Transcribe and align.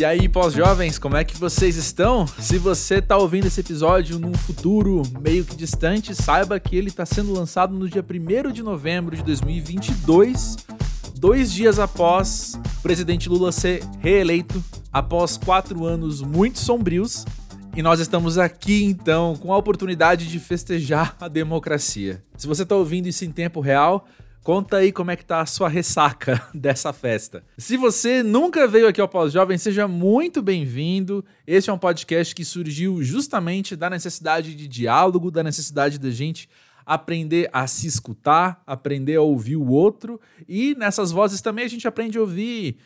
E 0.00 0.04
aí, 0.04 0.30
pós-jovens, 0.30 0.98
como 0.98 1.14
é 1.14 1.22
que 1.22 1.36
vocês 1.36 1.76
estão? 1.76 2.26
Se 2.26 2.56
você 2.56 3.00
está 3.00 3.18
ouvindo 3.18 3.48
esse 3.48 3.60
episódio 3.60 4.18
num 4.18 4.32
futuro 4.32 5.02
meio 5.20 5.44
que 5.44 5.54
distante, 5.54 6.14
saiba 6.14 6.58
que 6.58 6.74
ele 6.74 6.88
está 6.88 7.04
sendo 7.04 7.34
lançado 7.34 7.74
no 7.74 7.86
dia 7.86 8.02
1 8.02 8.50
de 8.50 8.62
novembro 8.62 9.14
de 9.14 9.22
2022, 9.22 10.56
dois 11.16 11.52
dias 11.52 11.78
após 11.78 12.58
o 12.78 12.82
presidente 12.82 13.28
Lula 13.28 13.52
ser 13.52 13.82
reeleito, 13.98 14.64
após 14.90 15.36
quatro 15.36 15.84
anos 15.84 16.22
muito 16.22 16.58
sombrios. 16.58 17.26
E 17.76 17.82
nós 17.82 18.00
estamos 18.00 18.38
aqui 18.38 18.82
então 18.82 19.36
com 19.36 19.52
a 19.52 19.58
oportunidade 19.58 20.28
de 20.28 20.38
festejar 20.38 21.14
a 21.20 21.28
democracia. 21.28 22.24
Se 22.38 22.46
você 22.46 22.62
está 22.62 22.74
ouvindo 22.74 23.06
isso 23.06 23.26
em 23.26 23.30
tempo 23.30 23.60
real, 23.60 24.06
Conta 24.42 24.78
aí 24.78 24.90
como 24.90 25.10
é 25.10 25.16
que 25.16 25.24
tá 25.24 25.42
a 25.42 25.46
sua 25.46 25.68
ressaca 25.68 26.42
dessa 26.54 26.94
festa. 26.94 27.44
Se 27.58 27.76
você 27.76 28.22
nunca 28.22 28.66
veio 28.66 28.88
aqui 28.88 28.98
ao 28.98 29.08
Pós-Jovem, 29.08 29.58
seja 29.58 29.86
muito 29.86 30.40
bem-vindo. 30.40 31.22
Este 31.46 31.68
é 31.68 31.72
um 31.72 31.78
podcast 31.78 32.34
que 32.34 32.42
surgiu 32.42 33.02
justamente 33.02 33.76
da 33.76 33.90
necessidade 33.90 34.54
de 34.54 34.66
diálogo, 34.66 35.30
da 35.30 35.42
necessidade 35.42 35.98
da 35.98 36.10
gente 36.10 36.48
aprender 36.86 37.50
a 37.52 37.66
se 37.66 37.86
escutar, 37.86 38.62
aprender 38.66 39.16
a 39.16 39.22
ouvir 39.22 39.56
o 39.56 39.68
outro 39.68 40.18
e 40.48 40.74
nessas 40.74 41.12
vozes 41.12 41.42
também 41.42 41.66
a 41.66 41.68
gente 41.68 41.86
aprende 41.86 42.16
a 42.16 42.22
ouvir 42.22 42.78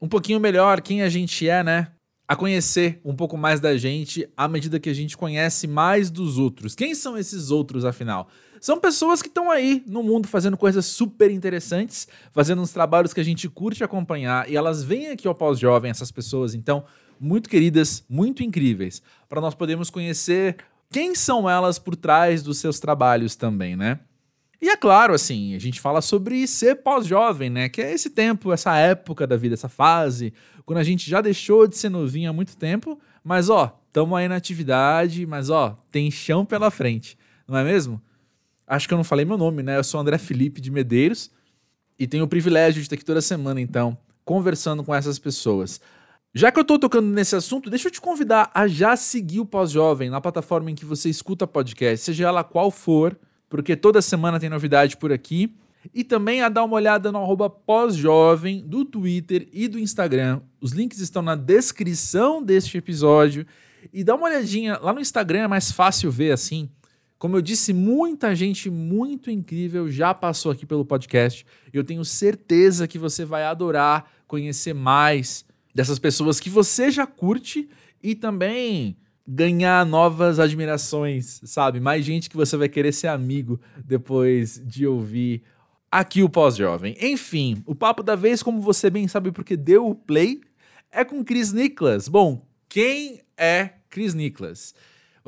um 0.00 0.08
pouquinho 0.08 0.40
melhor 0.40 0.80
quem 0.80 1.02
a 1.02 1.08
gente 1.08 1.48
é, 1.48 1.62
né? 1.62 1.92
A 2.26 2.34
conhecer 2.34 3.00
um 3.04 3.14
pouco 3.14 3.38
mais 3.38 3.60
da 3.60 3.76
gente 3.76 4.28
à 4.36 4.48
medida 4.48 4.80
que 4.80 4.90
a 4.90 4.94
gente 4.94 5.16
conhece 5.16 5.66
mais 5.68 6.10
dos 6.10 6.36
outros. 6.38 6.74
Quem 6.74 6.94
são 6.94 7.16
esses 7.16 7.50
outros, 7.50 7.84
afinal? 7.84 8.28
São 8.60 8.78
pessoas 8.78 9.22
que 9.22 9.28
estão 9.28 9.50
aí 9.50 9.82
no 9.86 10.02
mundo 10.02 10.26
fazendo 10.26 10.56
coisas 10.56 10.86
super 10.86 11.30
interessantes, 11.30 12.08
fazendo 12.32 12.62
uns 12.62 12.72
trabalhos 12.72 13.12
que 13.12 13.20
a 13.20 13.24
gente 13.24 13.48
curte 13.48 13.84
acompanhar, 13.84 14.50
e 14.50 14.56
elas 14.56 14.82
vêm 14.82 15.08
aqui 15.08 15.26
ao 15.28 15.34
pós-jovem, 15.34 15.90
essas 15.90 16.10
pessoas, 16.10 16.54
então, 16.54 16.84
muito 17.20 17.48
queridas, 17.48 18.04
muito 18.08 18.42
incríveis, 18.42 19.02
para 19.28 19.40
nós 19.40 19.54
podermos 19.54 19.90
conhecer 19.90 20.56
quem 20.90 21.14
são 21.14 21.48
elas 21.48 21.78
por 21.78 21.94
trás 21.94 22.42
dos 22.42 22.58
seus 22.58 22.80
trabalhos 22.80 23.36
também, 23.36 23.76
né? 23.76 24.00
E 24.60 24.68
é 24.68 24.76
claro, 24.76 25.14
assim, 25.14 25.54
a 25.54 25.58
gente 25.58 25.80
fala 25.80 26.00
sobre 26.00 26.44
ser 26.46 26.76
pós-jovem, 26.76 27.48
né? 27.48 27.68
Que 27.68 27.80
é 27.80 27.92
esse 27.92 28.10
tempo, 28.10 28.52
essa 28.52 28.76
época 28.76 29.26
da 29.26 29.36
vida, 29.36 29.54
essa 29.54 29.68
fase, 29.68 30.32
quando 30.64 30.78
a 30.78 30.84
gente 30.84 31.08
já 31.08 31.20
deixou 31.20 31.66
de 31.66 31.76
ser 31.76 31.88
novinho 31.88 32.28
há 32.28 32.32
muito 32.32 32.56
tempo, 32.56 32.98
mas 33.22 33.48
ó, 33.48 33.80
estamos 33.86 34.18
aí 34.18 34.26
na 34.26 34.34
atividade, 34.34 35.24
mas 35.26 35.48
ó, 35.48 35.78
tem 35.92 36.10
chão 36.10 36.44
pela 36.44 36.70
frente, 36.70 37.16
não 37.46 37.56
é 37.56 37.62
mesmo? 37.62 38.02
Acho 38.68 38.86
que 38.86 38.92
eu 38.92 38.98
não 38.98 39.04
falei 39.04 39.24
meu 39.24 39.38
nome, 39.38 39.62
né? 39.62 39.78
Eu 39.78 39.84
sou 39.84 39.98
André 39.98 40.18
Felipe 40.18 40.60
de 40.60 40.70
Medeiros 40.70 41.30
e 41.98 42.06
tenho 42.06 42.24
o 42.24 42.28
privilégio 42.28 42.74
de 42.74 42.86
estar 42.86 42.96
aqui 42.96 43.04
toda 43.04 43.22
semana, 43.22 43.60
então, 43.60 43.96
conversando 44.26 44.84
com 44.84 44.94
essas 44.94 45.18
pessoas. 45.18 45.80
Já 46.34 46.52
que 46.52 46.58
eu 46.58 46.62
estou 46.62 46.78
tocando 46.78 47.08
nesse 47.08 47.34
assunto, 47.34 47.70
deixa 47.70 47.88
eu 47.88 47.92
te 47.92 48.00
convidar 48.00 48.50
a 48.54 48.68
já 48.68 48.94
seguir 48.94 49.40
o 49.40 49.46
Pós-Jovem 49.46 50.10
na 50.10 50.20
plataforma 50.20 50.70
em 50.70 50.74
que 50.74 50.84
você 50.84 51.08
escuta 51.08 51.46
podcast, 51.46 52.04
seja 52.04 52.28
ela 52.28 52.44
qual 52.44 52.70
for, 52.70 53.18
porque 53.48 53.74
toda 53.74 54.02
semana 54.02 54.38
tem 54.38 54.50
novidade 54.50 54.98
por 54.98 55.10
aqui. 55.10 55.56
E 55.94 56.04
também 56.04 56.42
a 56.42 56.50
dar 56.50 56.64
uma 56.64 56.74
olhada 56.74 57.10
no 57.10 57.18
arroba 57.18 57.48
pós-jovem 57.48 58.60
do 58.66 58.84
Twitter 58.84 59.48
e 59.50 59.66
do 59.66 59.78
Instagram. 59.78 60.42
Os 60.60 60.72
links 60.72 60.98
estão 60.98 61.22
na 61.22 61.34
descrição 61.34 62.42
deste 62.42 62.76
episódio. 62.76 63.46
E 63.92 64.04
dá 64.04 64.14
uma 64.14 64.26
olhadinha, 64.26 64.76
lá 64.76 64.92
no 64.92 65.00
Instagram 65.00 65.44
é 65.44 65.48
mais 65.48 65.72
fácil 65.72 66.10
ver 66.10 66.32
assim 66.32 66.68
como 67.18 67.36
eu 67.36 67.42
disse, 67.42 67.72
muita 67.72 68.34
gente 68.34 68.70
muito 68.70 69.30
incrível 69.30 69.90
já 69.90 70.14
passou 70.14 70.52
aqui 70.52 70.64
pelo 70.64 70.84
podcast. 70.84 71.44
Eu 71.72 71.82
tenho 71.82 72.04
certeza 72.04 72.86
que 72.86 72.98
você 72.98 73.24
vai 73.24 73.44
adorar 73.44 74.10
conhecer 74.26 74.72
mais 74.72 75.44
dessas 75.74 75.98
pessoas 75.98 76.38
que 76.38 76.48
você 76.48 76.90
já 76.90 77.06
curte 77.06 77.68
e 78.02 78.14
também 78.14 78.96
ganhar 79.26 79.84
novas 79.84 80.38
admirações, 80.38 81.40
sabe? 81.44 81.80
Mais 81.80 82.04
gente 82.04 82.30
que 82.30 82.36
você 82.36 82.56
vai 82.56 82.68
querer 82.68 82.92
ser 82.92 83.08
amigo 83.08 83.60
depois 83.84 84.62
de 84.64 84.86
ouvir 84.86 85.42
aqui 85.90 86.22
o 86.22 86.28
Pós-Jovem. 86.28 86.96
Enfim, 87.00 87.62
o 87.66 87.74
papo 87.74 88.02
da 88.02 88.14
vez, 88.14 88.42
como 88.42 88.60
você 88.60 88.88
bem 88.88 89.08
sabe 89.08 89.32
porque 89.32 89.56
deu 89.56 89.86
o 89.88 89.94
play, 89.94 90.40
é 90.90 91.04
com 91.04 91.24
Chris 91.24 91.52
Nicholas. 91.52 92.08
Bom, 92.08 92.46
quem 92.68 93.20
é 93.36 93.70
Chris 93.90 94.14
Nicholas? 94.14 94.74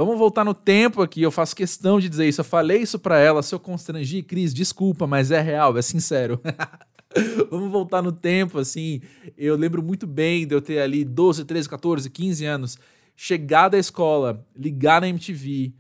Vamos 0.01 0.19
voltar 0.19 0.47
no 0.47 0.55
tempo 0.55 1.03
aqui, 1.03 1.21
eu 1.21 1.31
faço 1.31 1.55
questão 1.55 2.01
de 2.01 2.09
dizer 2.09 2.27
isso. 2.27 2.41
Eu 2.41 2.45
falei 2.47 2.79
isso 2.79 2.99
para 2.99 3.19
ela, 3.19 3.43
se 3.43 3.55
eu 3.55 3.61
constrangi, 3.61 4.23
Cris, 4.23 4.55
desculpa, 4.55 5.07
mas 5.07 5.31
é 5.31 5.43
real, 5.43 5.77
é 5.77 5.83
sincero. 5.83 6.41
Vamos 7.51 7.71
voltar 7.71 8.01
no 8.01 8.11
tempo, 8.11 8.59
assim. 8.59 9.03
Eu 9.37 9.57
lembro 9.57 9.83
muito 9.83 10.07
bem 10.07 10.47
de 10.47 10.55
eu 10.55 10.63
ter 10.63 10.81
ali 10.81 11.05
12, 11.05 11.45
13, 11.45 11.69
14, 11.69 12.09
15 12.09 12.47
anos, 12.47 12.79
chegar 13.15 13.69
da 13.69 13.77
escola, 13.77 14.43
ligar 14.57 15.03
na 15.03 15.09
MTV 15.09 15.75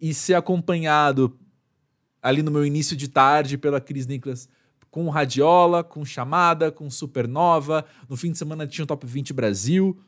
e 0.00 0.14
ser 0.14 0.36
acompanhado 0.36 1.38
ali 2.22 2.42
no 2.42 2.50
meu 2.50 2.64
início 2.64 2.96
de 2.96 3.08
tarde 3.08 3.58
pela 3.58 3.78
Cris 3.78 4.06
Nicholas 4.06 4.48
com 4.90 5.10
radiola, 5.10 5.84
com 5.84 6.02
chamada, 6.02 6.72
com 6.72 6.88
supernova. 6.88 7.84
No 8.08 8.16
fim 8.16 8.32
de 8.32 8.38
semana 8.38 8.66
tinha 8.66 8.84
o 8.84 8.86
Top 8.86 9.06
20 9.06 9.34
Brasil. 9.34 10.00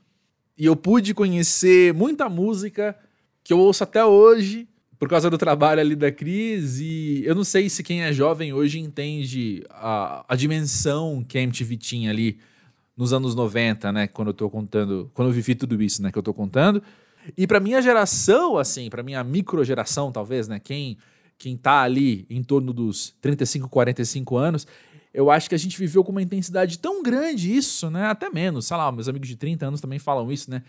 E 0.56 0.64
eu 0.64 0.74
pude 0.74 1.12
conhecer 1.12 1.92
muita 1.92 2.30
música 2.30 2.96
que 3.48 3.52
eu 3.54 3.58
ouço 3.58 3.82
até 3.82 4.04
hoje 4.04 4.68
por 4.98 5.08
causa 5.08 5.30
do 5.30 5.38
trabalho 5.38 5.80
ali 5.80 5.96
da 5.96 6.12
Cris 6.12 6.80
e 6.80 7.22
eu 7.24 7.34
não 7.34 7.44
sei 7.44 7.70
se 7.70 7.82
quem 7.82 8.02
é 8.02 8.12
jovem 8.12 8.52
hoje 8.52 8.78
entende 8.78 9.64
a, 9.70 10.22
a 10.28 10.36
dimensão 10.36 11.24
que 11.26 11.38
a 11.38 11.40
MTV 11.40 11.78
tinha 11.78 12.10
ali 12.10 12.38
nos 12.94 13.10
anos 13.10 13.34
90, 13.34 13.90
né, 13.90 14.06
quando 14.06 14.28
eu 14.28 14.34
tô 14.34 14.50
contando, 14.50 15.10
quando 15.14 15.28
eu 15.28 15.32
vivi 15.32 15.54
tudo 15.54 15.82
isso, 15.82 16.02
né, 16.02 16.12
que 16.12 16.18
eu 16.18 16.22
tô 16.22 16.34
contando. 16.34 16.82
E 17.38 17.46
para 17.46 17.58
minha 17.58 17.80
geração, 17.80 18.58
assim, 18.58 18.90
para 18.90 19.02
minha 19.02 19.24
micro 19.24 19.64
geração, 19.64 20.12
talvez, 20.12 20.46
né, 20.46 20.60
quem 20.60 20.98
quem 21.38 21.56
tá 21.56 21.80
ali 21.80 22.26
em 22.28 22.42
torno 22.42 22.70
dos 22.74 23.14
35, 23.22 23.66
45 23.66 24.36
anos, 24.36 24.66
eu 25.14 25.30
acho 25.30 25.48
que 25.48 25.54
a 25.54 25.58
gente 25.58 25.78
viveu 25.78 26.04
com 26.04 26.12
uma 26.12 26.20
intensidade 26.20 26.78
tão 26.78 27.02
grande 27.02 27.56
isso, 27.56 27.88
né, 27.88 28.08
até 28.08 28.28
menos, 28.28 28.66
sei 28.66 28.76
lá, 28.76 28.92
meus 28.92 29.08
amigos 29.08 29.26
de 29.26 29.36
30 29.36 29.64
anos 29.68 29.80
também 29.80 29.98
falam 29.98 30.30
isso, 30.30 30.50
né, 30.50 30.62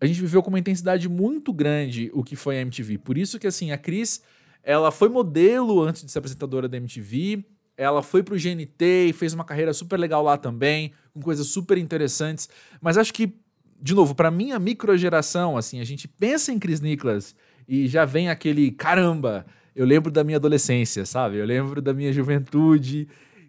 a 0.00 0.06
gente 0.06 0.20
viveu 0.20 0.42
com 0.42 0.48
uma 0.48 0.58
intensidade 0.58 1.08
muito 1.08 1.52
grande 1.52 2.10
o 2.14 2.24
que 2.24 2.34
foi 2.34 2.58
a 2.58 2.60
MTV. 2.62 2.98
Por 2.98 3.18
isso 3.18 3.38
que, 3.38 3.46
assim, 3.46 3.70
a 3.70 3.76
Cris, 3.76 4.22
ela 4.62 4.90
foi 4.90 5.08
modelo 5.08 5.82
antes 5.82 6.04
de 6.04 6.10
ser 6.10 6.18
apresentadora 6.18 6.68
da 6.68 6.76
MTV, 6.78 7.44
ela 7.76 8.02
foi 8.02 8.22
pro 8.22 8.36
GNT 8.36 9.08
e 9.08 9.12
fez 9.12 9.32
uma 9.34 9.44
carreira 9.44 9.72
super 9.72 9.98
legal 9.98 10.22
lá 10.22 10.36
também, 10.36 10.92
com 11.12 11.20
coisas 11.20 11.46
super 11.46 11.76
interessantes. 11.78 12.48
Mas 12.80 12.96
acho 12.96 13.12
que, 13.12 13.34
de 13.80 13.94
novo, 13.94 14.14
para 14.14 14.30
minha 14.30 14.58
microgeração, 14.58 15.56
assim, 15.56 15.80
a 15.80 15.84
gente 15.84 16.08
pensa 16.08 16.52
em 16.52 16.58
Cris 16.58 16.80
Nicholas 16.80 17.34
e 17.68 17.86
já 17.86 18.04
vem 18.04 18.28
aquele 18.28 18.70
caramba, 18.70 19.46
eu 19.74 19.86
lembro 19.86 20.10
da 20.10 20.24
minha 20.24 20.36
adolescência, 20.36 21.06
sabe? 21.06 21.36
Eu 21.36 21.46
lembro 21.46 21.80
da 21.80 21.94
minha 21.94 22.12
juventude. 22.12 23.08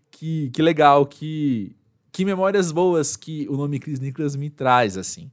Que, 0.09 0.49
que 0.49 0.61
legal, 0.61 1.05
que, 1.05 1.75
que 2.11 2.25
memórias 2.25 2.71
boas 2.71 3.15
que 3.15 3.47
o 3.49 3.55
nome 3.55 3.79
Cris 3.79 3.99
Nicholas 3.99 4.35
me 4.35 4.49
traz, 4.49 4.97
assim. 4.97 5.31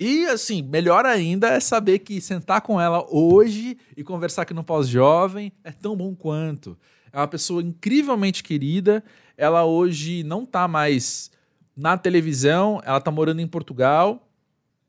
E 0.00 0.24
assim, 0.28 0.62
melhor 0.62 1.04
ainda 1.04 1.48
é 1.48 1.60
saber 1.60 1.98
que 1.98 2.22
sentar 2.22 2.62
com 2.62 2.80
ela 2.80 3.06
hoje 3.10 3.76
e 3.94 4.02
conversar 4.02 4.42
aqui 4.42 4.54
no 4.54 4.64
Pós-Jovem 4.64 5.52
é 5.62 5.70
tão 5.70 5.94
bom 5.94 6.14
quanto. 6.14 6.74
É 7.12 7.18
uma 7.18 7.28
pessoa 7.28 7.62
incrivelmente 7.62 8.42
querida. 8.42 9.04
Ela 9.36 9.66
hoje 9.66 10.22
não 10.22 10.44
está 10.44 10.66
mais 10.66 11.30
na 11.76 11.98
televisão, 11.98 12.80
ela 12.82 12.96
está 12.96 13.10
morando 13.10 13.42
em 13.42 13.46
Portugal 13.46 14.26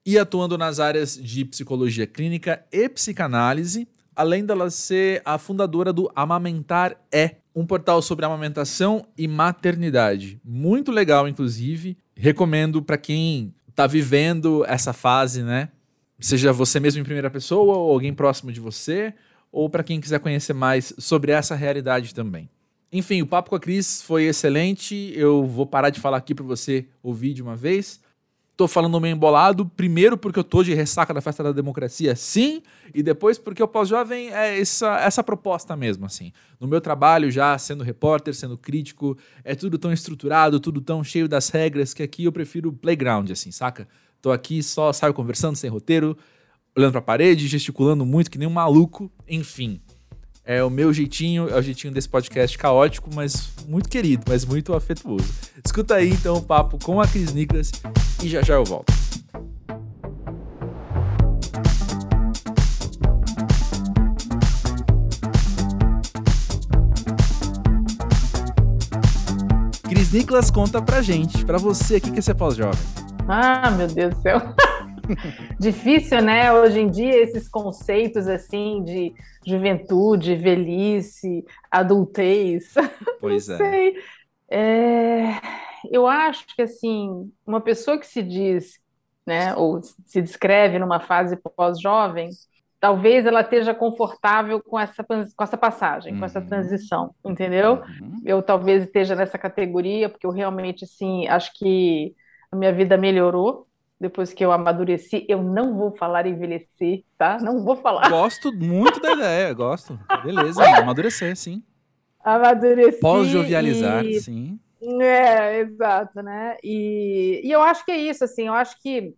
e 0.05 0.17
atuando 0.17 0.57
nas 0.57 0.79
áreas 0.79 1.17
de 1.21 1.43
psicologia 1.43 2.07
clínica 2.07 2.65
e 2.71 2.87
psicanálise, 2.87 3.89
além 4.15 4.45
dela 4.45 4.69
ser 4.69 5.21
a 5.25 5.37
fundadora 5.37 5.91
do 5.91 6.09
Amamentar 6.15 6.95
É, 7.11 7.35
um 7.53 7.65
portal 7.65 8.01
sobre 8.01 8.25
amamentação 8.25 9.05
e 9.17 9.27
maternidade. 9.27 10.39
Muito 10.41 10.89
legal, 10.89 11.27
inclusive. 11.27 11.97
Recomendo 12.15 12.81
para 12.81 12.97
quem 12.97 13.53
tá 13.75 13.87
vivendo 13.87 14.65
essa 14.65 14.93
fase, 14.93 15.43
né? 15.43 15.69
Seja 16.19 16.53
você 16.53 16.79
mesmo 16.79 17.01
em 17.01 17.03
primeira 17.03 17.29
pessoa 17.29 17.77
ou 17.77 17.91
alguém 17.91 18.13
próximo 18.13 18.51
de 18.51 18.59
você, 18.59 19.13
ou 19.51 19.69
para 19.69 19.83
quem 19.83 19.99
quiser 19.99 20.19
conhecer 20.19 20.53
mais 20.53 20.93
sobre 20.97 21.31
essa 21.31 21.55
realidade 21.55 22.13
também. 22.13 22.49
Enfim, 22.91 23.21
o 23.21 23.27
papo 23.27 23.49
com 23.49 23.55
a 23.55 23.59
Cris 23.59 24.01
foi 24.01 24.25
excelente. 24.25 25.13
Eu 25.15 25.45
vou 25.45 25.65
parar 25.65 25.89
de 25.89 25.99
falar 25.99 26.17
aqui 26.17 26.35
para 26.35 26.43
você 26.43 26.85
ouvir 27.01 27.33
de 27.33 27.41
uma 27.41 27.55
vez. 27.55 28.00
Tô 28.61 28.67
falando 28.67 29.01
meio 29.01 29.15
embolado, 29.15 29.65
primeiro 29.65 30.15
porque 30.15 30.37
eu 30.37 30.43
tô 30.43 30.61
de 30.61 30.71
ressaca 30.71 31.11
da 31.11 31.19
festa 31.19 31.41
da 31.41 31.51
democracia, 31.51 32.15
sim, 32.15 32.61
e 32.93 33.01
depois 33.01 33.39
porque 33.39 33.63
o 33.63 33.67
pós-jovem 33.67 34.29
é 34.31 34.59
essa, 34.59 34.99
essa 34.99 35.23
proposta 35.23 35.75
mesmo, 35.75 36.05
assim. 36.05 36.31
No 36.59 36.67
meu 36.67 36.79
trabalho 36.79 37.31
já, 37.31 37.57
sendo 37.57 37.83
repórter, 37.83 38.35
sendo 38.35 38.55
crítico, 38.55 39.17
é 39.43 39.55
tudo 39.55 39.79
tão 39.79 39.91
estruturado, 39.91 40.59
tudo 40.59 40.79
tão 40.79 41.03
cheio 41.03 41.27
das 41.27 41.49
regras, 41.49 41.91
que 41.91 42.03
aqui 42.03 42.25
eu 42.25 42.31
prefiro 42.31 42.71
playground, 42.71 43.31
assim, 43.31 43.49
saca? 43.51 43.87
Tô 44.21 44.31
aqui 44.31 44.61
só, 44.61 44.93
saio 44.93 45.11
conversando, 45.11 45.55
sem 45.55 45.67
roteiro, 45.67 46.15
olhando 46.77 46.91
pra 46.91 47.01
parede, 47.01 47.47
gesticulando 47.47 48.05
muito, 48.05 48.29
que 48.29 48.37
nem 48.37 48.47
um 48.47 48.51
maluco, 48.51 49.11
enfim. 49.27 49.81
É 50.43 50.63
o 50.63 50.71
meu 50.71 50.91
jeitinho, 50.91 51.47
é 51.49 51.55
o 51.55 51.61
jeitinho 51.61 51.93
desse 51.93 52.09
podcast 52.09 52.57
caótico, 52.57 53.09
mas 53.13 53.51
muito 53.67 53.87
querido, 53.87 54.23
mas 54.27 54.43
muito 54.43 54.73
afetuoso. 54.73 55.31
Escuta 55.63 55.95
aí 55.95 56.09
então 56.09 56.35
o 56.35 56.41
papo 56.41 56.79
com 56.83 56.99
a 56.99 57.07
Cris 57.07 57.31
Nicolas 57.31 57.71
e 58.23 58.27
já 58.27 58.41
já 58.41 58.55
eu 58.55 58.63
volto. 58.63 58.91
Cris 69.87 70.11
Nicolas 70.11 70.49
conta 70.49 70.81
pra 70.81 71.03
gente, 71.03 71.45
pra 71.45 71.59
você, 71.59 71.97
o 71.97 72.01
que 72.01 72.17
é 72.17 72.21
ser 72.21 72.33
pós-jovem? 72.33 72.81
Ah, 73.27 73.69
meu 73.69 73.87
Deus 73.87 74.15
do 74.15 74.21
céu. 74.23 74.41
Difícil, 75.59 76.21
né? 76.21 76.51
Hoje 76.53 76.79
em 76.79 76.89
dia, 76.89 77.15
esses 77.23 77.47
conceitos 77.49 78.27
assim 78.27 78.83
de 78.83 79.13
juventude, 79.45 80.35
velhice, 80.35 81.45
adultez. 81.69 82.73
Pois 83.19 83.47
Não 83.47 83.55
é. 83.55 83.57
sei. 83.57 83.95
É, 84.49 85.41
Eu 85.91 86.07
acho 86.07 86.45
que 86.55 86.61
assim, 86.63 87.31
uma 87.45 87.61
pessoa 87.61 87.97
que 87.99 88.07
se 88.07 88.21
diz, 88.23 88.79
né, 89.25 89.55
ou 89.55 89.81
se 89.83 90.21
descreve 90.21 90.79
numa 90.79 90.99
fase 90.99 91.37
pós-jovem, 91.55 92.29
talvez 92.79 93.25
ela 93.25 93.41
esteja 93.41 93.73
confortável 93.75 94.61
com 94.63 94.79
essa, 94.79 95.03
com 95.03 95.43
essa 95.43 95.57
passagem, 95.57 96.15
com 96.15 96.25
essa 96.25 96.39
Uhum. 96.39 96.45
transição, 96.47 97.15
entendeu? 97.25 97.83
Uhum. 98.01 98.21
eu 98.25 98.41
talvez 98.43 98.83
esteja 98.83 99.15
nessa 99.15 99.37
categoria, 99.37 100.09
porque 100.09 100.25
eu 100.27 100.31
realmente, 100.31 100.85
assim, 100.85 101.27
acho 101.27 101.51
que 101.55 102.15
a 102.51 102.55
minha 102.55 102.73
vida 102.73 102.97
melhorou 102.97 103.67
depois 104.01 104.33
que 104.33 104.43
eu 104.43 104.51
amadureci. 104.51 105.25
Eu 105.29 105.43
não 105.43 105.77
vou 105.77 105.91
falar 105.91 106.25
envelhecer, 106.25 107.03
tá? 107.17 107.37
Não 107.39 107.63
vou 107.63 107.75
falar 107.75 108.09
Gosto 108.09 108.51
muito 108.51 108.99
da 108.99 109.13
ideia, 109.13 109.53
gosto. 109.53 109.97
Beleza, 110.23 110.63
amadurecer, 110.81 111.37
sim. 111.37 111.61
amadureci. 112.23 112.99
Pós-jovializar, 112.99 114.03
e- 114.03 114.19
sim. 114.19 114.59
É, 114.99 115.59
exato, 115.59 116.23
né? 116.23 116.57
E, 116.63 117.41
e 117.43 117.51
eu 117.51 117.61
acho 117.61 117.85
que 117.85 117.91
é 117.91 117.97
isso, 117.97 118.23
assim, 118.23 118.47
eu 118.47 118.53
acho 118.53 118.81
que 118.81 119.13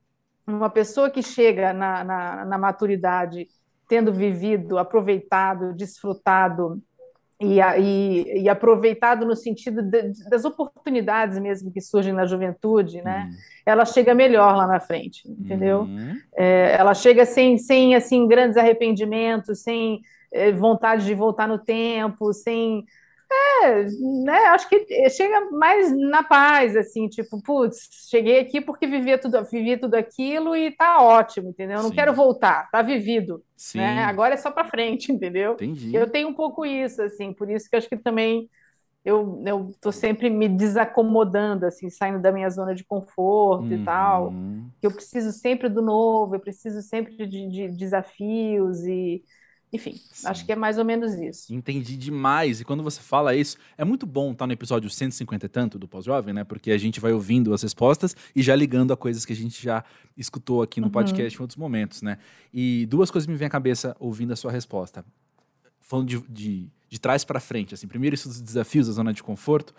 uma 0.46 0.70
pessoa 0.70 1.10
que 1.10 1.24
chega 1.24 1.72
na, 1.72 2.04
na, 2.04 2.46
na 2.46 2.58
maturidade 2.58 3.48
tendo 3.88 4.12
vivido, 4.12 4.78
aproveitado, 4.78 5.74
desfrutado 5.74 6.82
e, 7.40 7.60
e, 7.60 8.42
e 8.44 8.50
aproveitado 8.50 9.26
no 9.26 9.36
sentido 9.36 9.82
de- 9.82 10.14
das 10.30 10.46
oportunidades 10.46 11.40
mesmo 11.40 11.72
que 11.72 11.82
surgem 11.82 12.14
na 12.14 12.26
juventude, 12.26 13.02
né? 13.02 13.28
Ela 13.66 13.86
chega 13.86 14.14
melhor 14.14 14.56
lá 14.56 14.68
na 14.68 14.80
frente, 14.80 15.28
entendeu? 15.30 15.82
Uhum. 15.82 16.16
É, 16.36 16.76
ela 16.78 16.94
chega 16.94 17.26
sem, 17.26 17.58
sem 17.58 17.96
assim 17.96 18.28
grandes 18.28 18.58
arrependimentos, 18.58 19.62
sem 19.62 20.02
é, 20.32 20.52
vontade 20.52 21.06
de 21.06 21.14
voltar 21.14 21.48
no 21.48 21.60
tempo, 21.60 22.34
sem 22.34 22.86
é, 23.64 23.86
né? 24.24 24.38
Acho 24.50 24.68
que 24.70 25.10
chega 25.10 25.50
mais 25.52 25.92
na 26.10 26.24
paz, 26.24 26.76
assim, 26.76 27.08
tipo, 27.10 27.42
putz, 27.42 27.90
cheguei 28.10 28.40
aqui 28.40 28.62
porque 28.62 28.88
vivia 28.88 29.18
tudo, 29.18 29.44
vivi 29.46 29.78
tudo 29.78 29.96
aquilo 29.96 30.56
e 30.56 30.72
tá 30.76 31.02
ótimo, 31.02 31.50
entendeu? 31.50 31.78
Eu 31.78 31.84
não 31.84 31.92
Sim. 31.92 31.94
quero 31.94 32.14
voltar, 32.14 32.70
tá 32.72 32.82
vivido, 32.82 33.44
Sim, 33.56 33.74
né? 33.74 34.04
Agora 34.06 34.34
é 34.36 34.38
só 34.38 34.52
para 34.52 34.70
frente, 34.70 35.12
entendeu? 35.14 35.60
entendi. 35.60 35.94
Eu 35.94 36.10
tenho 36.10 36.30
um 36.30 36.34
pouco 36.34 36.66
isso, 36.66 37.02
assim, 37.02 37.34
por 37.34 37.50
isso 37.50 37.70
que 37.70 37.76
eu 37.76 37.80
acho 37.80 37.90
que 37.90 37.98
também 37.98 38.50
eu, 39.06 39.42
eu 39.46 39.72
tô 39.82 39.92
sempre 39.92 40.30
me 40.30 40.48
desacomodando, 40.50 41.66
assim, 41.66 41.90
saindo 41.90 42.22
da 42.22 42.32
minha 42.32 42.50
zona 42.50 42.74
de 42.76 42.84
conforto 42.86 43.74
e 43.74 43.80
tal 43.80 44.38
Uhum. 44.38 44.72
que 44.82 44.88
eu 44.88 44.92
preciso 44.94 45.32
sempre 45.32 45.70
do 45.70 45.82
novo, 45.82 46.36
eu 46.36 46.40
preciso 46.42 46.82
sempre 46.82 47.16
de, 47.28 47.48
de 47.50 47.70
desafios 47.70 48.84
e, 48.86 49.24
enfim, 49.74 50.00
Sim. 50.12 50.28
acho 50.28 50.46
que 50.46 50.52
é 50.52 50.56
mais 50.56 50.78
ou 50.78 50.86
menos 50.86 51.14
isso. 51.16 51.52
Entendi 51.54 51.98
demais. 51.98 52.62
E 52.62 52.64
quando 52.64 52.84
você 52.84 53.02
fala 53.02 53.36
isso, 53.36 53.58
é 53.76 53.84
muito 53.84 54.06
bom 54.06 54.32
estar 54.32 54.46
no 54.46 54.54
episódio 54.54 54.88
150 54.90 55.46
e 55.48 55.50
tanto 55.50 55.80
do 55.80 55.88
Pós-Jovem, 55.88 56.32
né? 56.34 56.44
Porque 56.44 56.70
a 56.72 56.78
gente 56.78 57.00
vai 57.00 57.12
ouvindo 57.12 57.52
as 57.54 57.64
respostas 57.64 58.16
e 58.36 58.44
já 58.44 58.56
ligando 58.56 58.94
a 58.94 58.98
coisas 58.98 59.26
que 59.26 59.34
a 59.34 59.36
gente 59.36 59.62
já 59.64 59.84
escutou 60.16 60.62
aqui 60.62 60.80
no 60.80 60.86
Uhum. 60.88 60.92
podcast 60.92 61.38
em 61.38 61.42
outros 61.42 61.58
momentos, 61.58 62.04
né? 62.04 62.20
E 62.54 62.86
duas 62.86 63.10
coisas 63.10 63.28
me 63.28 63.36
vêm 63.36 63.48
à 63.48 63.50
cabeça 63.50 63.96
ouvindo 64.00 64.32
a 64.32 64.36
sua 64.36 64.52
resposta. 64.52 65.04
Falando 65.82 66.08
de, 66.08 66.20
de, 66.30 66.68
de 66.88 67.00
trás 67.00 67.26
para 67.26 67.40
frente, 67.40 67.74
assim. 67.74 67.88
Primeiro, 67.88 68.14
isso 68.14 68.30
dos 68.30 68.40
desafios 68.42 68.86
da 68.88 68.94
zona 68.94 69.12
de 69.12 69.24
conforto. 69.24 69.74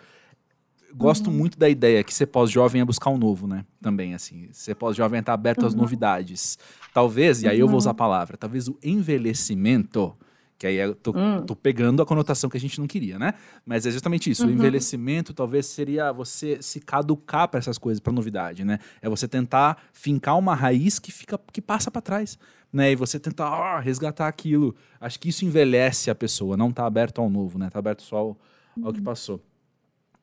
Gosto 0.97 1.29
Uhum. 1.29 1.35
muito 1.35 1.59
da 1.59 1.67
ideia 1.67 2.03
que 2.05 2.13
ser 2.13 2.27
pós-jovem 2.27 2.79
é 2.81 2.85
buscar 2.85 3.09
um 3.09 3.17
novo, 3.17 3.47
né? 3.47 3.65
Também, 3.81 4.13
assim. 4.13 4.47
Ser 4.53 4.75
pós-jovem 4.75 5.17
é 5.17 5.19
estar 5.19 5.33
aberto 5.33 5.65
às 5.65 5.73
Uhum. 5.73 5.81
novidades. 5.81 6.57
Talvez, 6.93 7.41
e 7.43 7.47
aí 7.49 7.59
eu 7.59 7.67
vou 7.67 7.73
Uhum. 7.73 7.79
usar 7.79 7.91
a 7.91 7.93
palavra, 7.95 8.37
talvez 8.37 8.69
o 8.69 8.77
envelhecimento, 8.81 10.15
que 10.57 10.65
aí 10.65 10.77
eu 10.77 10.95
tô, 10.95 11.11
Hum. 11.11 11.41
tô 11.45 11.53
pegando 11.53 12.01
a 12.01 12.05
conotação 12.05 12.49
que 12.49 12.55
a 12.55 12.59
gente 12.59 12.79
não 12.79 12.87
queria, 12.87 13.19
né? 13.19 13.33
Mas 13.65 13.85
é 13.85 13.91
justamente 13.91 14.29
isso. 14.31 14.43
O 14.43 14.47
Uhum. 14.49 14.53
envelhecimento 14.53 15.33
talvez 15.33 15.65
seria 15.65 16.13
você 16.13 16.61
se 16.61 16.79
caducar 16.79 17.49
para 17.49 17.57
essas 17.59 17.77
coisas, 17.77 17.99
para 17.99 18.13
novidade, 18.13 18.63
né? 18.63 18.79
É 19.01 19.09
você 19.09 19.27
tentar 19.27 19.77
fincar 19.91 20.37
uma 20.37 20.55
raiz 20.55 20.97
que 20.97 21.11
fica 21.11 21.37
que 21.51 21.61
passa 21.61 21.91
para 21.91 22.01
trás, 22.01 22.39
né? 22.71 22.91
E 22.93 22.95
você 22.95 23.19
tentar 23.19 23.47
ah, 23.49 23.79
resgatar 23.81 24.29
aquilo. 24.29 24.73
Acho 25.01 25.19
que 25.19 25.27
isso 25.27 25.43
envelhece 25.43 26.09
a 26.09 26.15
pessoa, 26.15 26.55
não 26.55 26.71
tá 26.71 26.85
aberto 26.85 27.19
ao 27.19 27.29
novo, 27.29 27.59
né? 27.59 27.69
Tá 27.69 27.79
aberto 27.79 28.01
só 28.01 28.15
ao, 28.17 28.37
ao 28.81 28.93
que 28.93 29.01
passou. 29.01 29.41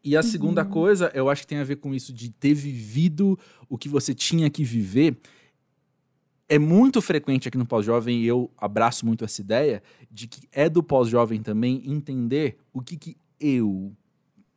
E 0.04 0.16
a 0.16 0.22
segunda 0.22 0.64
coisa, 0.64 1.10
eu 1.14 1.28
acho 1.30 1.42
que 1.42 1.46
tem 1.46 1.58
a 1.58 1.64
ver 1.64 1.76
com 1.76 1.94
isso 1.94 2.12
de 2.12 2.30
ter 2.30 2.54
vivido 2.54 3.38
o 3.68 3.78
que 3.78 3.88
você 3.88 4.12
tinha 4.12 4.50
que 4.50 4.64
viver. 4.64 5.16
É 6.48 6.58
muito 6.58 7.00
frequente 7.00 7.48
aqui 7.48 7.56
no 7.56 7.64
pós-jovem, 7.64 8.20
e 8.20 8.26
eu 8.26 8.50
abraço 8.58 9.06
muito 9.06 9.24
essa 9.24 9.40
ideia, 9.40 9.82
de 10.10 10.26
que 10.26 10.46
é 10.52 10.68
do 10.68 10.82
pós-jovem 10.82 11.40
também 11.40 11.82
entender 11.86 12.58
o 12.72 12.82
que, 12.82 12.96
que 12.96 13.16
eu 13.40 13.92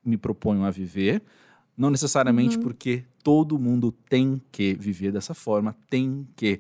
me 0.04 0.18
proponho 0.18 0.64
a 0.66 0.72
viver, 0.72 1.22
não 1.78 1.90
necessariamente 1.90 2.58
Uhum. 2.58 2.64
porque 2.64 3.06
todo 3.24 3.58
mundo 3.58 3.92
tem 4.10 4.42
que 4.52 4.74
viver 4.76 5.12
dessa 5.12 5.34
forma, 5.34 5.76
tem 5.90 6.28
que 6.36 6.60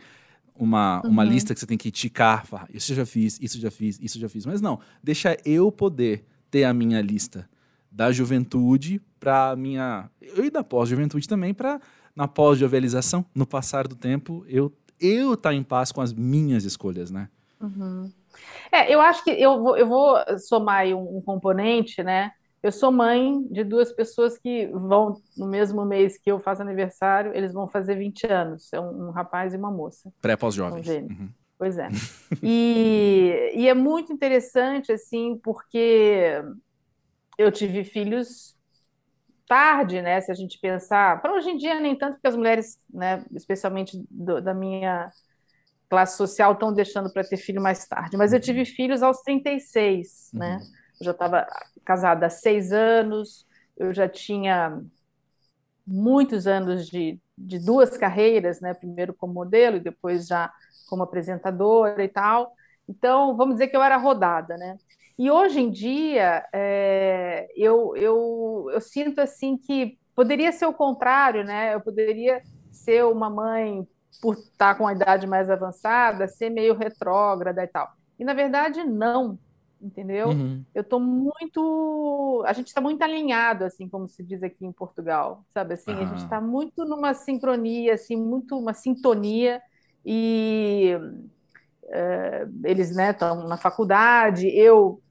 uma, 0.55 1.01
uma 1.01 1.23
Uhum. 1.23 1.29
lista 1.29 1.53
que 1.53 1.59
você 1.59 1.65
tem 1.65 1.77
que 1.77 1.91
ticar, 1.91 2.45
falar, 2.45 2.69
isso 2.73 2.93
já 2.93 3.05
fiz, 3.05 3.37
isso 3.41 3.59
já 3.59 3.69
fiz, 3.69 3.99
isso 4.01 4.17
já 4.19 4.29
fiz, 4.29 4.45
mas 4.45 4.61
não, 4.61 4.79
deixa 5.03 5.35
eu 5.43 5.71
poder 5.71 6.23
ter 6.49 6.63
a 6.63 6.73
minha 6.73 7.01
lista 7.01 7.49
da 7.95 8.11
juventude 8.11 9.01
para 9.19 9.55
minha 9.55 10.09
e 10.21 10.49
da 10.49 10.63
pós-juventude 10.63 11.27
também 11.27 11.53
para 11.53 11.79
na 12.13 12.27
pós-jovialização, 12.27 13.25
no 13.33 13.47
passar 13.47 13.87
do 13.87 13.95
tempo, 13.95 14.45
eu 14.47 14.71
eu 14.99 15.35
tá 15.35 15.53
em 15.53 15.63
paz 15.63 15.91
com 15.91 16.01
as 16.01 16.13
minhas 16.13 16.63
escolhas, 16.63 17.11
né? 17.11 17.29
Uhum. 17.59 18.09
É, 18.71 18.93
eu 18.93 19.01
acho 19.01 19.23
que 19.23 19.31
eu 19.31 19.61
vou, 19.61 19.77
eu 19.77 19.87
vou 19.87 20.17
somar 20.39 20.79
aí 20.79 20.93
um, 20.93 21.17
um 21.17 21.21
componente, 21.21 22.03
né? 22.03 22.31
Eu 22.63 22.71
sou 22.71 22.91
mãe 22.91 23.43
de 23.51 23.63
duas 23.63 23.91
pessoas 23.91 24.37
que 24.37 24.67
vão, 24.67 25.21
no 25.37 25.47
mesmo 25.47 25.85
mês 25.85 26.17
que 26.17 26.31
eu 26.31 26.39
faço 26.39 26.61
aniversário, 26.61 27.31
eles 27.35 27.53
vão 27.53 27.67
fazer 27.67 27.95
20 27.95 28.25
anos. 28.25 28.71
É 28.73 28.79
um, 28.79 29.07
um 29.07 29.11
rapaz 29.11 29.53
e 29.53 29.57
uma 29.57 29.69
moça. 29.69 30.11
Pré-pós-jovens. 30.21 30.87
Uhum. 30.87 31.29
Pois 31.57 31.77
é. 31.77 31.89
E, 32.41 33.51
e 33.55 33.67
é 33.67 33.73
muito 33.73 34.11
interessante, 34.11 34.91
assim, 34.91 35.39
porque 35.43 36.41
eu 37.37 37.51
tive 37.51 37.83
filhos 37.83 38.55
tarde, 39.47 40.01
né? 40.01 40.21
Se 40.21 40.31
a 40.31 40.35
gente 40.35 40.59
pensar, 40.59 41.21
para 41.21 41.33
hoje 41.33 41.49
em 41.51 41.57
dia 41.57 41.79
nem 41.79 41.97
tanto, 41.97 42.15
porque 42.15 42.27
as 42.27 42.35
mulheres, 42.35 42.79
né, 42.93 43.23
especialmente 43.35 43.97
do- 44.09 44.41
da 44.41 44.53
minha 44.53 45.11
classe 45.89 46.17
social, 46.17 46.53
estão 46.53 46.73
deixando 46.73 47.11
para 47.13 47.23
ter 47.23 47.37
filho 47.37 47.61
mais 47.61 47.87
tarde. 47.87 48.17
Mas 48.17 48.33
eu 48.33 48.39
tive 48.41 48.65
filhos 48.65 49.03
aos 49.03 49.21
36, 49.23 50.31
né? 50.33 50.61
Eu 50.99 51.05
já 51.05 51.11
estava 51.11 51.47
casada 51.85 52.27
há 52.27 52.29
seis 52.29 52.71
anos, 52.73 53.47
eu 53.77 53.93
já 53.93 54.09
tinha 54.09 54.81
muitos 55.85 56.47
anos 56.47 56.87
de, 56.89 57.19
de 57.37 57.59
duas 57.59 57.97
carreiras, 57.97 58.59
né? 58.61 58.73
Primeiro 58.73 59.13
como 59.13 59.33
modelo 59.33 59.77
e 59.77 59.79
depois 59.79 60.27
já 60.27 60.51
como 60.89 61.03
apresentadora 61.03 62.03
e 62.03 62.07
tal. 62.09 62.53
Então, 62.87 63.35
vamos 63.35 63.55
dizer 63.55 63.67
que 63.69 63.75
eu 63.77 63.83
era 63.83 63.97
rodada, 63.97 64.57
né? 64.57 64.77
E 65.17 65.31
hoje 65.31 65.59
em 65.61 65.71
dia, 65.71 66.45
é, 66.53 67.47
eu, 67.55 67.95
eu, 67.95 68.67
eu 68.71 68.81
sinto 68.81 69.19
assim 69.21 69.57
que 69.57 69.97
poderia 70.15 70.51
ser 70.51 70.65
o 70.65 70.73
contrário, 70.73 71.43
né? 71.43 71.73
Eu 71.73 71.81
poderia 71.81 72.41
ser 72.71 73.05
uma 73.05 73.29
mãe, 73.29 73.87
por 74.21 74.33
estar 74.35 74.75
com 74.75 74.87
a 74.87 74.93
idade 74.93 75.25
mais 75.27 75.49
avançada, 75.49 76.27
ser 76.27 76.49
meio 76.49 76.75
retrógrada 76.75 77.63
e 77.63 77.67
tal. 77.67 77.87
E 78.19 78.25
na 78.25 78.33
verdade, 78.33 78.83
não, 78.83 79.39
entendeu? 79.81 80.29
Uhum. 80.31 80.65
Eu 80.73 80.81
estou 80.81 80.99
muito. 80.99 82.43
A 82.45 82.51
gente 82.53 82.67
está 82.67 82.81
muito 82.81 83.01
alinhado, 83.01 83.63
assim, 83.63 83.87
como 83.89 84.07
se 84.09 84.21
diz 84.23 84.43
aqui 84.43 84.65
em 84.65 84.73
Portugal, 84.73 85.45
sabe? 85.53 85.73
Assim, 85.75 85.91
a 86.01 86.05
Aham. 86.05 86.07
gente 86.07 86.19
está 86.19 86.41
muito 86.41 86.83
numa 86.85 87.13
sincronia, 87.13 87.93
assim, 87.93 88.15
muito 88.17 88.57
uma 88.57 88.73
sintonia, 88.73 89.61
e 90.05 90.91
eh, 91.89 92.47
eles, 92.63 92.95
né, 92.95 93.11
estão 93.11 93.47
na 93.47 93.57
faculdade, 93.57 94.47
eu, 94.49 95.01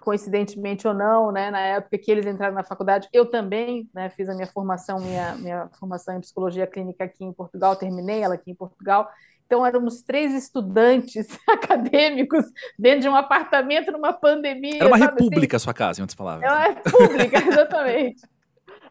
coincidentemente 0.00 0.88
ou 0.88 0.94
não, 0.94 1.30
né, 1.30 1.50
na 1.50 1.60
época 1.60 1.98
que 1.98 2.10
eles 2.10 2.26
entraram 2.26 2.54
na 2.54 2.62
faculdade, 2.62 3.08
eu 3.12 3.26
também, 3.26 3.88
né, 3.94 4.10
fiz 4.10 4.28
a 4.28 4.34
minha 4.34 4.46
formação, 4.46 4.98
minha, 4.98 5.34
minha 5.36 5.68
formação 5.78 6.16
em 6.16 6.20
psicologia 6.20 6.66
clínica 6.66 7.04
aqui 7.04 7.24
em 7.24 7.32
Portugal, 7.32 7.76
terminei 7.76 8.22
ela 8.22 8.34
aqui 8.34 8.50
em 8.50 8.54
Portugal. 8.54 9.10
Então, 9.46 9.66
éramos 9.66 10.02
três 10.02 10.32
estudantes 10.32 11.26
acadêmicos 11.48 12.44
dentro 12.78 13.00
de 13.00 13.08
um 13.08 13.16
apartamento 13.16 13.90
numa 13.90 14.12
pandemia. 14.12 14.76
Era 14.76 14.86
uma 14.86 14.98
sabe 14.98 15.14
assim? 15.14 15.24
república 15.24 15.56
a 15.56 15.60
sua 15.60 15.74
casa, 15.74 16.00
em 16.00 16.02
outras 16.02 16.14
palavras. 16.14 16.48
É 16.48 16.54
uma 16.54 16.62
república, 16.62 17.38
exatamente. 17.48 18.22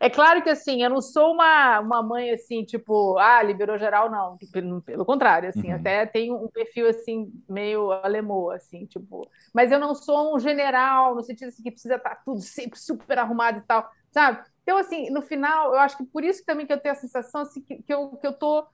É 0.01 0.09
claro 0.09 0.41
que 0.41 0.49
assim, 0.49 0.81
eu 0.81 0.89
não 0.89 1.01
sou 1.01 1.33
uma, 1.33 1.79
uma 1.81 2.01
mãe 2.01 2.31
assim, 2.31 2.63
tipo, 2.63 3.17
ah, 3.17 3.43
liberou 3.43 3.77
geral, 3.77 4.09
não. 4.09 4.37
Pelo, 4.51 4.81
pelo 4.81 5.05
contrário, 5.05 5.49
assim, 5.49 5.73
Uhum. 5.73 5.75
até 5.75 6.05
tenho 6.05 6.35
um 6.41 6.47
perfil 6.47 6.87
assim, 6.89 7.29
meio 7.49 7.91
alemão, 7.91 8.49
assim, 8.49 8.85
tipo. 8.85 9.29
Mas 9.53 9.71
eu 9.71 9.79
não 9.79 9.93
sou 9.93 10.35
um 10.35 10.39
general, 10.39 11.15
no 11.15 11.21
sentido 11.23 11.49
assim, 11.49 11.61
que 11.63 11.71
precisa 11.71 11.95
estar 11.95 12.15
tudo 12.23 12.41
sempre 12.41 12.79
super 12.79 13.17
arrumado 13.19 13.59
e 13.59 13.61
tal. 13.63 13.89
sabe? 14.11 14.41
Então, 14.63 14.77
assim, 14.77 15.09
no 15.09 15.21
final, 15.21 15.73
eu 15.73 15.79
acho 15.79 15.97
que 15.97 16.05
por 16.05 16.23
isso 16.23 16.45
também 16.45 16.65
que 16.65 16.71
eu 16.73 16.79
tenho 16.79 16.93
a 16.93 16.97
sensação 16.97 17.41
assim, 17.41 17.61
que, 17.61 17.81
que, 17.83 17.93
eu, 17.93 18.11
que, 18.17 18.25
eu 18.27 18.33
tô, 18.33 18.65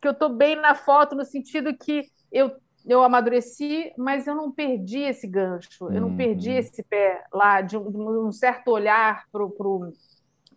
que 0.00 0.08
eu 0.08 0.14
tô 0.14 0.28
bem 0.28 0.56
na 0.56 0.74
foto, 0.74 1.14
no 1.14 1.24
sentido 1.24 1.76
que 1.76 2.06
eu, 2.30 2.52
eu 2.84 3.02
amadureci, 3.02 3.92
mas 3.96 4.26
eu 4.26 4.34
não 4.34 4.50
perdi 4.52 4.98
esse 5.00 5.26
gancho, 5.26 5.90
eu 5.92 6.00
não 6.00 6.12
perdi 6.14 6.50
uhum. 6.50 6.56
esse 6.58 6.82
pé 6.84 7.24
lá 7.32 7.60
de 7.60 7.76
um, 7.76 7.90
de 7.90 7.98
um 7.98 8.32
certo 8.32 8.68
olhar 8.68 9.24
para 9.30 9.44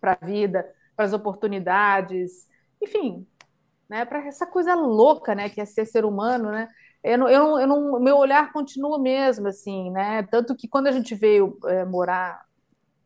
a 0.02 0.26
vida, 0.26 0.66
para 0.94 1.04
as 1.04 1.12
oportunidades, 1.12 2.48
enfim, 2.82 3.26
né, 3.88 4.04
para 4.04 4.26
essa 4.26 4.46
coisa 4.46 4.74
louca, 4.74 5.34
né, 5.34 5.48
que 5.48 5.60
é 5.60 5.64
ser 5.64 5.86
ser 5.86 6.04
humano, 6.04 6.50
né? 6.50 6.68
Eu 7.04 7.18
não, 7.18 7.28
eu 7.28 7.38
não, 7.38 7.60
eu 7.60 7.66
não, 7.68 8.00
meu 8.00 8.16
olhar 8.16 8.52
continua 8.52 8.98
mesmo, 8.98 9.46
assim, 9.46 9.92
né? 9.92 10.24
Tanto 10.24 10.56
que 10.56 10.66
quando 10.66 10.88
a 10.88 10.92
gente 10.92 11.14
veio 11.14 11.56
é, 11.66 11.84
morar 11.84 12.44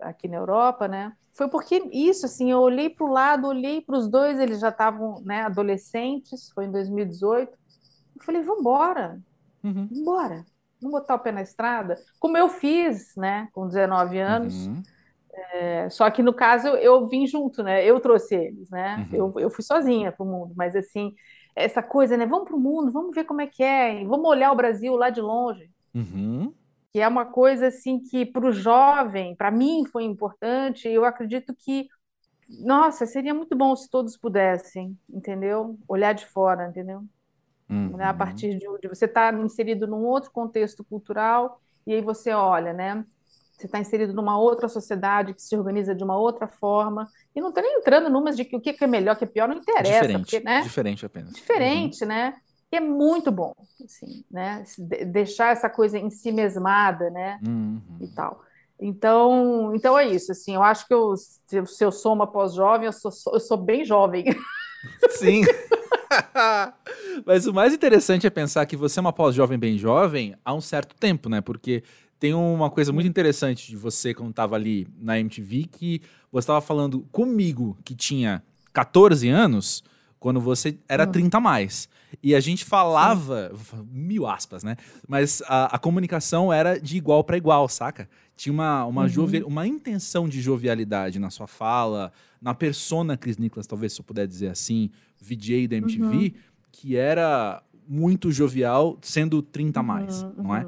aqui 0.01 0.27
na 0.27 0.39
Europa, 0.39 0.89
né? 0.89 1.13
Foi 1.33 1.49
porque 1.49 1.89
isso, 1.93 2.25
assim, 2.25 2.51
eu 2.51 2.61
olhei 2.61 2.89
para 2.89 3.05
o 3.05 3.13
lado, 3.13 3.47
olhei 3.47 3.81
para 3.83 3.97
os 3.97 4.09
dois, 4.09 4.39
eles 4.39 4.59
já 4.59 4.71
estavam, 4.71 5.21
né, 5.23 5.43
adolescentes, 5.43 6.51
foi 6.55 6.65
em 6.65 6.71
2018. 6.71 7.53
Eu 8.17 8.25
falei, 8.25 8.43
vamos 8.43 8.61
embora, 8.61 9.21
uhum. 9.63 9.89
embora, 9.93 10.45
vamos 10.81 11.01
botar 11.01 11.15
o 11.17 11.19
pé 11.19 11.31
na 11.31 11.43
estrada, 11.43 11.97
como 12.19 12.37
eu 12.37 12.49
fiz, 12.49 13.15
né, 13.17 13.49
com 13.53 13.69
19 13.69 14.19
anos. 14.19 14.67
Uhum. 14.67 14.83
É, 15.53 15.89
só 15.89 16.11
que 16.11 16.23
no 16.23 16.33
caso 16.33 16.69
eu 16.69 17.07
vim 17.07 17.27
junto, 17.27 17.63
né? 17.63 17.85
Eu 17.85 18.01
trouxe 18.01 18.35
eles, 18.35 18.71
né? 18.71 19.09
Uhum. 19.11 19.17
Eu, 19.17 19.41
eu 19.41 19.51
fui 19.51 19.65
sozinha 19.65 20.13
para 20.13 20.25
o 20.25 20.29
mundo, 20.29 20.53
mas 20.57 20.77
assim, 20.77 21.15
essa 21.55 21.83
coisa, 21.83 22.17
né? 22.17 22.27
Vamos 22.27 22.47
para 22.47 22.57
o 22.57 22.61
mundo, 22.61 22.93
vamos 22.93 23.15
ver 23.15 23.25
como 23.25 23.41
é 23.41 23.47
que 23.47 23.63
é, 23.63 24.05
vamos 24.05 24.29
olhar 24.29 24.53
o 24.53 24.57
Brasil 24.57 24.95
lá 24.97 25.11
de 25.11 25.21
longe. 25.21 25.71
Uhum. 25.95 26.53
Que 26.93 27.01
é 27.01 27.09
uma 27.09 27.25
coisa 27.25 27.69
assim 27.69 28.01
que 28.01 28.27
para 28.27 28.47
o 28.47 28.53
jovem, 28.53 29.35
para 29.35 29.51
mim 29.51 29.85
foi 29.87 30.05
importante. 30.05 30.89
Eu 30.89 31.05
acredito 31.05 31.55
que, 31.55 31.89
nossa, 32.49 33.07
seria 33.07 33.33
muito 33.33 33.57
bom 33.57 33.75
se 33.77 33.89
todos 33.89 34.17
pudessem, 34.17 34.99
entendeu? 35.09 35.79
Olhar 35.89 36.13
de 36.13 36.27
fora, 36.27 36.69
entendeu? 36.69 37.05
Uhum. 37.69 37.95
Olhar 37.95 38.11
a 38.11 38.15
partir 38.15 38.59
de, 38.59 38.67
de 38.81 38.89
você 38.89 39.05
estar 39.05 39.33
tá 39.33 39.39
inserido 39.39 39.87
num 39.87 40.05
outro 40.05 40.31
contexto 40.33 40.83
cultural 40.83 41.61
e 41.87 41.95
aí 41.95 42.01
você 42.01 42.33
olha, 42.33 42.73
né? 42.73 43.05
Você 43.61 43.67
está 43.67 43.79
inserido 43.79 44.15
numa 44.15 44.39
outra 44.39 44.69
sociedade 44.69 45.35
que 45.35 45.43
se 45.43 45.57
organiza 45.57 45.95
de 45.95 46.03
uma 46.03 46.17
outra 46.17 46.49
forma, 46.49 47.07
e 47.35 47.41
não 47.41 47.51
está 47.51 47.61
nem 47.61 47.79
entrando 47.79 48.09
numas 48.09 48.37
de 48.37 48.45
que 48.45 48.57
o 48.57 48.61
que 48.61 48.77
é 48.83 48.87
melhor, 48.87 49.15
o 49.15 49.19
que 49.19 49.25
é 49.25 49.27
pior, 49.27 49.49
não 49.49 49.57
interessa. 49.57 50.01
Diferente, 50.01 50.21
porque, 50.21 50.41
né? 50.41 50.61
diferente 50.63 51.07
apenas. 51.07 51.33
Diferente, 51.33 52.03
uhum. 52.03 52.09
né? 52.09 52.35
E 52.73 52.77
é 52.77 52.81
muito 52.81 53.31
bom, 53.33 53.53
assim, 53.85 54.25
né? 54.31 54.65
Deixar 55.09 55.53
essa 55.53 55.69
coisa 55.69 55.99
em 55.99 56.09
si 56.09 56.31
mesmada, 56.31 57.11
né? 57.11 57.39
Uhum. 57.47 57.81
E 58.01 58.09
tal. 58.09 58.43
Então, 58.81 59.73
então 59.75 59.99
é 59.99 60.09
isso, 60.09 60.33
assim, 60.33 60.55
eu 60.55 60.63
acho 60.63 60.87
que 60.87 60.95
eu, 60.95 61.15
se 61.17 61.85
eu 61.85 61.93
sou 61.93 62.15
uma 62.15 62.27
pós-jovem, 62.27 62.87
eu 62.87 62.93
sou, 62.93 63.11
eu 63.33 63.41
sou 63.41 63.59
bem 63.59 63.85
jovem. 63.85 64.25
Sim. 65.11 65.43
Mas 67.27 67.47
o 67.47 67.53
mais 67.53 67.75
interessante 67.75 68.27
é 68.27 68.31
pensar 68.31 68.65
que 68.65 68.77
você 68.77 68.99
é 68.99 69.03
uma 69.03 69.13
pós-jovem 69.13 69.59
bem 69.59 69.77
jovem 69.77 70.35
há 70.45 70.55
um 70.55 70.61
certo 70.61 70.95
tempo, 70.97 71.29
né? 71.29 71.41
Porque 71.41 71.83
tem 72.21 72.35
uma 72.35 72.71
coisa 72.71 72.93
muito 72.93 73.09
interessante 73.09 73.67
de 73.67 73.77
você 73.77 74.13
quando 74.13 74.31
estava 74.31 74.55
ali 74.55 74.87
na 75.01 75.19
MTV, 75.19 75.65
que 75.73 76.03
você 76.31 76.45
estava 76.45 76.61
falando 76.61 77.01
comigo, 77.11 77.79
que 77.83 77.95
tinha 77.95 78.43
14 78.75 79.27
anos, 79.31 79.83
quando 80.21 80.39
você 80.39 80.77
era 80.87 81.07
uhum. 81.07 81.13
30 81.13 81.39
a 81.39 81.41
mais. 81.41 81.89
E 82.23 82.35
a 82.35 82.41
gente 82.41 82.63
falava, 82.63 83.51
mil 83.91 84.27
aspas, 84.27 84.63
né? 84.63 84.77
Mas 85.09 85.43
a, 85.47 85.75
a 85.77 85.79
comunicação 85.79 86.53
era 86.53 86.79
de 86.79 86.99
igual 86.99 87.25
para 87.25 87.39
igual, 87.39 87.67
saca? 87.71 88.07
Tinha 88.37 88.53
uma, 88.53 88.85
uma, 88.85 89.07
uhum. 89.07 89.47
uma 89.47 89.67
intenção 89.67 90.29
de 90.29 90.43
jovialidade 90.43 91.19
na 91.19 91.31
sua 91.31 91.47
fala, 91.47 92.13
na 92.41 92.53
persona 92.53 93.17
Chris 93.17 93.39
Nicholas, 93.39 93.67
talvez 93.67 93.95
se 93.95 94.01
eu 94.01 94.05
puder 94.05 94.27
dizer 94.27 94.49
assim, 94.49 94.91
VJ 95.19 95.69
da 95.69 95.77
MTV, 95.77 96.05
uhum. 96.05 96.33
que 96.71 96.97
era 96.97 97.63
muito 97.89 98.31
jovial, 98.31 98.99
sendo 99.01 99.41
30 99.41 99.81
a 99.81 99.83
mais, 99.83 100.23
não 100.37 100.55
é? 100.55 100.67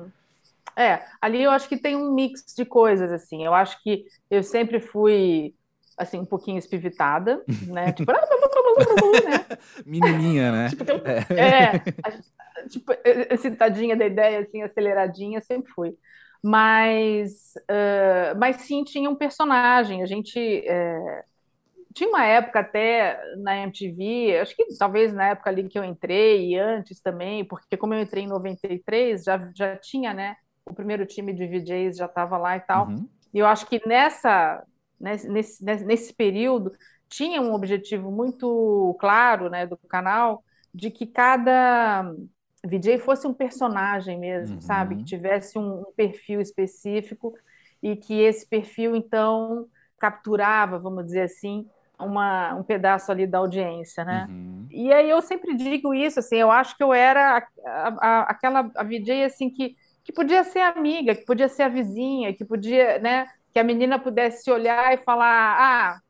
É, 0.77 1.05
ali 1.21 1.43
eu 1.43 1.51
acho 1.51 1.69
que 1.69 1.77
tem 1.77 1.97
um 1.97 2.15
mix 2.15 2.55
de 2.57 2.65
coisas, 2.65 3.13
assim. 3.13 3.45
Eu 3.45 3.55
acho 3.55 3.83
que 3.83 4.05
eu 4.31 4.43
sempre 4.43 4.81
fui, 4.81 5.55
assim, 5.97 6.19
um 6.19 6.25
pouquinho 6.25 6.59
espivitada, 6.59 7.43
né? 7.67 7.93
Tipo, 7.93 8.13
né? 8.13 9.47
Menininha, 9.85 10.53
né? 10.53 10.69
tipo, 10.69 10.85
é, 11.35 11.75
é 12.07 12.69
tipo, 12.69 12.93
excitadinha 13.31 13.97
da 13.97 14.07
ideia, 14.07 14.41
assim, 14.41 14.63
aceleradinha, 14.63 15.41
sempre 15.41 15.71
fui. 15.73 15.95
Mas, 16.43 17.53
uh, 17.71 18.37
mas 18.39 18.57
sim, 18.63 18.83
tinha 18.83 19.09
um 19.09 19.17
personagem. 19.17 20.03
A 20.03 20.07
gente... 20.07 20.39
É... 20.39 21.25
Tinha 21.95 22.09
uma 22.09 22.25
época 22.25 22.61
até 22.61 23.21
na 23.37 23.55
MTV, 23.65 24.39
acho 24.41 24.57
que 24.57 24.65
talvez 24.79 25.13
na 25.13 25.29
época 25.29 25.51
ali 25.51 25.69
que 25.69 25.79
eu 25.79 25.85
entrei 25.85 26.49
e 26.49 26.59
antes 26.59 27.03
também, 27.03 27.45
porque 27.45 27.77
como 27.77 27.93
eu 27.93 28.01
entrei 28.01 28.25
em 28.25 28.29
93, 28.29 29.23
já, 29.23 29.39
já 29.55 29.77
tinha, 29.77 30.15
né? 30.15 30.37
O 30.67 30.75
primeiro 30.75 31.07
time 31.07 31.33
de 31.33 31.47
VJs 31.47 31.97
já 31.97 32.07
estava 32.07 32.37
lá 32.39 32.57
e 32.57 32.61
tal. 32.61 32.89
Uhum. 32.89 33.09
E 33.33 33.39
eu 33.39 33.47
acho 33.47 33.67
que 33.67 33.81
nessa, 33.87 34.63
nesse, 35.01 35.29
nesse, 35.29 35.85
nesse 35.85 36.15
período 36.15 36.73
tinha 37.09 37.41
um 37.43 37.53
objetivo 37.53 38.11
muito 38.11 38.97
claro 38.99 39.51
né, 39.51 39.67
do 39.67 39.77
canal 39.77 40.43
de 40.75 40.91
que 40.91 41.07
cada 41.07 42.11
VJ 42.65 42.99
fosse 42.99 43.27
um 43.27 43.35
personagem 43.35 44.19
mesmo, 44.19 44.57
uhum. 44.57 44.61
sabe? 44.61 44.97
Que 44.97 45.05
tivesse 45.05 45.59
um, 45.59 45.85
perfil 45.97 46.41
específico 46.41 47.35
e 47.83 47.97
que 47.97 48.21
esse 48.21 48.49
perfil, 48.49 48.95
então, 48.95 49.67
capturava, 49.99 50.79
vamos 50.79 51.05
dizer 51.05 51.23
assim, 51.23 51.67
uma, 51.99 52.55
um 52.55 52.63
pedaço 52.63 53.11
ali 53.11 53.27
da 53.27 53.39
audiência, 53.39 54.05
né? 54.05 54.27
Uhum. 54.31 54.67
E 54.71 54.93
aí 54.93 55.11
eu 55.11 55.21
sempre 55.21 55.55
digo 55.55 55.93
isso, 55.93 56.21
assim, 56.21 56.37
eu 56.37 56.51
acho 56.51 56.77
que 56.77 56.83
eu 56.83 56.95
era 56.95 57.47
a, 57.67 57.89
a, 58.01 58.21
aquela 58.23 58.71
a 58.77 58.85
VJ, 58.85 59.25
assim, 59.25 59.51
que 59.51 59.77
que 60.05 60.13
podia 60.13 60.45
ser 60.45 60.61
amiga, 60.61 61.15
que 61.15 61.25
podia 61.25 61.49
ser 61.49 61.63
a 61.65 61.69
vizinha, 61.69 62.33
que 62.33 62.45
podia, 62.45 62.99
né, 62.99 63.29
que 63.53 63.59
a 63.59 63.65
menina 63.65 63.99
pudesse 63.99 64.51
olhar 64.51 64.95
e 64.95 64.99
falar, 64.99 65.57
ah, 65.59 66.01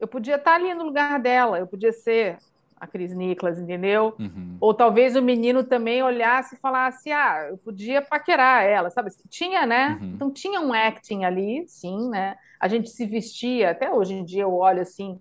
eu 0.00 0.06
podia 0.06 0.36
estar 0.36 0.54
ali 0.54 0.72
no 0.74 0.84
lugar 0.84 1.20
dela, 1.20 1.58
eu 1.58 1.66
podia 1.66 1.92
ser 1.92 2.38
a 2.80 2.86
Cris 2.86 3.12
Nicholas, 3.12 3.58
entendeu? 3.58 4.14
Uhum. 4.18 4.56
Ou 4.60 4.72
talvez 4.72 5.16
o 5.16 5.22
menino 5.22 5.64
também 5.64 6.02
olhasse 6.02 6.54
e 6.54 6.58
falasse, 6.58 7.10
ah, 7.10 7.48
eu 7.50 7.58
podia 7.58 8.00
paquerar 8.00 8.64
ela, 8.64 8.88
sabe? 8.88 9.10
Tinha, 9.28 9.66
né? 9.66 9.98
Uhum. 10.00 10.12
Então 10.14 10.30
tinha 10.30 10.60
um 10.60 10.72
acting 10.72 11.24
ali, 11.24 11.64
sim, 11.66 12.08
né? 12.08 12.36
A 12.60 12.68
gente 12.68 12.88
se 12.90 13.04
vestia, 13.04 13.70
até 13.70 13.92
hoje 13.92 14.14
em 14.14 14.24
dia 14.24 14.42
eu 14.42 14.54
olho 14.54 14.80
assim, 14.80 15.20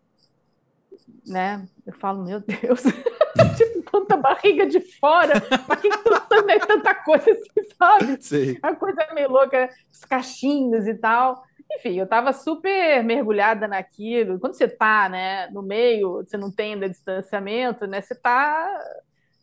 né? 1.25 1.67
Eu 1.85 1.93
falo, 1.93 2.23
meu 2.23 2.39
Deus, 2.39 2.83
tipo, 3.57 3.91
tanta 3.91 4.15
barriga 4.15 4.65
de 4.65 4.79
fora, 4.79 5.41
para 5.41 5.75
que 5.75 5.89
tanta, 5.89 6.67
tanta 6.67 6.95
coisa 6.95 7.31
assim, 7.31 7.69
sabe? 7.77 8.17
Sim. 8.21 8.57
A 8.61 8.75
coisa 8.75 9.07
meio 9.13 9.31
louca, 9.31 9.69
os 9.91 10.05
cachinhos 10.05 10.87
e 10.87 10.93
tal. 10.93 11.43
Enfim, 11.71 11.97
eu 11.97 12.05
estava 12.05 12.31
super 12.31 13.03
mergulhada 13.03 13.67
naquilo. 13.67 14.39
Quando 14.39 14.53
você 14.53 14.65
está 14.65 15.09
né, 15.09 15.47
no 15.49 15.61
meio, 15.61 16.23
você 16.23 16.37
não 16.37 16.49
tem 16.49 16.73
ainda 16.73 16.89
distanciamento, 16.89 17.85
né? 17.85 17.99
Você 17.99 18.13
está 18.13 18.79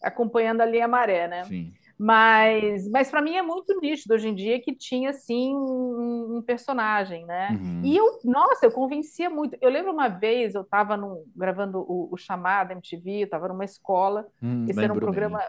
acompanhando 0.02 0.62
ali 0.62 0.80
a 0.80 0.88
maré, 0.88 1.28
né? 1.28 1.44
Sim. 1.44 1.72
Mas, 1.96 2.88
mas 2.88 3.08
para 3.08 3.22
mim 3.22 3.36
é 3.36 3.42
muito 3.42 3.78
nítido 3.80 4.14
hoje 4.14 4.28
em 4.28 4.34
dia 4.34 4.60
que 4.60 4.74
tinha 4.74 5.12
sim 5.12 5.54
um, 5.54 6.38
um 6.38 6.42
personagem, 6.42 7.24
né? 7.24 7.50
Uhum. 7.52 7.82
E 7.84 7.96
eu, 7.96 8.18
nossa, 8.24 8.66
eu 8.66 8.72
convencia 8.72 9.30
muito. 9.30 9.56
Eu 9.60 9.70
lembro 9.70 9.92
uma 9.92 10.08
vez 10.08 10.54
eu 10.54 10.62
estava 10.62 10.98
gravando 11.36 11.78
o, 11.80 12.08
o 12.12 12.16
chamado 12.16 12.72
MTV, 12.72 13.20
eu 13.20 13.24
estava 13.24 13.46
numa 13.46 13.64
escola. 13.64 14.26
Hum, 14.42 14.66
esse 14.68 14.82
era 14.82 14.92
um 14.92 14.98
programa. 14.98 15.40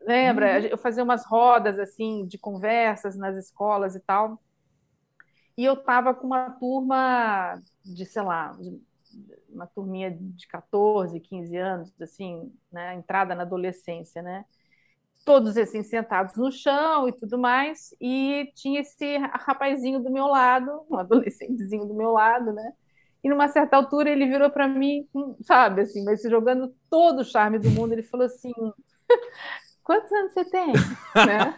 Lembra? 0.00 0.60
Uhum. 0.60 0.66
Eu 0.66 0.78
fazia 0.78 1.04
umas 1.04 1.26
rodas 1.26 1.78
assim 1.78 2.26
de 2.26 2.38
conversas 2.38 3.16
nas 3.16 3.36
escolas 3.36 3.94
e 3.94 4.00
tal. 4.00 4.40
E 5.56 5.64
eu 5.64 5.74
estava 5.74 6.14
com 6.14 6.26
uma 6.26 6.50
turma 6.50 7.60
de, 7.84 8.04
sei 8.06 8.22
lá, 8.22 8.56
uma 9.48 9.66
turminha 9.66 10.10
de 10.10 10.48
14, 10.48 11.20
15 11.20 11.56
anos, 11.56 11.92
assim, 12.00 12.52
né? 12.72 12.94
Entrada 12.94 13.34
na 13.34 13.42
adolescência, 13.42 14.22
né? 14.22 14.44
Todos 15.24 15.56
assim 15.56 15.82
sentados 15.82 16.36
no 16.36 16.52
chão 16.52 17.08
e 17.08 17.12
tudo 17.12 17.38
mais, 17.38 17.94
e 18.00 18.50
tinha 18.54 18.80
esse 18.80 19.16
rapazinho 19.16 20.00
do 20.00 20.10
meu 20.10 20.26
lado, 20.26 20.84
um 20.90 20.96
adolescentezinho 20.96 21.86
do 21.86 21.94
meu 21.94 22.12
lado, 22.12 22.52
né? 22.52 22.72
E 23.22 23.28
numa 23.28 23.48
certa 23.48 23.76
altura 23.76 24.10
ele 24.10 24.26
virou 24.26 24.50
para 24.50 24.68
mim, 24.68 25.08
sabe, 25.42 25.80
assim, 25.82 26.04
mas 26.04 26.20
jogando 26.22 26.74
todo 26.90 27.20
o 27.20 27.24
charme 27.24 27.58
do 27.58 27.70
mundo, 27.70 27.92
ele 27.92 28.02
falou 28.02 28.26
assim: 28.26 28.52
"Quantos 29.82 30.12
anos 30.12 30.34
você 30.34 30.44
tem?" 30.44 30.72
né? 31.26 31.54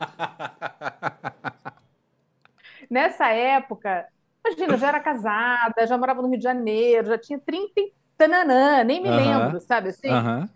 Nessa 2.89 3.33
época, 3.33 4.07
imagina, 4.47 4.75
eu 4.75 4.79
já 4.79 4.89
era 4.89 5.01
casada, 5.01 5.87
já 5.89 5.99
morava 5.99 6.23
no 6.23 6.29
Rio 6.29 6.39
de 6.39 6.45
Janeiro, 6.45 7.09
já 7.09 7.19
tinha 7.19 7.41
30 7.41 7.81
e 7.81 7.93
tananã, 8.17 8.85
nem 8.85 9.03
me 9.03 9.09
uh 9.09 9.13
-huh. 9.13 9.17
lembro, 9.17 9.61
sabe 9.61 9.89
assim? 9.89 10.09
Uh 10.09 10.13
-huh. 10.13 10.49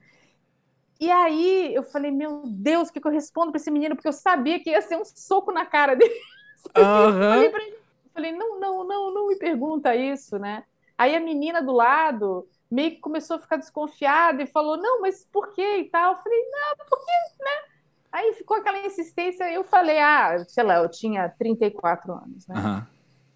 E 1.00 1.10
aí 1.10 1.74
eu 1.74 1.82
falei, 1.82 2.10
meu 2.10 2.42
Deus, 2.46 2.88
o 2.88 2.92
que, 2.92 3.00
que 3.00 3.08
eu 3.08 3.12
respondo 3.12 3.50
para 3.50 3.58
esse 3.58 3.70
menino? 3.70 3.96
Porque 3.96 4.08
eu 4.08 4.12
sabia 4.12 4.60
que 4.60 4.68
ia 4.68 4.82
ser 4.82 4.98
um 4.98 5.04
soco 5.04 5.50
na 5.50 5.64
cara 5.64 5.96
dele. 5.96 6.14
Uhum. 6.76 7.18
falei, 7.18 7.48
pra 7.48 7.62
ele, 7.62 7.72
Eu 7.72 8.10
falei, 8.12 8.32
não, 8.32 8.60
não, 8.60 8.84
não, 8.84 9.14
não 9.14 9.26
me 9.28 9.36
pergunta 9.36 9.96
isso, 9.96 10.38
né? 10.38 10.62
Aí 10.98 11.16
a 11.16 11.20
menina 11.20 11.62
do 11.62 11.72
lado 11.72 12.46
meio 12.70 12.90
que 12.90 12.98
começou 12.98 13.36
a 13.36 13.38
ficar 13.38 13.56
desconfiada 13.56 14.42
e 14.42 14.46
falou, 14.46 14.76
não, 14.76 15.00
mas 15.00 15.26
por 15.32 15.54
quê 15.54 15.78
e 15.78 15.84
tal? 15.84 16.12
Eu 16.12 16.18
falei, 16.18 16.38
não, 16.50 16.86
porque, 16.86 17.12
né? 17.42 17.50
Aí 18.12 18.34
ficou 18.34 18.58
aquela 18.58 18.84
insistência, 18.84 19.50
eu 19.50 19.64
falei, 19.64 19.98
ah, 19.98 20.44
sei 20.46 20.62
lá, 20.62 20.76
eu 20.76 20.90
tinha 20.90 21.30
34 21.30 22.12
anos, 22.12 22.46
né? 22.46 22.54
Uhum. 22.56 22.82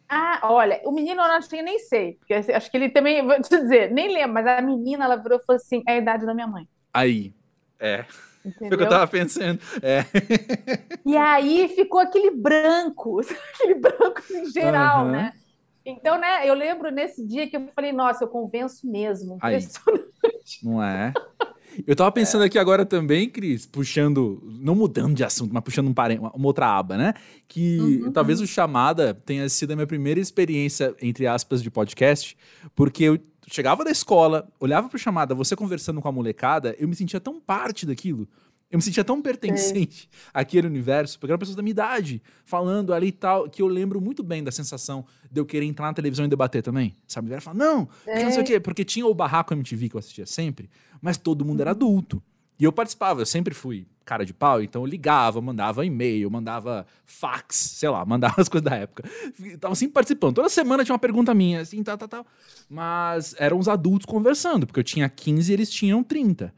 Ah, 0.06 0.40
olha, 0.42 0.83
o 0.85 0.92
menino 0.92 1.23
eu 1.23 1.28
não 1.28 1.40
tinha 1.40 1.62
nem 1.62 1.78
sei, 1.78 2.16
porque 2.18 2.35
acho 2.35 2.71
que 2.71 2.76
ele 2.76 2.90
também, 2.90 3.26
vou 3.26 3.40
te 3.40 3.49
dizer, 3.49 3.90
nem 3.90 4.12
lembro, 4.12 4.35
mas 4.35 4.47
a 4.47 4.61
menina, 4.61 5.06
ela 5.06 5.16
virou 5.16 5.38
e 5.38 5.44
falou 5.47 5.56
assim, 5.56 5.83
é 5.88 5.92
a 5.92 5.97
idade 5.97 6.26
da 6.26 6.35
minha 6.35 6.47
mãe. 6.47 6.68
Aí, 6.92 7.33
é. 7.85 8.07
Entendeu? 8.45 8.69
Foi 8.69 8.76
o 8.76 8.79
que 8.79 8.85
eu 8.85 8.88
tava 8.88 9.07
pensando. 9.07 9.59
É. 9.83 10.05
E 11.05 11.17
aí 11.17 11.69
ficou 11.69 12.00
aquele 12.00 12.31
branco, 12.31 13.21
aquele 13.55 13.75
branco 13.75 14.23
em 14.31 14.50
geral, 14.50 15.07
uhum. 15.07 15.12
né? 15.12 15.33
Então, 15.87 16.19
né, 16.19 16.49
eu 16.49 16.55
lembro 16.55 16.91
nesse 16.91 17.26
dia 17.26 17.49
que 17.49 17.57
eu 17.57 17.69
falei, 17.75 17.93
nossa, 17.93 18.25
eu 18.25 18.29
convenço 18.29 18.87
mesmo. 18.91 19.38
Aí. 19.41 19.67
Não 20.62 20.83
é? 20.83 21.12
Eu 21.87 21.97
tava 21.97 22.11
pensando 22.12 22.45
é. 22.45 22.47
aqui 22.47 22.59
agora 22.59 22.87
também, 22.87 23.29
Cris, 23.29 23.67
puxando, 23.67 24.41
não 24.61 24.75
mudando 24.75 25.14
de 25.14 25.25
assunto, 25.25 25.53
mas 25.53 25.62
puxando 25.62 25.88
um 25.88 25.95
uma 26.35 26.47
outra 26.47 26.67
aba, 26.67 26.97
né? 26.97 27.14
Que 27.49 27.79
uhum, 27.79 28.12
talvez 28.12 28.38
uhum. 28.38 28.45
o 28.45 28.49
Chamada 28.49 29.12
tenha 29.12 29.49
sido 29.49 29.73
a 29.73 29.76
minha 29.76 29.87
primeira 29.87 30.21
experiência, 30.21 30.95
entre 31.03 31.26
aspas, 31.26 31.62
de 31.62 31.71
podcast, 31.71 32.37
porque 32.75 33.05
eu 33.05 33.19
chegava 33.47 33.85
da 33.85 33.91
escola, 33.91 34.49
olhava 34.59 34.89
pro 34.89 34.99
Chamada, 34.99 35.35
você 35.35 35.55
conversando 35.57 36.01
com 36.01 36.09
a 36.09 36.13
molecada, 36.13 36.75
eu 36.79 36.89
me 36.89 36.95
sentia 36.95 37.21
tão 37.21 37.41
parte 37.41 37.87
daquilo. 37.87 38.29
Eu 38.71 38.79
me 38.79 38.83
sentia 38.83 39.05
tão 39.05 39.23
pertencente 39.23 40.09
é. 40.35 40.41
àquele 40.41 40.67
universo, 40.67 41.19
porque 41.19 41.31
eram 41.31 41.39
pessoas 41.39 41.55
da 41.55 41.63
minha 41.63 41.71
idade, 41.71 42.21
falando 42.45 42.93
ali 42.93 43.07
e 43.09 43.13
tal, 43.13 43.49
que 43.49 43.63
eu 43.63 43.69
lembro 43.69 44.01
muito 44.01 44.23
bem 44.23 44.43
da 44.43 44.51
sensação 44.51 45.07
de 45.31 45.41
eu 45.41 45.47
querer 45.47 45.67
entrar 45.67 45.87
na 45.87 45.95
televisão 45.95 46.25
e 46.25 46.29
debater 46.29 46.61
também. 46.61 46.97
Sabe? 47.07 47.31
Era 47.31 47.41
falar, 47.41 47.57
não, 47.57 47.89
é. 48.05 48.25
não 48.25 48.31
sei 48.33 48.41
o 48.41 48.43
é. 48.43 48.45
quê, 48.45 48.61
porque 48.61 48.85
tinha 48.85 49.07
o 49.07 49.15
Barraco 49.15 49.55
MTV 49.55 49.91
que 49.91 49.95
eu 49.95 50.01
assistia 50.01 50.27
sempre, 50.27 50.69
mas 51.01 51.17
todo 51.17 51.45
mundo 51.45 51.61
era 51.61 51.71
uhum. 51.71 51.77
adulto. 51.77 52.23
E 52.58 52.64
eu 52.64 52.73
participava, 52.73 53.20
eu 53.20 53.26
sempre 53.26 53.54
fui 53.54 53.87
cara 54.04 54.25
de 54.25 54.34
pau, 54.34 54.62
então 54.62 54.82
eu 54.82 54.87
ligava, 54.87 55.40
mandava 55.40 55.84
e-mail, 55.84 56.30
mandava 56.30 56.87
fax, 57.06 57.56
sei 57.56 57.88
lá, 57.88 58.04
mandava 58.06 58.34
as 58.40 58.49
coisas 58.49 58.68
da 58.68 58.76
época. 58.76 59.08
Tava 59.58 59.75
sempre 59.75 59.94
participando. 59.94 60.37
Toda 60.37 60.49
semana 60.49 60.84
tinha 60.84 60.92
uma 60.92 60.99
pergunta 60.99 61.34
minha, 61.34 61.61
assim, 61.61 61.82
tal, 61.82 61.96
tal, 61.96 62.08
tal. 62.08 62.26
Mas 62.68 63.34
eram 63.38 63.58
os 63.58 63.68
adultos 63.68 64.06
conversando, 64.06 64.66
porque 64.66 64.80
eu 64.80 64.84
tinha 64.84 65.08
15 65.08 65.50
e 65.50 65.54
eles 65.54 65.70
tinham 65.70 66.02
30. 66.02 66.52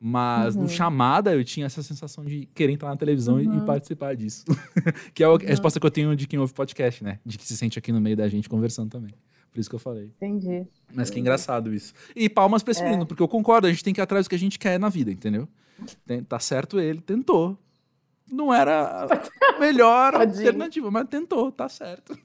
Mas 0.00 0.54
uhum. 0.54 0.62
no 0.62 0.68
chamada 0.68 1.34
eu 1.34 1.42
tinha 1.42 1.66
essa 1.66 1.82
sensação 1.82 2.24
de 2.24 2.46
querer 2.54 2.72
entrar 2.72 2.90
na 2.90 2.96
televisão 2.96 3.36
uhum. 3.36 3.62
e, 3.62 3.66
participar 3.66 4.14
disso. 4.14 4.44
que 5.14 5.22
é 5.22 5.26
a 5.26 5.30
uhum. 5.30 5.38
resposta 5.38 5.80
que 5.80 5.86
eu 5.86 5.90
tenho 5.90 6.14
de 6.14 6.26
quem 6.26 6.38
ouve 6.38 6.52
podcast, 6.52 7.02
né? 7.02 7.18
De 7.24 7.38
que 7.38 7.46
se 7.46 7.56
sente 7.56 7.78
aqui 7.78 7.90
no 7.90 8.00
meio 8.00 8.16
da 8.16 8.28
gente 8.28 8.48
conversando 8.48 8.90
também. 8.90 9.14
Por 9.54 9.60
isso 9.60 9.70
que 9.70 9.76
eu 9.76 9.80
falei. 9.80 10.10
Entendi. 10.16 10.66
Mas 10.92 11.10
que 11.10 11.20
engraçado 11.20 11.72
isso. 11.72 11.94
E 12.16 12.28
palmas 12.28 12.60
pra 12.64 12.72
esse 12.72 12.82
é. 12.82 12.84
menino, 12.86 13.06
porque 13.06 13.22
eu 13.22 13.28
concordo, 13.28 13.68
a 13.68 13.70
gente 13.70 13.84
tem 13.84 13.94
que 13.94 14.00
ir 14.00 14.02
atrás 14.02 14.26
do 14.26 14.28
que 14.28 14.34
a 14.34 14.38
gente 14.38 14.58
quer 14.58 14.80
na 14.80 14.88
vida, 14.88 15.12
entendeu? 15.12 15.48
Tem, 16.04 16.24
tá 16.24 16.40
certo 16.40 16.80
ele, 16.80 17.00
tentou. 17.00 17.56
Não 18.28 18.52
era 18.52 19.06
a 19.06 19.60
melhor 19.60 20.16
alternativa, 20.20 20.90
mas 20.90 21.06
tentou, 21.08 21.52
tá 21.52 21.68
certo. 21.68 22.18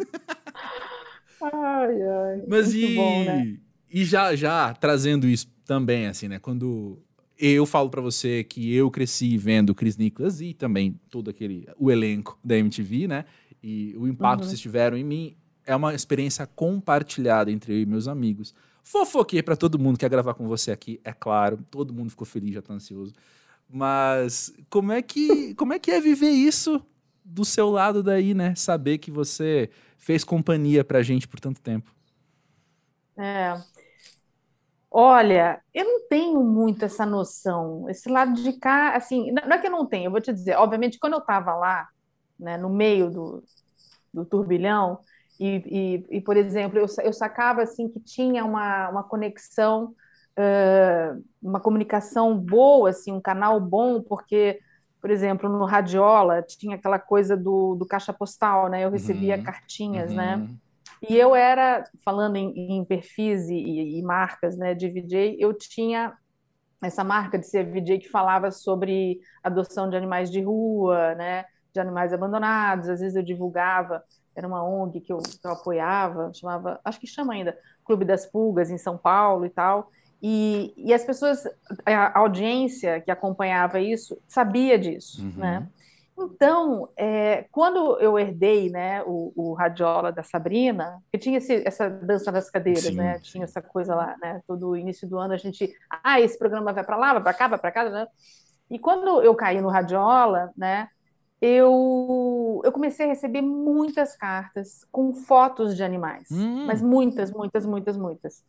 ai, 1.39 2.01
ai. 2.01 2.43
Mas 2.47 2.73
e, 2.73 2.95
bom, 2.95 3.23
né? 3.25 3.57
e 3.91 4.03
já, 4.03 4.35
já 4.35 4.73
trazendo 4.73 5.27
isso 5.27 5.47
também, 5.65 6.07
assim, 6.07 6.27
né? 6.27 6.39
Quando 6.39 6.97
eu 7.37 7.63
falo 7.67 7.91
para 7.91 8.01
você 8.01 8.43
que 8.43 8.73
eu 8.73 8.89
cresci 8.89 9.37
vendo 9.37 9.75
Chris 9.75 9.97
Nicholas 9.97 10.41
e 10.41 10.55
também 10.55 10.99
todo 11.11 11.29
aquele 11.29 11.67
o 11.77 11.91
elenco 11.91 12.39
da 12.43 12.57
MTV, 12.57 13.07
né? 13.07 13.25
E 13.61 13.95
o 13.97 14.07
impacto 14.07 14.39
uhum. 14.39 14.45
que 14.45 14.47
vocês 14.47 14.59
tiveram 14.59 14.97
em 14.97 15.03
mim 15.03 15.35
é 15.69 15.75
uma 15.75 15.93
experiência 15.93 16.47
compartilhada 16.47 17.51
entre 17.51 17.73
eu 17.73 17.79
e 17.81 17.85
meus 17.85 18.07
amigos. 18.07 18.53
Fofoquei 18.83 19.43
para 19.43 19.55
todo 19.55 19.79
mundo 19.79 19.97
que 19.97 20.01
quer 20.05 20.09
gravar 20.09 20.33
com 20.33 20.47
você 20.47 20.71
aqui, 20.71 20.99
é 21.03 21.13
claro. 21.13 21.59
Todo 21.69 21.93
mundo 21.93 22.09
ficou 22.09 22.25
feliz, 22.25 22.53
já 22.53 22.61
tá 22.61 22.73
ansioso. 22.73 23.13
Mas 23.69 24.53
como 24.69 24.91
é 24.91 25.01
que 25.01 25.53
como 25.55 25.73
é 25.73 25.79
que 25.79 25.91
é 25.91 26.01
viver 26.01 26.31
isso 26.31 26.83
do 27.23 27.45
seu 27.45 27.69
lado 27.69 28.01
daí, 28.01 28.33
né? 28.33 28.55
Saber 28.55 28.97
que 28.97 29.11
você 29.11 29.69
fez 29.97 30.23
companhia 30.23 30.83
pra 30.83 31.03
gente 31.03 31.27
por 31.27 31.39
tanto 31.39 31.61
tempo. 31.61 31.93
É, 33.17 33.53
Olha, 34.91 35.61
eu 35.73 35.85
não 35.85 36.07
tenho 36.07 36.43
muito 36.43 36.83
essa 36.83 37.05
noção. 37.05 37.87
Esse 37.89 38.09
lado 38.09 38.33
de 38.33 38.53
cá, 38.53 38.95
assim, 38.95 39.31
não 39.31 39.53
é 39.53 39.59
que 39.59 39.67
eu 39.67 39.71
não 39.71 39.85
tenho, 39.85 40.07
eu 40.07 40.11
vou 40.11 40.21
te 40.21 40.33
dizer, 40.33 40.55
obviamente, 40.57 40.97
quando 40.99 41.13
eu 41.13 41.19
estava 41.19 41.55
lá, 41.55 41.87
né, 42.39 42.57
no 42.57 42.69
meio 42.69 43.09
do, 43.11 43.43
do 44.13 44.25
turbilhão, 44.25 44.99
e, 45.39 45.63
e, 46.11 46.17
e, 46.17 46.21
por 46.21 46.35
exemplo, 46.35 46.77
eu, 46.77 46.85
eu 47.03 47.13
sacava 47.13 47.61
assim 47.61 47.87
que 47.87 47.99
tinha 47.99 48.43
uma, 48.43 48.89
uma 48.89 49.03
conexão, 49.03 49.95
uh, 50.37 51.23
uma 51.41 51.59
comunicação 51.59 52.37
boa, 52.37 52.89
assim, 52.89 53.11
um 53.11 53.21
canal 53.21 53.59
bom, 53.59 54.01
porque, 54.01 54.59
por 55.01 55.09
exemplo, 55.09 55.49
no 55.49 55.63
Radiola 55.65 56.41
tinha 56.41 56.75
aquela 56.75 56.99
coisa 56.99 57.37
do, 57.37 57.75
do 57.75 57.85
caixa 57.85 58.11
postal, 58.11 58.69
né? 58.69 58.83
Eu 58.83 58.91
recebia 58.91 59.37
uhum, 59.37 59.43
cartinhas, 59.43 60.11
né? 60.11 60.35
uhum. 60.35 60.43
né? 60.43 60.49
E 61.07 61.15
eu 61.15 61.33
era, 61.33 61.85
falando 62.03 62.35
em, 62.35 62.79
em 62.79 62.83
perfis 62.83 63.47
e, 63.49 63.55
e, 63.55 64.01
marcas 64.01 64.57
né, 64.57 64.73
de 64.75 64.89
VJ, 64.89 65.37
eu 65.39 65.53
tinha 65.53 66.13
essa 66.83 67.03
marca 67.03 67.37
de 67.39 67.47
ser 67.47 67.65
VJ 67.71 67.99
que 67.99 68.09
falava 68.09 68.51
sobre 68.51 69.19
adoção 69.41 69.89
de 69.89 69.95
animais 69.95 70.29
de 70.29 70.41
rua, 70.41 71.15
né, 71.15 71.45
de 71.73 71.79
animais 71.79 72.11
abandonados. 72.13 72.89
Às 72.89 72.99
vezes 72.99 73.15
eu 73.15 73.23
divulgava, 73.23 74.03
era 74.39 74.47
uma 74.47 74.63
ONG 74.63 75.01
que 75.01 75.11
eu, 75.11 75.17
que 75.17 75.45
eu 75.45 75.51
apoiava, 75.51 76.31
chamava, 76.33 76.79
acho 76.83 76.99
que 76.99 77.05
chama 77.05 77.33
ainda, 77.33 77.57
Clube 77.83 78.05
das 78.05 78.25
Pulgas, 78.25 78.71
em 78.71 78.77
São 78.77 78.97
Paulo 78.97 79.45
e 79.45 79.49
tal. 79.49 79.91
E, 80.21 80.73
e 80.75 80.93
as 80.93 81.03
pessoas, 81.03 81.43
a 81.85 82.19
audiência 82.19 82.99
que 83.01 83.11
acompanhava 83.11 83.79
isso, 83.79 84.17
sabia 84.27 84.77
disso, 84.77 85.21
uhum. 85.23 85.33
né? 85.37 85.67
Então, 86.17 86.89
é, 86.97 87.45
quando 87.49 87.97
eu 87.99 88.19
herdei 88.19 88.69
né, 88.69 89.01
o, 89.05 89.31
o 89.35 89.53
radiola 89.53 90.11
da 90.11 90.21
Sabrina, 90.21 91.01
que 91.09 91.17
tinha 91.17 91.37
esse, 91.37 91.65
essa 91.65 91.89
dança 91.89 92.29
das 92.29 92.49
cadeiras, 92.49 92.83
sim, 92.83 92.95
né? 92.95 93.19
Tinha 93.19 93.45
essa 93.45 93.61
coisa 93.61 93.95
lá, 93.95 94.17
né? 94.21 94.41
Todo 94.45 94.75
início 94.75 95.07
do 95.07 95.17
ano 95.17 95.33
a 95.33 95.37
gente, 95.37 95.73
ah, 96.03 96.19
esse 96.19 96.37
programa 96.37 96.73
vai 96.73 96.83
para 96.83 96.97
lá, 96.97 97.13
vai 97.13 97.23
para 97.23 97.33
cá, 97.33 97.47
vai 97.47 97.59
para 97.59 97.71
cá, 97.71 97.89
né? 97.89 98.07
E 98.69 98.77
quando 98.77 99.21
eu 99.21 99.33
caí 99.33 99.61
no 99.61 99.69
radiola, 99.69 100.51
né? 100.57 100.89
Eu, 101.41 102.61
eu 102.65 102.71
comecei 102.71 103.05
a 103.05 103.09
receber 103.09 103.41
muitas 103.41 104.15
cartas 104.15 104.85
com 104.91 105.13
fotos 105.13 105.75
de 105.75 105.83
animais, 105.83 106.27
hum. 106.31 106.65
mas 106.65 106.81
muitas, 106.81 107.31
muitas, 107.31 107.65
muitas, 107.65 107.97
muitas. 107.97 108.43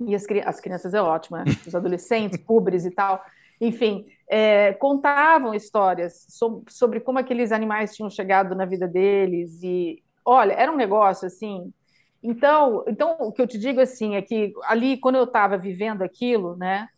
E 0.00 0.14
as, 0.14 0.24
as 0.46 0.60
crianças 0.60 0.94
é 0.94 1.02
ótimo, 1.02 1.36
né? 1.36 1.44
Os 1.66 1.74
adolescentes, 1.74 2.38
pubres 2.44 2.84
e 2.86 2.90
tal 2.90 3.22
enfim, 3.62 4.06
é, 4.28 4.72
contavam 4.72 5.54
histórias 5.54 6.26
sobre, 6.28 6.64
sobre, 6.68 7.00
como 7.00 7.20
aqueles 7.20 7.52
animais 7.52 7.94
tinham 7.94 8.10
chegado 8.10 8.56
na 8.56 8.64
vida 8.64 8.88
deles 8.88 9.62
e, 9.62 10.02
olha, 10.24 10.52
era 10.54 10.72
um 10.72 10.76
negócio 10.76 11.28
assim. 11.28 11.72
Então, 12.20 12.84
então 12.88 13.16
o 13.20 13.30
que 13.30 13.40
eu 13.40 13.46
te 13.46 13.56
digo 13.56 13.80
assim 13.80 14.16
é 14.16 14.22
que 14.22 14.52
ali 14.64 14.96
quando 14.98 15.14
eu 15.14 15.24
estava 15.24 15.56
vivendo 15.56 16.02
aquilo, 16.02 16.56
né, 16.56 16.88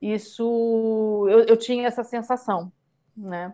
isso 0.00 1.26
eu, 1.28 1.40
eu 1.40 1.56
tinha 1.56 1.88
essa 1.88 2.04
sensação, 2.04 2.72
né. 3.16 3.52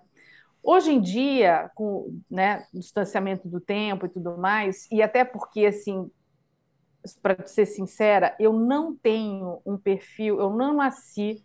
Hoje 0.62 0.92
em 0.92 1.00
dia, 1.00 1.70
com 1.74 2.20
né, 2.30 2.66
o 2.74 2.78
distanciamento 2.78 3.48
do 3.48 3.60
tempo 3.60 4.06
e 4.06 4.08
tudo 4.08 4.36
mais, 4.36 4.86
e 4.90 5.02
até 5.02 5.24
porque 5.24 5.66
assim 5.66 6.10
para 7.22 7.46
ser 7.46 7.66
sincera, 7.66 8.34
eu 8.38 8.52
não 8.52 8.94
tenho 8.94 9.60
um 9.64 9.76
perfil, 9.76 10.40
eu 10.40 10.50
não 10.50 10.74
nasci 10.74 11.42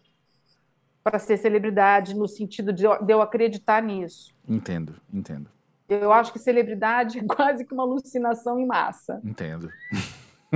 para 1.03 1.19
ser 1.19 1.37
celebridade 1.37 2.15
no 2.15 2.27
sentido 2.27 2.71
de 2.71 2.85
eu, 2.85 3.21
acreditar 3.21 3.81
nisso. 3.83 4.33
Entendo, 4.47 4.95
entendo. 5.13 5.49
Eu 5.87 6.11
acho 6.11 6.31
que 6.31 6.39
celebridade 6.39 7.19
é 7.19 7.23
quase 7.23 7.65
que 7.65 7.73
uma 7.73 7.83
alucinação 7.83 8.59
em 8.59 8.65
massa. 8.65 9.21
Entendo. 9.23 9.69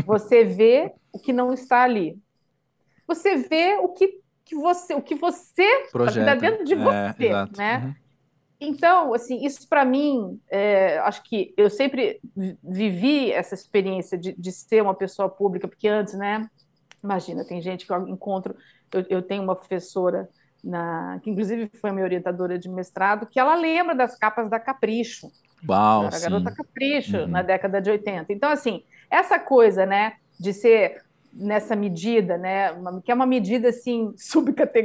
Você 0.06 0.43
vê 0.43 0.93
o 1.12 1.20
que 1.20 1.34
não 1.34 1.54
está 1.54 1.84
ali. 1.84 2.17
Você 3.08 3.38
vê 3.38 3.76
o 3.76 3.89
que, 3.89 4.22
que 4.46 4.56
você, 4.56 4.93
o 4.93 5.02
que 5.02 5.15
você 5.15 5.63
está 5.93 6.36
dentro 6.36 6.63
de 6.63 6.74
é, 6.74 6.78
você, 6.78 7.30
né? 7.58 7.78
Uhum. 7.86 8.07
Então, 8.60 9.13
assim, 9.13 9.46
isso 9.46 9.67
para 9.70 9.86
mim, 9.86 10.39
é, 10.50 10.98
acho 11.00 11.22
que 11.24 11.54
eu 11.56 11.70
sempre 11.70 12.20
vivi 12.63 13.32
essa 13.32 13.54
experiência 13.54 14.17
de, 14.17 14.34
de 14.34 14.52
ser 14.52 14.82
uma 14.82 14.96
pessoa 14.96 15.30
pública, 15.30 15.67
porque 15.67 15.88
antes, 15.88 16.15
né? 16.15 16.50
Imagina, 17.04 17.46
tem 17.46 17.62
gente 17.62 17.86
que 17.86 17.93
eu 17.93 18.08
encontro, 18.08 18.56
eu, 18.91 19.06
eu 19.10 19.22
tenho 19.22 19.43
uma 19.43 19.56
professora 19.56 20.28
na, 20.63 21.20
que 21.24 21.30
inclusive 21.30 21.70
foi 21.80 21.91
minha 21.91 22.04
orientadora 22.04 22.58
de 22.58 22.67
mestrado, 22.67 23.28
que 23.28 23.39
ela 23.39 23.56
lembra 23.56 23.96
das 23.96 24.17
capas 24.17 24.50
da 24.50 24.60
Capricho. 24.60 25.32
Uau, 25.67 26.06
Era 26.06 26.15
a 26.15 26.20
garota 26.20 26.52
Capricho, 26.52 27.17
uhum. 27.17 27.28
na 27.28 27.41
década 27.41 27.80
de 27.80 27.89
80. 27.89 28.34
Então, 28.34 28.50
assim, 28.50 28.84
essa 29.10 29.39
coisa, 29.39 29.86
né, 29.86 30.13
de 30.39 30.54
ser 30.54 31.04
nessa 31.38 31.76
medida, 31.76 32.38
né, 32.38 32.73
que 33.06 33.12
é 33.12 33.15
uma 33.15 33.26
medida, 33.26 33.69
assim, 33.69 34.13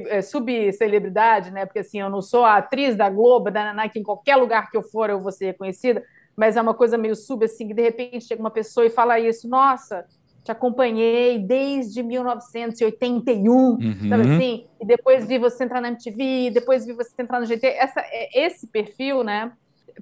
é, 0.08 0.20
subcelebridade, 0.20 1.50
né, 1.50 1.64
porque, 1.64 1.78
assim, 1.78 2.00
eu 2.00 2.10
não 2.10 2.20
sou 2.20 2.44
a 2.44 2.58
atriz 2.58 2.94
da 2.94 3.08
Globo, 3.08 3.50
da 3.50 3.72
Nike, 3.72 3.98
em 3.98 4.02
qualquer 4.02 4.36
lugar 4.36 4.70
que 4.70 4.76
eu 4.76 4.82
for 4.82 5.08
eu 5.08 5.20
vou 5.20 5.32
ser 5.32 5.46
reconhecida, 5.46 6.04
mas 6.36 6.56
é 6.56 6.62
uma 6.62 6.74
coisa 6.74 6.98
meio 6.98 7.16
sub, 7.16 7.44
assim, 7.44 7.66
que 7.68 7.74
de 7.74 7.82
repente 7.82 8.24
chega 8.24 8.40
uma 8.40 8.50
pessoa 8.50 8.84
e 8.84 8.90
fala 8.90 9.18
isso, 9.18 9.48
nossa, 9.48 10.04
te 10.44 10.50
acompanhei 10.50 11.38
desde 11.38 12.02
1981, 12.02 13.52
uhum. 13.52 14.08
sabe 14.08 14.22
assim? 14.22 14.66
E 14.80 14.86
depois 14.86 15.26
vi 15.26 15.38
você 15.38 15.64
entrar 15.64 15.80
na 15.80 15.88
MTV, 15.88 16.50
depois 16.50 16.84
vi 16.84 16.92
você 16.92 17.22
entrar 17.22 17.38
no 17.38 17.46
GT. 17.46 17.66
Essa, 17.66 18.00
é, 18.00 18.46
esse 18.46 18.66
perfil, 18.66 19.22
né? 19.22 19.52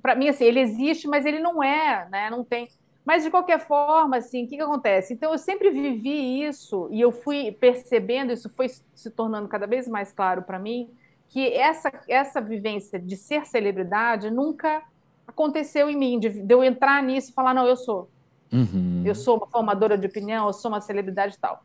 Para 0.00 0.14
mim, 0.14 0.28
assim, 0.28 0.44
ele 0.44 0.60
existe, 0.60 1.06
mas 1.06 1.26
ele 1.26 1.40
não 1.40 1.62
é, 1.62 2.08
né? 2.10 2.30
Não 2.30 2.42
tem. 2.42 2.68
Mas 3.04 3.24
de 3.24 3.30
qualquer 3.30 3.60
forma, 3.60 4.18
assim, 4.18 4.44
o 4.44 4.48
que, 4.48 4.56
que 4.56 4.62
acontece? 4.62 5.14
Então 5.14 5.32
eu 5.32 5.38
sempre 5.38 5.70
vivi 5.70 6.42
isso 6.42 6.88
e 6.90 7.00
eu 7.00 7.10
fui 7.10 7.50
percebendo, 7.50 8.32
isso 8.32 8.48
foi 8.50 8.68
se 8.68 9.10
tornando 9.10 9.48
cada 9.48 9.66
vez 9.66 9.88
mais 9.88 10.12
claro 10.12 10.42
para 10.42 10.58
mim, 10.58 10.90
que 11.28 11.52
essa, 11.52 11.90
essa 12.08 12.40
vivência 12.40 12.98
de 12.98 13.16
ser 13.16 13.46
celebridade 13.46 14.30
nunca 14.30 14.82
aconteceu 15.26 15.88
em 15.88 15.96
mim, 15.96 16.18
de, 16.18 16.28
de 16.28 16.52
eu 16.54 16.62
entrar 16.62 17.02
nisso 17.02 17.30
e 17.30 17.34
falar, 17.34 17.54
não, 17.54 17.66
eu 17.66 17.76
sou. 17.76 18.10
Uhum. 18.52 19.02
Eu 19.06 19.14
sou 19.14 19.36
uma 19.36 19.46
formadora 19.46 19.96
de 19.96 20.06
opinião, 20.06 20.48
eu 20.48 20.52
sou 20.52 20.70
uma 20.70 20.80
celebridade 20.80 21.36
e 21.36 21.38
tal. 21.38 21.62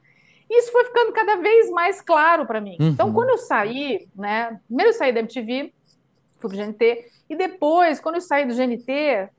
Isso 0.50 0.72
foi 0.72 0.86
ficando 0.86 1.12
cada 1.12 1.38
vez 1.38 1.70
mais 1.72 2.00
claro 2.00 2.46
para 2.46 2.62
mim. 2.62 2.78
Uhum. 2.80 2.90
Então, 2.90 3.12
quando 3.12 3.30
eu 3.30 3.38
saí, 3.40 4.08
né? 4.16 4.60
Primeiro 4.68 4.92
eu 4.92 4.94
saí 4.94 5.12
da 5.12 5.20
MTV, 5.20 5.74
fui 6.38 6.50
pro 6.50 6.58
GNT, 6.58 7.06
e 7.28 7.36
depois, 7.36 8.00
quando 8.00 8.16
eu 8.16 8.22
saí 8.22 8.46
do 8.46 8.54
GNT, 8.54 9.30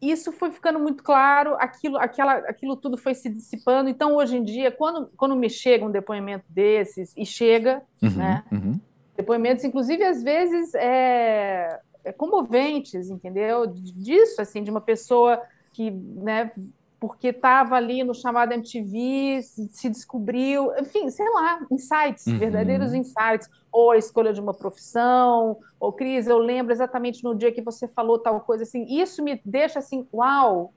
isso 0.00 0.30
foi 0.32 0.50
ficando 0.50 0.78
muito 0.78 1.02
claro, 1.02 1.54
aquilo, 1.58 1.96
aquela, 1.96 2.34
aquilo 2.34 2.76
tudo 2.76 2.96
foi 2.96 3.14
se 3.14 3.28
dissipando. 3.28 3.88
Então, 3.88 4.14
hoje 4.14 4.36
em 4.36 4.42
dia, 4.42 4.70
quando, 4.70 5.10
quando 5.16 5.34
me 5.34 5.48
chega 5.48 5.84
um 5.84 5.90
depoimento 5.90 6.44
desses, 6.48 7.14
e 7.16 7.24
chega, 7.24 7.82
uhum, 8.02 8.10
né? 8.10 8.44
Uhum. 8.52 8.80
Depoimentos, 9.16 9.64
inclusive, 9.64 10.04
às 10.04 10.22
vezes, 10.22 10.74
é, 10.74 11.80
é 12.04 12.12
comoventes, 12.12 13.08
entendeu? 13.08 13.66
Disso, 13.66 14.42
assim, 14.42 14.62
de 14.62 14.70
uma 14.70 14.80
pessoa 14.80 15.40
que, 15.72 15.90
né, 15.90 16.50
porque 16.98 17.28
estava 17.28 17.76
ali 17.76 18.02
no 18.02 18.14
chamado 18.14 18.52
MTV, 18.52 19.42
se 19.42 19.88
descobriu, 19.88 20.72
enfim, 20.78 21.10
sei 21.10 21.28
lá, 21.30 21.60
insights, 21.70 22.26
uhum. 22.26 22.38
verdadeiros 22.38 22.94
insights, 22.94 23.48
ou 23.70 23.90
a 23.90 23.98
escolha 23.98 24.32
de 24.32 24.40
uma 24.40 24.54
profissão, 24.54 25.58
ou 25.78 25.92
Cris, 25.92 26.26
eu 26.26 26.38
lembro 26.38 26.72
exatamente 26.72 27.22
no 27.22 27.34
dia 27.34 27.52
que 27.52 27.60
você 27.60 27.86
falou 27.86 28.18
tal 28.18 28.40
coisa, 28.40 28.62
assim, 28.62 28.86
isso 28.88 29.22
me 29.22 29.40
deixa 29.44 29.78
assim, 29.78 30.06
uau, 30.12 30.72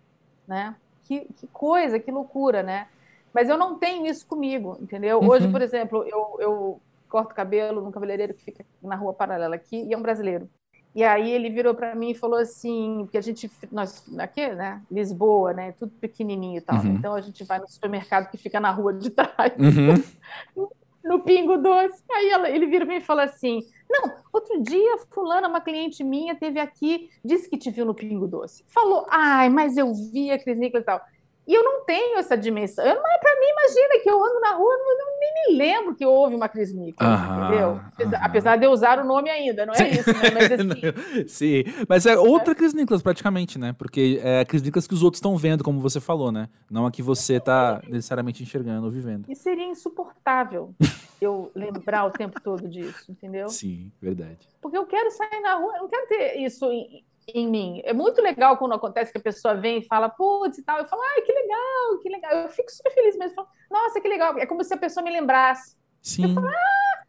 né? 0.48 0.76
Que, 1.04 1.22
que 1.38 1.48
coisa, 1.48 2.00
que 2.00 2.12
loucura, 2.12 2.62
né? 2.62 2.88
Mas 3.34 3.48
eu 3.48 3.58
não 3.58 3.78
tenho 3.78 4.06
isso 4.06 4.28
comigo, 4.28 4.78
entendeu? 4.82 5.20
Uhum. 5.20 5.30
Hoje, 5.30 5.48
por 5.48 5.62
exemplo, 5.62 6.04
eu, 6.06 6.38
eu 6.40 6.82
corto 7.08 7.34
cabelo 7.34 7.82
num 7.82 7.92
cabeleireiro 7.92 8.34
que 8.34 8.44
fica 8.44 8.66
na 8.84 8.96
rua 8.96 9.14
paralela 9.14 9.56
aqui, 9.56 9.84
e 9.84 9.94
é 9.94 9.98
um 9.98 10.02
brasileiro. 10.02 10.50
E 10.96 11.04
aí 11.04 11.32
ele 11.32 11.50
virou 11.50 11.76
para 11.76 11.94
mim 11.94 12.12
e 12.12 12.16
falou 12.16 12.40
assim, 12.40 13.08
que 13.12 13.18
a 13.18 13.22
gente, 13.22 13.50
nós, 13.72 14.04
aqui, 14.18 14.48
né, 14.50 14.82
Lisboa, 14.90 15.54
né, 15.54 15.72
tudo 15.74 15.92
pequenininho 16.02 16.58
e 16.58 16.62
tal, 16.62 16.78
uhum. 16.78 16.96
então 16.96 17.14
a 17.14 17.22
gente 17.22 17.44
vai 17.44 17.60
no 17.60 17.68
supermercado 17.68 18.30
que 18.30 18.38
fica 18.38 18.60
na 18.60 18.72
rua 18.72 18.94
de 18.94 19.10
trás, 19.12 19.54
uhum. 19.58 20.68
no 21.04 21.20
Pingo 21.22 21.58
Doce. 21.58 22.04
Aí 22.12 22.30
ela, 22.30 22.50
ele 22.50 22.66
virou 22.66 22.88
para 22.88 22.96
mim 22.96 23.02
e 23.02 23.06
falou 23.06 23.24
assim, 23.24 23.62
não, 23.90 24.16
outro 24.34 24.62
dia 24.62 24.98
fulana, 25.12 25.48
uma 25.48 25.62
cliente 25.62 26.04
minha, 26.04 26.36
teve 26.36 26.60
aqui, 26.60 27.10
disse 27.24 27.50
que 27.50 27.58
te 27.58 27.70
viu 27.70 27.86
no 27.86 27.94
Pingo 27.94 28.28
Doce. 28.28 28.64
Falou, 28.68 29.06
ai, 29.10 29.50
mas 29.50 29.78
eu 29.78 29.94
vi 29.94 30.32
a 30.32 30.38
Nicolas 30.56 30.84
e 30.84 30.86
tal. 30.86 31.02
E 31.50 31.54
eu 31.56 31.64
não 31.64 31.84
tenho 31.84 32.20
essa 32.20 32.38
dimensão. 32.38 32.86
Eu, 32.86 33.02
mas 33.02 33.20
para 33.20 33.40
mim, 33.40 33.48
imagina 33.50 34.04
que 34.04 34.08
eu 34.08 34.24
ando 34.24 34.40
na 34.40 34.52
rua, 34.52 34.72
não, 34.78 35.20
nem 35.20 35.34
me 35.34 35.58
lembro 35.58 35.96
que 35.96 36.06
houve 36.06 36.36
uma 36.36 36.48
Cris 36.48 36.72
Nichols, 36.72 37.12
entendeu? 37.12 37.82
Apesar, 37.92 38.18
apesar, 38.24 38.56
de 38.58 38.68
eu 38.68 38.72
usar 38.72 39.00
o 39.00 39.04
nome 39.04 39.32
ainda, 39.32 39.66
não 39.66 39.74
é 39.74 39.78
Sim. 39.78 40.00
isso, 40.00 40.14
né? 40.14 40.30
Mas, 40.32 40.52
assim... 40.54 41.28
Sim, 41.28 41.64
mas 41.88 42.06
é 42.06 42.16
outra 42.20 42.52
é. 42.52 42.56
Cris 42.56 42.76
Nicholas 42.76 43.02
praticamente, 43.02 43.58
né? 43.58 43.74
Porque 43.74 44.22
é 44.24 44.42
a 44.42 44.46
Cris 44.46 44.62
Nicholas 44.62 44.86
que 44.86 44.94
os 44.94 45.02
outros 45.02 45.18
estão 45.18 45.36
vendo, 45.38 45.64
como 45.64 45.80
você 45.80 46.00
falou, 46.00 46.32
né? 46.32 46.50
Não 46.70 46.86
a 46.86 46.92
que 46.92 47.02
você 47.02 47.38
está 47.38 47.82
necessariamente 47.88 48.44
enxergando 48.44 48.86
ou 48.86 48.92
vivendo. 48.92 49.26
E 49.28 49.36
seria 49.36 49.66
insuportável 49.66 50.76
eu 51.20 51.52
lembrar 51.56 52.06
o 52.06 52.12
tempo 52.12 52.40
todo 52.40 52.70
disso, 52.70 53.12
entendeu? 53.12 53.50
Sim, 53.50 53.92
verdade. 54.00 54.48
Porque 54.62 54.78
eu 54.78 54.86
quero 54.86 55.10
sair 55.10 55.42
na 55.42 55.56
rua, 55.56 55.74
eu 55.78 55.82
não 55.82 55.90
quero 55.90 56.08
ter 56.08 56.38
isso 56.38 56.72
em, 56.72 57.04
em 57.34 57.48
mim. 57.48 57.82
É 57.84 57.94
muito 57.94 58.22
legal 58.22 58.58
quando 58.58 58.74
acontece 58.74 59.12
que 59.12 59.18
a 59.18 59.22
pessoa 59.22 59.56
vem 59.56 59.80
e 59.80 59.86
fala, 59.86 60.10
putz 60.10 60.58
e 60.58 60.64
tal. 60.64 60.78
Eu 60.78 60.88
falo, 60.88 61.02
ai, 61.02 61.22
que 61.22 61.32
legal, 61.32 62.00
que 62.02 62.10
legal. 62.10 62.32
Eu 62.32 62.50
fico 62.50 62.72
super 62.72 62.92
feliz 62.92 63.18
mesmo. 63.18 63.32
Eu 63.32 63.36
falo, 63.36 63.48
Nossa, 63.70 64.02
que 64.02 64.08
legal. 64.08 64.38
É 64.38 64.46
como 64.46 64.64
se 64.64 64.74
a 64.74 64.78
pessoa 64.78 65.04
me 65.04 65.12
lembrasse. 65.12 65.78
Sim. 66.02 66.30
Eu 66.30 66.34
falo, 66.34 66.48
ah, 66.48 67.04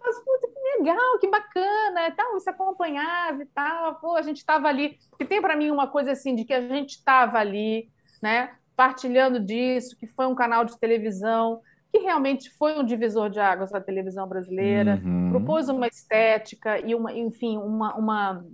mas, 0.00 0.18
puta, 0.18 0.48
que 0.48 0.78
legal, 0.78 1.18
que 1.18 1.28
bacana. 1.28 2.08
E 2.08 2.12
tal, 2.12 2.32
você 2.32 2.50
acompanhava 2.50 3.42
e 3.42 3.46
tal. 3.46 3.96
Pô, 3.96 4.16
a 4.16 4.22
gente 4.22 4.38
estava 4.38 4.68
ali. 4.68 4.98
Porque 5.10 5.24
tem 5.24 5.40
para 5.40 5.56
mim 5.56 5.70
uma 5.70 5.88
coisa 5.88 6.12
assim, 6.12 6.34
de 6.34 6.44
que 6.44 6.54
a 6.54 6.60
gente 6.60 6.90
estava 6.90 7.38
ali, 7.38 7.88
né? 8.22 8.54
Partilhando 8.76 9.40
disso, 9.40 9.96
que 9.96 10.06
foi 10.06 10.26
um 10.26 10.34
canal 10.34 10.64
de 10.64 10.78
televisão 10.78 11.60
que 11.92 11.98
realmente 11.98 12.50
foi 12.50 12.78
um 12.78 12.84
divisor 12.84 13.30
de 13.30 13.40
águas 13.40 13.70
da 13.70 13.80
televisão 13.80 14.28
brasileira, 14.28 15.00
uhum. 15.02 15.30
propôs 15.30 15.68
uma 15.68 15.86
estética 15.86 16.78
e 16.78 16.94
uma, 16.94 17.12
enfim, 17.12 17.56
uma, 17.56 17.94
uma 17.94 18.44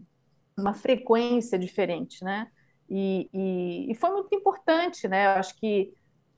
uma 0.57 0.75
frequência 0.75 1.59
diferente, 1.59 2.23
né? 2.25 2.49
E, 2.89 3.29
e, 3.33 3.91
e, 3.91 3.95
foi 3.95 4.11
muito 4.11 4.35
importante, 4.35 5.09
né? 5.09 5.27
Eu 5.27 5.31
acho 5.41 5.55
que 5.57 5.93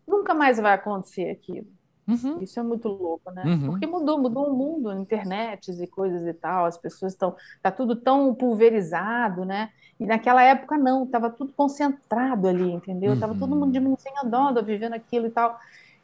nunca 0.07 0.35
mais 0.35 0.59
vai 0.59 0.75
acontecer 0.75 1.31
aquilo. 1.31 1.67
Uhum. 2.07 2.43
Isso 2.43 2.61
é 2.61 2.63
muito 2.63 2.87
louco, 2.89 3.31
né? 3.31 3.43
Uhum. 3.45 3.67
Porque 3.71 3.87
mudou, 3.87 4.19
mudou 4.19 4.51
o 4.51 4.57
mundo, 4.57 4.93
internet 4.93 5.73
e 5.73 5.87
coisas 5.87 6.27
e 6.27 6.35
tal, 6.35 6.67
as 6.67 6.77
pessoas 6.77 7.13
estão, 7.13 7.35
tá 7.63 7.71
tudo 7.71 7.97
tão 7.97 8.35
pulverizado, 8.35 9.45
né? 9.45 9.71
E 9.99 10.05
naquela 10.07 10.43
época 10.43 10.77
não, 10.77 11.05
estava 11.05 11.31
tudo 11.31 11.53
concentrado 11.53 12.47
ali, 12.47 12.71
entendeu? 12.71 13.13
Uhum. 13.13 13.21
Tava 13.21 13.35
todo 13.35 13.57
mundo 13.57 13.73
de 13.73 13.81
mãozinha 13.81 14.23
dando, 14.25 14.63
vivendo 14.63 14.93
aquilo 14.93 15.27
e 15.27 15.31
tal. 15.31 15.59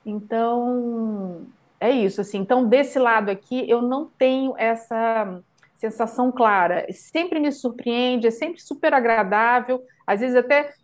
Então, 0.04 1.46
é 1.78 1.90
isso, 1.90 2.20
assim. 2.20 2.38
Então, 2.38 2.66
desse 2.66 2.98
lado 2.98 3.30
aqui, 3.30 3.68
eu 3.68 3.82
não 3.82 4.06
tenho 4.06 4.54
essa 4.56 5.42
sensação 5.80 6.30
clara. 6.30 6.86
Sempre 6.92 7.40
me 7.40 7.50
surpreende, 7.50 8.26
é 8.26 8.30
sempre 8.30 8.60
super 8.60 8.92
agradável. 8.92 9.82
Às 10.06 10.20
vezes 10.20 10.36
até 10.36 10.74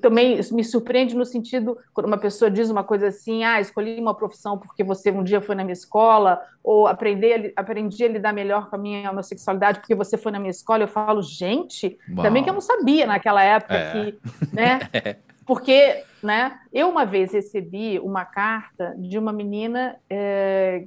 também 0.00 0.38
me 0.52 0.62
surpreende 0.62 1.16
no 1.16 1.24
sentido 1.24 1.78
quando 1.94 2.06
uma 2.06 2.18
pessoa 2.18 2.50
diz 2.50 2.68
uma 2.68 2.84
coisa 2.84 3.08
assim, 3.08 3.44
ah, 3.44 3.60
escolhi 3.60 3.98
uma 3.98 4.14
profissão 4.14 4.58
porque 4.58 4.84
você 4.84 5.10
um 5.10 5.24
dia 5.24 5.40
foi 5.40 5.54
na 5.54 5.64
minha 5.64 5.72
escola, 5.72 6.40
ou 6.62 6.86
aprendi, 6.86 7.52
aprendi 7.56 8.04
a 8.04 8.08
lidar 8.08 8.32
melhor 8.32 8.68
com 8.68 8.76
a 8.76 8.78
minha 8.78 9.10
homossexualidade 9.10 9.80
porque 9.80 9.94
você 9.94 10.18
foi 10.18 10.30
na 10.30 10.38
minha 10.38 10.50
escola. 10.50 10.82
Eu 10.82 10.88
falo, 10.88 11.22
gente, 11.22 11.98
Uau. 12.10 12.22
também 12.22 12.44
que 12.44 12.50
eu 12.50 12.54
não 12.54 12.60
sabia 12.60 13.06
naquela 13.06 13.42
época 13.42 13.74
é. 13.74 13.92
que, 13.92 14.18
né? 14.52 14.80
Porque, 15.44 16.04
né? 16.22 16.60
Eu 16.72 16.88
uma 16.88 17.04
vez 17.04 17.32
recebi 17.32 17.98
uma 17.98 18.24
carta 18.24 18.94
de 18.96 19.18
uma 19.18 19.32
menina 19.32 19.96
é, 20.08 20.84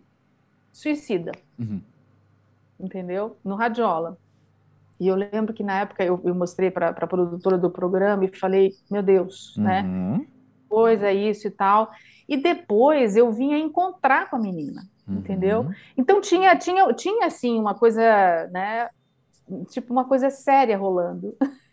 suicida. 0.72 1.34
Uhum 1.60 1.82
entendeu? 2.80 3.38
No 3.44 3.56
Radiola. 3.56 4.18
E 5.00 5.08
eu 5.08 5.16
lembro 5.16 5.54
que 5.54 5.64
na 5.64 5.82
época 5.82 6.04
eu, 6.04 6.22
eu 6.24 6.34
mostrei 6.34 6.72
para 6.72 6.90
a 6.90 7.08
produtora 7.08 7.58
do 7.58 7.70
programa 7.70 8.26
e 8.26 8.36
falei, 8.36 8.74
meu 8.90 9.04
Deus, 9.04 9.54
né? 9.58 9.82
uhum. 9.82 10.18
né? 10.18 10.28
Coisa 10.70 11.12
isso 11.12 11.48
e 11.48 11.52
tal. 11.52 11.92
E 12.28 12.38
depois 12.38 13.16
eu 13.16 13.32
vinha 13.32 13.58
encontrar 13.58 14.30
com 14.30 14.38
a 14.38 14.40
menina, 14.40 14.82
uhum. 15.08 15.18
entendeu? 15.18 15.70
Então 15.98 16.22
tinha, 16.22 16.56
tinha, 16.56 16.92
tinha 16.94 17.28
assim 17.28 17.60
uma 17.60 17.76
coisa, 17.76 18.02
né? 18.52 18.90
Tipo 19.70 19.94
uma 19.94 20.06
coisa 20.06 20.30
séria 20.30 20.78
rolando. 20.78 21.36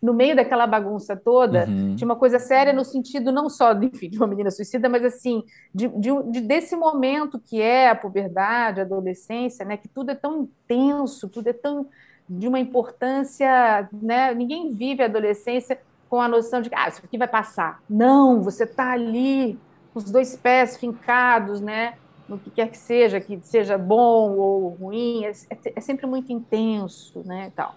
no 0.00 0.12
meio 0.12 0.36
daquela 0.36 0.66
bagunça 0.66 1.16
toda, 1.16 1.66
uhum. 1.66 1.96
tinha 1.96 2.06
uma 2.06 2.16
coisa 2.16 2.38
séria 2.38 2.72
no 2.72 2.84
sentido 2.84 3.32
não 3.32 3.48
só 3.48 3.72
enfim, 3.74 4.08
de 4.08 4.16
uma 4.16 4.26
menina 4.26 4.50
suicida, 4.50 4.88
mas 4.88 5.04
assim, 5.04 5.42
de, 5.74 5.88
de, 5.88 6.10
de, 6.30 6.40
desse 6.40 6.76
momento 6.76 7.38
que 7.38 7.60
é 7.60 7.90
a 7.90 7.94
puberdade, 7.94 8.80
a 8.80 8.84
adolescência, 8.84 9.64
né, 9.64 9.76
que 9.76 9.88
tudo 9.88 10.10
é 10.10 10.14
tão 10.14 10.42
intenso, 10.42 11.28
tudo 11.28 11.48
é 11.48 11.52
tão 11.52 11.86
de 12.28 12.48
uma 12.48 12.58
importância, 12.58 13.88
né, 13.92 14.34
ninguém 14.34 14.72
vive 14.72 15.02
a 15.02 15.06
adolescência 15.06 15.78
com 16.08 16.20
a 16.20 16.28
noção 16.28 16.60
de 16.60 16.68
que 16.68 16.76
ah, 16.76 16.88
isso 16.88 17.00
aqui 17.04 17.18
vai 17.18 17.28
passar. 17.28 17.82
Não, 17.88 18.42
você 18.42 18.64
está 18.64 18.92
ali, 18.92 19.58
com 19.92 19.98
os 19.98 20.10
dois 20.10 20.36
pés 20.36 20.76
fincados, 20.76 21.60
né, 21.60 21.94
no 22.28 22.38
que 22.38 22.50
quer 22.50 22.68
que 22.68 22.78
seja, 22.78 23.20
que 23.20 23.38
seja 23.42 23.78
bom 23.78 24.32
ou 24.36 24.68
ruim, 24.70 25.24
é, 25.24 25.30
é, 25.30 25.72
é 25.76 25.80
sempre 25.80 26.06
muito 26.06 26.32
intenso, 26.32 27.22
né, 27.24 27.52
tal. 27.54 27.76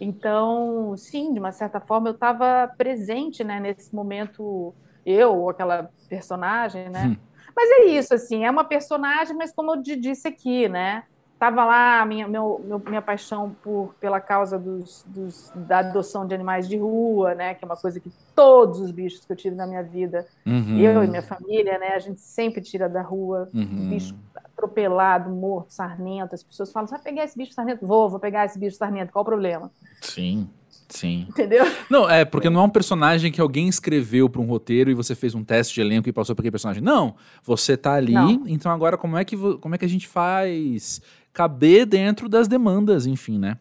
Então, 0.00 0.94
sim, 0.96 1.32
de 1.32 1.38
uma 1.38 1.52
certa 1.52 1.80
forma, 1.80 2.08
eu 2.08 2.14
estava 2.14 2.70
presente, 2.76 3.42
né, 3.42 3.58
nesse 3.60 3.94
momento, 3.94 4.74
eu 5.04 5.34
ou 5.34 5.50
aquela 5.50 5.90
personagem, 6.08 6.88
né? 6.90 7.06
Hum. 7.06 7.16
Mas 7.54 7.70
é 7.70 7.84
isso, 7.86 8.12
assim, 8.12 8.44
é 8.44 8.50
uma 8.50 8.64
personagem, 8.64 9.34
mas 9.34 9.52
como 9.52 9.74
eu 9.74 9.82
disse 9.82 10.28
aqui, 10.28 10.68
né? 10.68 11.04
Tava 11.38 11.64
lá 11.64 12.04
minha, 12.06 12.26
meu, 12.26 12.62
meu, 12.64 12.78
minha 12.78 13.02
paixão 13.02 13.54
por, 13.62 13.94
pela 14.00 14.20
causa 14.20 14.58
dos, 14.58 15.04
dos, 15.06 15.52
da 15.54 15.80
adoção 15.80 16.26
de 16.26 16.34
animais 16.34 16.66
de 16.68 16.76
rua, 16.78 17.34
né? 17.34 17.54
Que 17.54 17.64
é 17.64 17.66
uma 17.66 17.76
coisa 17.76 18.00
que 18.00 18.10
todos 18.34 18.80
os 18.80 18.90
bichos 18.90 19.24
que 19.24 19.32
eu 19.32 19.36
tive 19.36 19.54
na 19.54 19.66
minha 19.66 19.82
vida, 19.82 20.26
uhum. 20.46 20.78
eu 20.78 21.04
e 21.04 21.06
minha 21.06 21.22
família, 21.22 21.78
né? 21.78 21.88
A 21.88 21.98
gente 21.98 22.20
sempre 22.20 22.60
tira 22.62 22.88
da 22.88 23.02
rua, 23.02 23.50
uhum. 23.54 23.88
bicho 23.88 24.14
atropelado, 24.56 25.30
morto, 25.30 25.72
sarnento. 25.72 26.34
As 26.34 26.42
pessoas 26.42 26.72
falam, 26.72 26.88
vai 26.88 27.00
pegar 27.00 27.24
esse 27.24 27.36
bicho 27.36 27.52
sarnento? 27.52 27.86
Vou, 27.86 28.08
vou 28.08 28.18
pegar 28.18 28.46
esse 28.46 28.58
bicho 28.58 28.76
sarnento, 28.76 29.12
qual 29.12 29.22
o 29.22 29.26
problema? 29.26 29.70
Sim. 30.00 30.48
Sim. 30.88 31.26
Entendeu? 31.28 31.64
Não, 31.90 32.08
é 32.08 32.24
porque 32.24 32.48
não 32.48 32.60
é 32.60 32.64
um 32.64 32.70
personagem 32.70 33.32
que 33.32 33.40
alguém 33.40 33.68
escreveu 33.68 34.28
para 34.28 34.40
um 34.40 34.46
roteiro 34.46 34.90
e 34.90 34.94
você 34.94 35.14
fez 35.14 35.34
um 35.34 35.42
teste 35.42 35.74
de 35.74 35.80
elenco 35.80 36.08
e 36.08 36.12
passou 36.12 36.34
para 36.34 36.42
aquele 36.42 36.52
personagem. 36.52 36.82
Não, 36.82 37.16
você 37.42 37.76
tá 37.76 37.94
ali, 37.94 38.12
não. 38.12 38.44
então 38.46 38.70
agora 38.70 38.96
como 38.96 39.16
é 39.16 39.24
que 39.24 39.36
como 39.58 39.74
é 39.74 39.78
que 39.78 39.84
a 39.84 39.88
gente 39.88 40.06
faz 40.06 41.02
caber 41.32 41.86
dentro 41.86 42.28
das 42.28 42.46
demandas, 42.46 43.04
enfim, 43.04 43.38
né? 43.38 43.58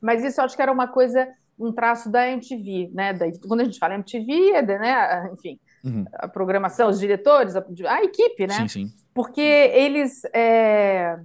Mas 0.00 0.22
isso 0.22 0.40
eu 0.40 0.44
acho 0.44 0.54
que 0.54 0.62
era 0.62 0.70
uma 0.70 0.86
coisa, 0.86 1.26
um 1.58 1.72
traço 1.72 2.10
da 2.10 2.28
MTV, 2.28 2.90
né? 2.92 3.12
Da, 3.14 3.26
quando 3.46 3.60
a 3.60 3.64
gente 3.64 3.78
fala 3.78 3.94
MTV, 3.94 4.50
é, 4.52 4.62
né? 4.62 5.30
Enfim, 5.32 5.58
uhum. 5.82 6.04
a 6.12 6.28
programação, 6.28 6.90
os 6.90 7.00
diretores, 7.00 7.56
a, 7.56 7.64
a, 7.88 8.04
equipe, 8.04 8.46
né? 8.46 8.54
Sim, 8.54 8.68
sim. 8.68 8.92
Porque 9.14 9.40
eles 9.40 10.22
é, 10.34 11.18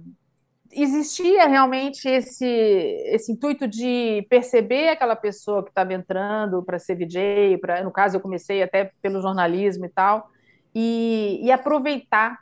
existia 0.70 1.46
realmente 1.46 2.08
esse, 2.08 2.44
esse 2.44 3.32
intuito 3.32 3.66
de 3.66 4.26
perceber 4.28 4.88
aquela 4.88 5.16
pessoa 5.16 5.62
que 5.62 5.70
estava 5.70 5.94
entrando 5.94 6.62
para 6.62 6.78
ser 6.78 6.96
VJ, 6.96 7.58
pra, 7.58 7.82
no 7.82 7.90
caso 7.90 8.16
eu 8.16 8.20
comecei 8.20 8.62
até 8.62 8.92
pelo 9.00 9.22
jornalismo 9.22 9.86
e 9.86 9.88
tal, 9.88 10.30
e, 10.74 11.40
e 11.42 11.50
aproveitar 11.50 12.38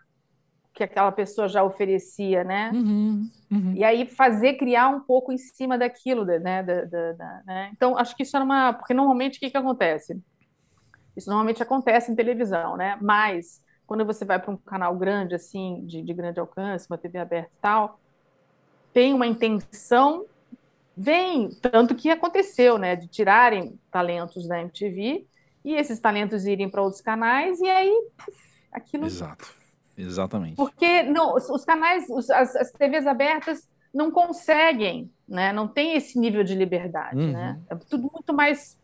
que 0.74 0.84
aquela 0.84 1.10
pessoa 1.10 1.48
já 1.48 1.64
oferecia, 1.64 2.44
né? 2.44 2.70
Uhum, 2.74 3.30
uhum. 3.50 3.72
E 3.74 3.82
aí 3.82 4.04
fazer, 4.04 4.54
criar 4.54 4.88
um 4.88 5.00
pouco 5.00 5.32
em 5.32 5.38
cima 5.38 5.78
daquilo, 5.78 6.22
né? 6.24 6.62
Da, 6.62 6.84
da, 6.84 7.12
da, 7.12 7.42
né? 7.46 7.70
Então, 7.72 7.96
acho 7.96 8.14
que 8.14 8.24
isso 8.24 8.36
era 8.36 8.44
uma... 8.44 8.74
Porque 8.74 8.92
normalmente 8.92 9.38
o 9.38 9.40
que, 9.40 9.48
que 9.48 9.56
acontece? 9.56 10.20
Isso 11.16 11.30
normalmente 11.30 11.62
acontece 11.62 12.12
em 12.12 12.14
televisão, 12.14 12.76
né? 12.76 12.98
Mas 13.00 13.62
quando 13.86 14.04
você 14.04 14.24
vai 14.24 14.38
para 14.38 14.50
um 14.50 14.56
canal 14.56 14.96
grande, 14.96 15.34
assim, 15.34 15.84
de, 15.86 16.02
de 16.02 16.12
grande 16.12 16.40
alcance, 16.40 16.86
uma 16.90 16.98
TV 16.98 17.18
aberta 17.18 17.52
e 17.54 17.60
tal, 17.60 18.00
tem 18.92 19.14
uma 19.14 19.26
intenção, 19.26 20.26
vem, 20.96 21.50
tanto 21.60 21.94
que 21.94 22.10
aconteceu, 22.10 22.78
né, 22.78 22.96
de 22.96 23.06
tirarem 23.06 23.78
talentos 23.90 24.48
da 24.48 24.60
MTV 24.60 25.26
e 25.64 25.74
esses 25.74 26.00
talentos 26.00 26.46
irem 26.46 26.68
para 26.68 26.82
outros 26.82 27.00
canais 27.00 27.60
e 27.60 27.68
aí 27.68 27.92
puf, 28.16 28.62
aquilo. 28.72 29.06
Exato, 29.06 29.54
exatamente. 29.96 30.56
Porque 30.56 31.02
não, 31.02 31.34
os 31.34 31.64
canais, 31.64 32.08
os, 32.08 32.28
as, 32.30 32.56
as 32.56 32.72
TVs 32.72 33.06
abertas 33.06 33.68
não 33.92 34.10
conseguem, 34.10 35.10
né, 35.28 35.52
não 35.52 35.68
tem 35.68 35.94
esse 35.94 36.18
nível 36.18 36.42
de 36.42 36.54
liberdade, 36.54 37.18
uhum. 37.18 37.32
né, 37.32 37.60
é 37.70 37.74
tudo 37.76 38.10
muito 38.12 38.32
mais 38.32 38.78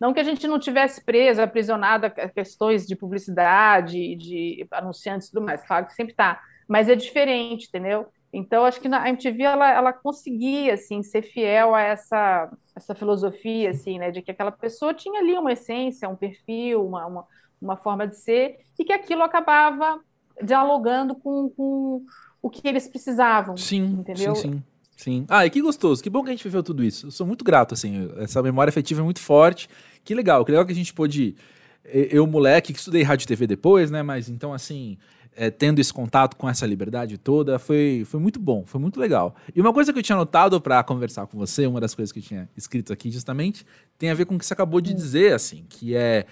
não 0.00 0.14
que 0.14 0.20
a 0.20 0.24
gente 0.24 0.48
não 0.48 0.58
tivesse 0.58 1.04
preso, 1.04 1.42
aprisionado 1.42 2.06
a 2.06 2.10
questões 2.10 2.86
de 2.86 2.96
publicidade, 2.96 4.16
de 4.16 4.66
anunciantes 4.70 5.28
e 5.28 5.32
tudo 5.32 5.44
mais, 5.44 5.62
claro 5.62 5.86
que 5.86 5.94
sempre 5.94 6.12
está, 6.12 6.40
mas 6.66 6.88
é 6.88 6.94
diferente, 6.94 7.68
entendeu? 7.68 8.06
Então, 8.32 8.64
acho 8.64 8.80
que 8.80 8.88
a 8.88 9.08
MTV 9.08 9.42
ela, 9.42 9.70
ela 9.70 9.92
conseguia 9.92 10.74
assim 10.74 11.02
ser 11.02 11.22
fiel 11.22 11.74
a 11.74 11.82
essa 11.82 12.50
essa 12.74 12.94
filosofia 12.94 13.70
assim, 13.70 13.98
né, 13.98 14.10
de 14.10 14.22
que 14.22 14.30
aquela 14.30 14.52
pessoa 14.52 14.94
tinha 14.94 15.20
ali 15.20 15.34
uma 15.34 15.52
essência, 15.52 16.08
um 16.08 16.16
perfil, 16.16 16.86
uma, 16.86 17.06
uma, 17.06 17.26
uma 17.60 17.76
forma 17.76 18.06
de 18.06 18.16
ser 18.16 18.58
e 18.78 18.84
que 18.84 18.92
aquilo 18.92 19.22
acabava 19.22 20.00
dialogando 20.42 21.14
com, 21.14 21.50
com 21.50 22.04
o 22.40 22.48
que 22.48 22.66
eles 22.66 22.88
precisavam. 22.88 23.56
Sim, 23.56 23.98
entendeu? 24.00 24.34
sim, 24.34 24.52
sim. 24.52 24.62
Sim. 25.00 25.24
Ah, 25.30 25.46
e 25.46 25.50
que 25.50 25.62
gostoso, 25.62 26.02
que 26.02 26.10
bom 26.10 26.22
que 26.22 26.28
a 26.28 26.32
gente 26.32 26.44
viveu 26.44 26.62
tudo 26.62 26.84
isso. 26.84 27.06
Eu 27.06 27.10
sou 27.10 27.26
muito 27.26 27.42
grato, 27.42 27.72
assim, 27.72 28.10
essa 28.18 28.42
memória 28.42 28.68
afetiva 28.68 29.00
é 29.00 29.04
muito 29.04 29.20
forte. 29.20 29.66
Que 30.04 30.14
legal, 30.14 30.44
que 30.44 30.50
legal 30.50 30.66
que 30.66 30.72
a 30.72 30.74
gente 30.74 30.92
pôde. 30.92 31.34
Eu, 31.82 32.26
moleque, 32.26 32.74
que 32.74 32.78
estudei 32.78 33.02
rádio 33.02 33.24
e 33.24 33.26
TV 33.26 33.46
depois, 33.46 33.90
né? 33.90 34.02
Mas 34.02 34.28
então, 34.28 34.52
assim, 34.52 34.98
é, 35.34 35.50
tendo 35.50 35.78
esse 35.78 35.90
contato 35.90 36.36
com 36.36 36.46
essa 36.46 36.66
liberdade 36.66 37.16
toda, 37.16 37.58
foi, 37.58 38.02
foi 38.04 38.20
muito 38.20 38.38
bom, 38.38 38.66
foi 38.66 38.78
muito 38.78 39.00
legal. 39.00 39.34
E 39.56 39.60
uma 39.60 39.72
coisa 39.72 39.90
que 39.90 39.98
eu 39.98 40.02
tinha 40.02 40.16
notado 40.16 40.60
para 40.60 40.82
conversar 40.82 41.26
com 41.26 41.38
você, 41.38 41.66
uma 41.66 41.80
das 41.80 41.94
coisas 41.94 42.12
que 42.12 42.18
eu 42.18 42.22
tinha 42.22 42.48
escrito 42.54 42.92
aqui 42.92 43.10
justamente, 43.10 43.64
tem 43.98 44.10
a 44.10 44.14
ver 44.14 44.26
com 44.26 44.34
o 44.34 44.38
que 44.38 44.44
você 44.44 44.52
acabou 44.52 44.82
de 44.82 44.92
hum. 44.92 44.96
dizer, 44.96 45.32
assim, 45.32 45.64
que 45.66 45.96
é 45.96 46.26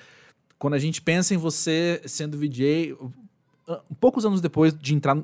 quando 0.59 0.75
a 0.75 0.79
gente 0.79 1.01
pensa 1.01 1.33
em 1.33 1.39
você 1.39 2.03
sendo 2.05 2.37
VJ, 2.37 2.95
poucos 3.99 4.27
anos 4.27 4.43
depois 4.43 4.75
de 4.75 4.95
entrar 4.95 5.17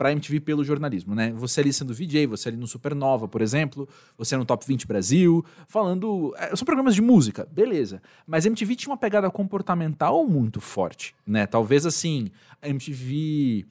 para 0.00 0.12
MTV 0.12 0.40
pelo 0.40 0.64
jornalismo, 0.64 1.14
né? 1.14 1.30
Você 1.32 1.60
ali 1.60 1.70
sendo 1.74 1.92
VJ, 1.92 2.26
você 2.26 2.48
ali 2.48 2.56
no 2.56 2.66
Supernova, 2.66 3.28
por 3.28 3.42
exemplo, 3.42 3.86
você 4.16 4.34
no 4.34 4.46
Top 4.46 4.66
20 4.66 4.86
Brasil, 4.86 5.44
falando. 5.68 6.34
É, 6.38 6.56
são 6.56 6.64
programas 6.64 6.94
de 6.94 7.02
música, 7.02 7.46
beleza. 7.52 8.00
Mas 8.26 8.46
MTV 8.46 8.76
tinha 8.76 8.92
uma 8.92 8.96
pegada 8.96 9.30
comportamental 9.30 10.26
muito 10.26 10.58
forte, 10.58 11.14
né? 11.26 11.46
Talvez 11.46 11.84
assim, 11.84 12.30
a 12.62 12.68
MTV, 12.70 13.66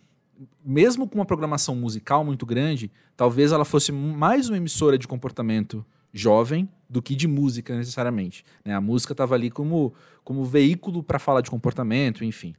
mesmo 0.63 1.07
com 1.07 1.15
uma 1.15 1.25
programação 1.25 1.75
musical 1.75 2.23
muito 2.23 2.45
grande, 2.45 2.91
talvez 3.17 3.51
ela 3.51 3.65
fosse 3.65 3.91
mais 3.91 4.49
uma 4.49 4.57
emissora 4.57 4.99
de 4.99 5.07
comportamento 5.07 5.83
jovem 6.13 6.69
do 6.87 7.01
que 7.01 7.15
de 7.15 7.27
música 7.27 7.75
necessariamente. 7.75 8.45
Né? 8.63 8.75
A 8.75 8.81
música 8.81 9.13
estava 9.13 9.33
ali 9.33 9.49
como, 9.49 9.95
como 10.23 10.43
veículo 10.43 11.01
para 11.01 11.17
falar 11.17 11.41
de 11.41 11.49
comportamento, 11.49 12.23
enfim. 12.23 12.53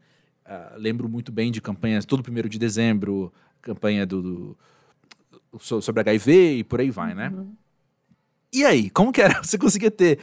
Uh, 0.44 0.76
lembro 0.76 1.08
muito 1.08 1.30
bem 1.30 1.52
de 1.52 1.60
campanhas 1.60 2.04
todo 2.04 2.24
primeiro 2.24 2.48
de 2.48 2.58
dezembro, 2.58 3.32
campanha 3.60 4.06
do, 4.06 4.56
do, 5.52 5.58
sobre 5.58 6.00
HIV 6.00 6.58
e 6.58 6.64
por 6.64 6.80
aí 6.80 6.90
vai, 6.90 7.14
né? 7.14 7.32
Uhum. 7.34 7.54
E 8.52 8.64
aí, 8.64 8.90
como 8.90 9.12
que 9.12 9.22
era? 9.22 9.40
Você 9.44 9.58
conseguia 9.58 9.90
ter 9.90 10.18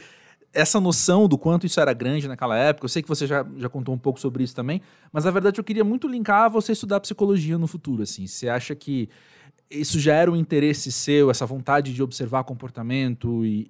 essa 0.52 0.80
noção 0.80 1.28
do 1.28 1.38
quanto 1.38 1.66
isso 1.66 1.80
era 1.80 1.92
grande 1.92 2.28
naquela 2.28 2.56
época? 2.56 2.84
Eu 2.84 2.88
sei 2.88 3.02
que 3.02 3.08
você 3.08 3.26
já, 3.26 3.46
já 3.58 3.68
contou 3.68 3.94
um 3.94 3.98
pouco 3.98 4.18
sobre 4.18 4.42
isso 4.42 4.54
também, 4.54 4.80
mas 5.12 5.24
na 5.24 5.30
verdade 5.30 5.60
eu 5.60 5.64
queria 5.64 5.84
muito 5.84 6.08
linkar 6.08 6.50
você 6.50 6.72
estudar 6.72 7.00
psicologia 7.00 7.58
no 7.58 7.66
futuro, 7.66 8.02
assim. 8.02 8.26
Você 8.26 8.48
acha 8.48 8.74
que 8.74 9.10
isso 9.70 10.00
já 10.00 10.14
era 10.14 10.30
um 10.30 10.36
interesse 10.36 10.90
seu, 10.90 11.30
essa 11.30 11.44
vontade 11.44 11.92
de 11.92 12.02
observar 12.02 12.44
comportamento 12.44 13.44
e, 13.44 13.66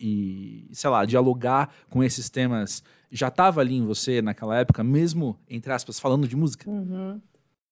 e 0.70 0.74
sei 0.74 0.88
lá, 0.88 1.04
dialogar 1.04 1.70
com 1.90 2.02
esses 2.02 2.30
temas 2.30 2.82
já 3.10 3.28
estava 3.28 3.60
ali 3.60 3.74
em 3.74 3.84
você 3.84 4.20
naquela 4.22 4.56
época, 4.56 4.84
mesmo, 4.84 5.38
entre 5.48 5.72
aspas, 5.72 5.98
falando 5.98 6.28
de 6.28 6.36
música? 6.36 6.70
Uhum. 6.70 7.20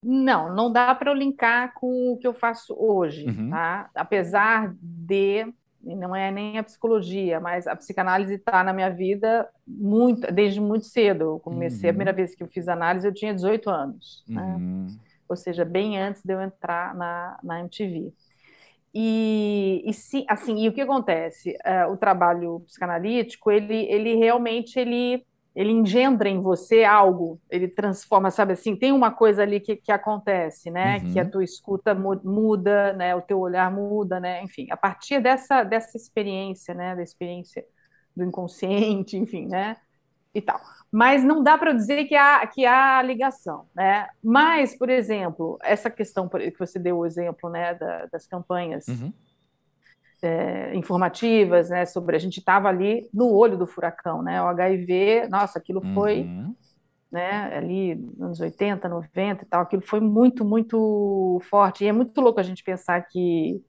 Não, 0.02 0.54
não 0.54 0.70
dá 0.70 0.94
para 0.94 1.10
eu 1.10 1.14
linkar 1.14 1.74
com 1.74 2.12
o 2.12 2.16
que 2.16 2.26
eu 2.26 2.34
faço 2.34 2.74
hoje, 2.78 3.26
uhum. 3.26 3.50
tá? 3.50 3.90
Apesar 3.94 4.74
de 4.80 5.46
não 5.82 6.14
é 6.16 6.30
nem 6.30 6.58
a 6.58 6.64
psicologia, 6.64 7.38
mas 7.38 7.66
a 7.66 7.76
psicanálise 7.76 8.34
está 8.34 8.64
na 8.64 8.72
minha 8.72 8.90
vida 8.90 9.48
muito, 9.66 10.32
desde 10.32 10.60
muito 10.60 10.86
cedo. 10.86 11.22
Eu 11.24 11.40
comecei, 11.40 11.88
uhum. 11.88 11.90
a 11.90 11.94
primeira 11.94 12.12
vez 12.12 12.34
que 12.34 12.42
eu 12.42 12.48
fiz 12.48 12.66
análise, 12.68 13.06
eu 13.06 13.14
tinha 13.14 13.34
18 13.34 13.70
anos, 13.70 14.24
né? 14.28 14.42
uhum. 14.42 14.86
né? 14.88 14.94
Ou 15.28 15.36
seja, 15.36 15.64
bem 15.64 15.98
antes 15.98 16.22
de 16.24 16.32
eu 16.32 16.40
entrar 16.40 16.94
na, 16.94 17.38
na 17.42 17.60
MTV. 17.60 18.12
E, 18.94 19.82
e 19.84 19.92
sim, 19.92 20.24
assim, 20.28 20.56
e 20.58 20.68
o 20.68 20.72
que 20.72 20.80
acontece? 20.80 21.56
Uh, 21.66 21.92
o 21.92 21.96
trabalho 21.96 22.60
psicanalítico, 22.60 23.50
ele, 23.50 23.84
ele 23.90 24.14
realmente 24.14 24.78
ele 24.78 25.26
ele 25.56 25.72
engendra 25.72 26.28
em 26.28 26.38
você 26.38 26.84
algo, 26.84 27.40
ele 27.50 27.66
transforma, 27.66 28.30
sabe 28.30 28.52
assim, 28.52 28.76
tem 28.76 28.92
uma 28.92 29.10
coisa 29.10 29.42
ali 29.42 29.58
que, 29.58 29.74
que 29.74 29.90
acontece, 29.90 30.70
né, 30.70 30.98
uhum. 30.98 31.12
que 31.14 31.18
a 31.18 31.24
tua 31.26 31.42
escuta 31.42 31.94
muda, 31.94 32.92
né, 32.92 33.14
o 33.14 33.22
teu 33.22 33.40
olhar 33.40 33.72
muda, 33.72 34.20
né, 34.20 34.42
enfim, 34.42 34.66
a 34.70 34.76
partir 34.76 35.18
dessa, 35.18 35.64
dessa 35.64 35.96
experiência, 35.96 36.74
né, 36.74 36.94
da 36.94 37.02
experiência 37.02 37.64
do 38.14 38.22
inconsciente, 38.22 39.16
enfim, 39.18 39.46
né, 39.46 39.78
e 40.34 40.42
tal. 40.42 40.60
Mas 40.92 41.24
não 41.24 41.42
dá 41.42 41.56
para 41.56 41.72
dizer 41.72 42.04
que 42.04 42.14
há, 42.14 42.46
que 42.46 42.66
há 42.66 43.00
ligação, 43.00 43.64
né, 43.74 44.08
mas, 44.22 44.76
por 44.76 44.90
exemplo, 44.90 45.58
essa 45.62 45.88
questão 45.88 46.28
que 46.28 46.58
você 46.58 46.78
deu 46.78 46.98
o 46.98 47.06
exemplo, 47.06 47.48
né, 47.48 47.72
da, 47.72 48.04
das 48.12 48.26
campanhas, 48.26 48.86
uhum 48.88 49.10
é, 50.22 50.74
informativas, 50.74 51.70
né, 51.70 51.84
sobre 51.86 52.16
a 52.16 52.18
gente 52.18 52.38
estava 52.38 52.68
ali 52.68 53.08
no 53.12 53.32
olho 53.32 53.56
do 53.56 53.66
furacão, 53.66 54.22
né, 54.22 54.40
o 54.42 54.46
HIV, 54.46 55.28
nossa, 55.28 55.58
aquilo 55.58 55.80
foi, 55.94 56.22
uhum. 56.22 56.54
né, 57.10 57.56
ali 57.56 57.94
nos 57.94 58.22
anos 58.22 58.40
80, 58.40 58.88
90 58.88 59.42
e 59.42 59.46
tal, 59.46 59.62
aquilo 59.62 59.82
foi 59.82 60.00
muito, 60.00 60.44
muito 60.44 61.40
forte, 61.48 61.84
e 61.84 61.88
é 61.88 61.92
muito 61.92 62.18
louco 62.20 62.40
a 62.40 62.42
gente 62.42 62.64
pensar 62.64 63.00
que 63.02 63.62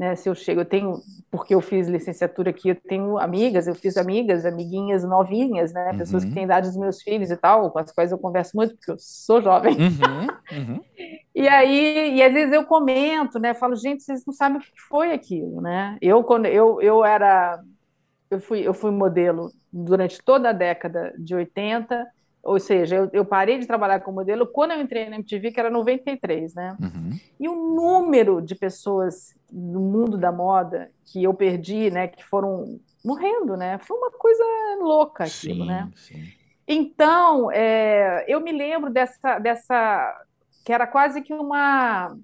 né? 0.00 0.16
Se 0.16 0.30
eu 0.30 0.34
chego, 0.34 0.62
eu 0.62 0.64
tenho, 0.64 0.94
porque 1.30 1.54
eu 1.54 1.60
fiz 1.60 1.86
licenciatura 1.86 2.48
aqui, 2.48 2.70
eu 2.70 2.74
tenho 2.74 3.18
amigas, 3.18 3.66
eu 3.66 3.74
fiz 3.74 3.98
amigas, 3.98 4.46
amiguinhas 4.46 5.04
novinhas, 5.04 5.74
né? 5.74 5.92
Pessoas 5.92 6.24
que 6.24 6.30
uhum. 6.30 6.34
têm 6.36 6.44
idade 6.44 6.68
dos 6.68 6.76
meus 6.78 7.02
filhos 7.02 7.30
e 7.30 7.36
tal, 7.36 7.70
com 7.70 7.78
as 7.78 7.92
quais 7.92 8.10
eu 8.10 8.16
converso 8.16 8.56
muito, 8.56 8.74
porque 8.76 8.92
eu 8.92 8.96
sou 8.98 9.42
jovem. 9.42 9.76
Uhum, 9.76 10.26
uhum. 10.72 10.80
e 11.34 11.46
aí, 11.46 12.14
e 12.16 12.22
às 12.22 12.32
vezes 12.32 12.50
eu 12.50 12.64
comento, 12.64 13.38
né? 13.38 13.52
Falo, 13.52 13.76
gente, 13.76 14.02
vocês 14.02 14.24
não 14.24 14.32
sabem 14.32 14.56
o 14.56 14.60
que 14.62 14.70
foi 14.88 15.12
aquilo, 15.12 15.60
né? 15.60 15.98
Eu, 16.00 16.24
quando 16.24 16.46
eu, 16.46 16.80
eu 16.80 17.04
era, 17.04 17.62
eu 18.30 18.40
fui, 18.40 18.66
eu 18.66 18.72
fui 18.72 18.90
modelo 18.90 19.50
durante 19.70 20.18
toda 20.24 20.48
a 20.48 20.54
década 20.54 21.12
de 21.18 21.34
80, 21.34 22.06
ou 22.42 22.58
seja, 22.58 22.96
eu, 22.96 23.10
eu, 23.12 23.24
parei 23.24 23.58
de 23.58 23.66
trabalhar 23.66 24.00
como 24.00 24.18
modelo 24.18 24.46
quando 24.46 24.72
eu 24.72 24.80
entrei 24.80 25.08
na 25.08 25.16
MTV, 25.16 25.52
que 25.52 25.60
era 25.60 25.70
93, 25.70 26.54
né? 26.54 26.76
Uhum. 26.80 27.10
E 27.38 27.48
o 27.48 27.54
número 27.54 28.40
de 28.40 28.54
pessoas 28.54 29.34
no 29.52 29.80
mundo 29.80 30.16
da 30.16 30.32
moda 30.32 30.90
que 31.04 31.22
eu 31.22 31.34
perdi, 31.34 31.90
né, 31.90 32.08
que 32.08 32.24
foram 32.24 32.80
morrendo, 33.04 33.56
né? 33.56 33.78
Foi 33.80 33.96
uma 33.96 34.10
coisa 34.10 34.44
louca 34.80 35.24
aquilo, 35.24 35.64
sim, 35.64 35.66
né? 35.66 35.90
Sim. 35.94 36.24
Então, 36.66 37.50
é, 37.50 38.24
eu 38.28 38.40
me 38.40 38.52
lembro 38.52 38.90
dessa, 38.90 39.38
dessa 39.38 40.24
que 40.64 40.72
era 40.72 40.86
quase 40.86 41.20
que 41.20 41.34
uma 41.34 42.16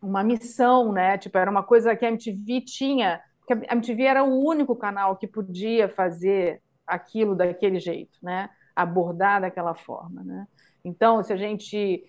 uma 0.00 0.24
missão, 0.24 0.92
né? 0.92 1.16
Tipo, 1.16 1.38
era 1.38 1.50
uma 1.50 1.62
coisa 1.62 1.94
que 1.94 2.04
a 2.04 2.08
MTV 2.08 2.60
tinha, 2.62 3.20
porque 3.38 3.66
a 3.68 3.74
MTV 3.74 4.02
era 4.02 4.24
o 4.24 4.44
único 4.44 4.74
canal 4.74 5.16
que 5.16 5.28
podia 5.28 5.88
fazer 5.88 6.60
aquilo 6.84 7.36
daquele 7.36 7.78
jeito, 7.78 8.18
né? 8.20 8.50
Abordar 8.74 9.40
daquela 9.40 9.74
forma, 9.74 10.22
né? 10.22 10.46
Então, 10.84 11.22
se 11.22 11.32
a 11.32 11.36
gente 11.36 12.04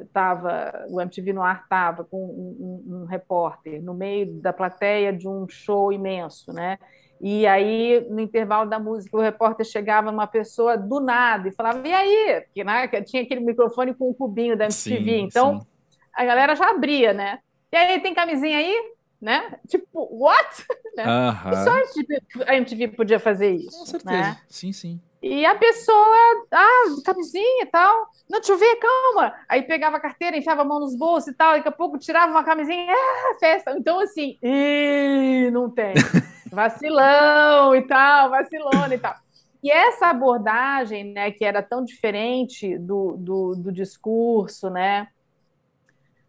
estava, 0.00 0.52
é, 0.52 0.86
o 0.90 1.00
MTV 1.00 1.32
no 1.32 1.42
ar 1.42 1.62
estava 1.62 2.04
com 2.04 2.18
um, 2.18 2.84
um, 2.86 2.96
um, 2.96 3.04
repórter 3.06 3.82
no 3.82 3.94
meio 3.94 4.34
da 4.40 4.52
plateia 4.52 5.12
de 5.12 5.26
um 5.26 5.48
show 5.48 5.92
imenso, 5.92 6.52
né? 6.52 6.78
E 7.20 7.46
aí, 7.46 8.06
no 8.08 8.20
intervalo 8.20 8.68
da 8.68 8.78
música, 8.78 9.16
o 9.16 9.20
repórter 9.20 9.66
chegava 9.66 10.12
numa 10.12 10.26
pessoa 10.26 10.76
do 10.76 11.00
nada 11.00 11.48
e 11.48 11.52
falava, 11.52 11.86
e 11.86 11.92
aí? 11.92 12.42
Porque 12.42 12.62
né, 12.62 12.86
tinha 13.02 13.22
aquele 13.22 13.40
microfone 13.40 13.94
com 13.94 14.04
o 14.04 14.10
um 14.10 14.14
cubinho 14.14 14.56
da 14.56 14.66
MTV, 14.66 15.04
sim, 15.04 15.20
então 15.22 15.60
sim. 15.60 15.66
a 16.14 16.24
galera 16.24 16.54
já 16.54 16.70
abria, 16.70 17.12
né? 17.12 17.40
E 17.72 17.76
aí, 17.76 18.00
tem 18.00 18.14
camisinha 18.14 18.58
aí? 18.58 18.97
Né? 19.20 19.58
Tipo, 19.66 20.08
what? 20.12 20.66
né? 20.96 21.04
Uh 21.04 21.48
-huh. 21.48 21.64
Só 21.64 21.70
a 21.70 21.80
MTV, 21.80 22.22
a 22.46 22.56
MTV 22.56 22.88
podia 22.88 23.18
fazer 23.18 23.50
isso. 23.50 23.78
Com 23.78 23.86
certeza, 23.86 24.16
né? 24.16 24.40
sim, 24.48 24.72
sim. 24.72 25.00
E 25.20 25.44
a 25.44 25.56
pessoa, 25.56 26.16
ah, 26.52 26.84
camisinha 27.04 27.64
e 27.64 27.66
tal. 27.66 28.06
Não, 28.30 28.38
deixa 28.38 28.52
eu 28.52 28.58
ver, 28.58 28.76
calma. 28.76 29.34
Aí 29.48 29.62
pegava 29.62 29.96
a 29.96 30.00
carteira, 30.00 30.36
enfiava 30.36 30.62
a 30.62 30.64
mão 30.64 30.78
nos 30.78 30.94
bolsos 30.94 31.32
e 31.32 31.34
tal. 31.34 31.54
Daqui 31.54 31.68
a 31.68 31.72
pouco 31.72 31.98
tirava 31.98 32.30
uma 32.30 32.44
camisinha, 32.44 32.92
ah, 32.92 33.34
festa. 33.40 33.72
Então, 33.76 33.98
assim, 33.98 34.38
e 34.40 35.50
não 35.52 35.68
tem. 35.68 35.94
Vacilão 36.50 37.74
e 37.74 37.82
tal, 37.82 38.30
vacilona 38.30 38.94
e 38.94 38.98
tal. 38.98 39.14
E 39.62 39.70
essa 39.70 40.06
abordagem, 40.06 41.12
né, 41.12 41.30
que 41.30 41.44
era 41.44 41.62
tão 41.62 41.84
diferente 41.84 42.78
do, 42.78 43.16
do, 43.18 43.54
do 43.56 43.72
discurso, 43.72 44.70
né, 44.70 45.08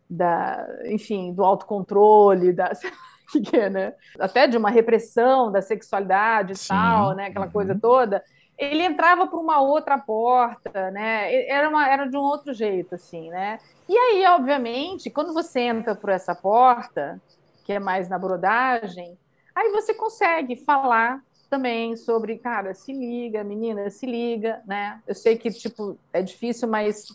da, 0.09 0.65
enfim, 0.85 1.33
do 1.33 1.43
autocontrole, 1.43 2.51
da, 2.51 2.71
que 3.45 3.55
é, 3.55 3.69
né, 3.69 3.93
até 4.19 4.47
de 4.47 4.57
uma 4.57 4.69
repressão 4.69 5.51
da 5.51 5.61
sexualidade 5.61 6.53
e 6.53 6.67
tal, 6.67 7.15
né, 7.15 7.27
aquela 7.27 7.45
uhum. 7.45 7.51
coisa 7.51 7.77
toda, 7.79 8.23
ele 8.59 8.83
entrava 8.83 9.25
por 9.25 9.39
uma 9.39 9.61
outra 9.61 9.97
porta, 9.97 10.91
né? 10.91 11.47
Era, 11.47 11.69
uma, 11.69 11.87
era 11.87 12.05
de 12.05 12.17
um 12.17 12.21
outro 12.21 12.53
jeito, 12.53 12.95
assim, 12.95 13.29
né? 13.29 13.57
E 13.87 13.97
aí, 13.97 14.25
obviamente, 14.27 15.09
quando 15.09 15.33
você 15.33 15.61
entra 15.61 15.95
por 15.95 16.09
essa 16.09 16.35
porta, 16.35 17.21
que 17.63 17.71
é 17.71 17.79
mais 17.79 18.09
na 18.09 18.19
brodagem, 18.19 19.17
aí 19.55 19.71
você 19.71 19.93
consegue 19.93 20.57
falar 20.57 21.21
também 21.49 21.95
sobre, 21.95 22.37
cara, 22.37 22.73
se 22.73 22.91
liga, 22.91 23.45
menina, 23.45 23.89
se 23.89 24.05
liga, 24.05 24.61
né? 24.67 25.01
Eu 25.07 25.15
sei 25.15 25.37
que, 25.37 25.49
tipo, 25.51 25.97
é 26.11 26.21
difícil, 26.21 26.67
mas 26.67 27.07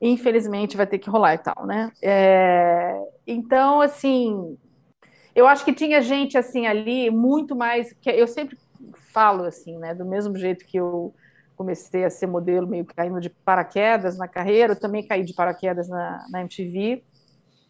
infelizmente 0.00 0.76
vai 0.76 0.86
ter 0.86 0.98
que 0.98 1.10
rolar 1.10 1.34
e 1.34 1.38
tal, 1.38 1.66
né? 1.66 1.90
É... 2.02 2.98
Então, 3.26 3.80
assim, 3.80 4.56
eu 5.34 5.46
acho 5.46 5.64
que 5.64 5.72
tinha 5.72 6.00
gente, 6.00 6.36
assim, 6.38 6.66
ali, 6.66 7.10
muito 7.10 7.54
mais... 7.54 7.92
que 7.92 8.10
Eu 8.10 8.26
sempre 8.26 8.58
falo 9.12 9.44
assim, 9.44 9.76
né? 9.78 9.94
Do 9.94 10.04
mesmo 10.04 10.36
jeito 10.36 10.64
que 10.64 10.78
eu 10.78 11.14
comecei 11.56 12.04
a 12.04 12.10
ser 12.10 12.28
modelo 12.28 12.68
meio 12.68 12.84
caindo 12.84 13.20
de 13.20 13.28
paraquedas 13.28 14.16
na 14.16 14.28
carreira, 14.28 14.74
eu 14.74 14.78
também 14.78 15.04
caí 15.04 15.24
de 15.24 15.34
paraquedas 15.34 15.88
na, 15.88 16.24
na 16.30 16.40
MTV. 16.42 17.02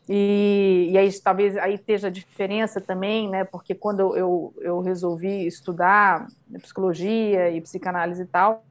E, 0.09 0.89
e, 0.91 0.99
aí 0.99 1.11
talvez 1.21 1.57
aí 1.59 1.75
esteja 1.75 2.09
a 2.09 2.11
diferença 2.11 2.81
também, 2.81 3.29
né? 3.29 3.45
Porque 3.45 3.75
quando 3.75 4.17
eu, 4.17 4.55
eu, 4.61 4.81
resolvi 4.81 5.47
estudar 5.47 6.27
psicologia 6.63 7.51
e 7.51 7.61
psicanálise 7.61 8.23
e 8.23 8.27
tal, 8.27 8.65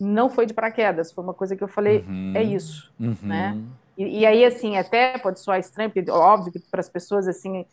não 0.00 0.30
foi 0.30 0.46
de 0.46 0.54
paraquedas, 0.54 1.12
foi 1.12 1.24
uma 1.24 1.34
coisa 1.34 1.56
que 1.56 1.62
eu 1.64 1.68
falei, 1.68 2.04
uhum, 2.08 2.32
é 2.34 2.42
isso, 2.42 2.92
uhum. 2.98 3.16
né? 3.22 3.58
E, 3.96 4.20
e, 4.20 4.26
aí, 4.26 4.44
assim, 4.44 4.76
até 4.76 5.18
pode 5.18 5.40
soar 5.40 5.58
estranho, 5.58 5.90
porque 5.90 6.10
óbvio 6.10 6.52
que 6.52 6.60
para 6.70 6.80
as 6.80 6.88
pessoas, 6.88 7.26
assim, 7.26 7.66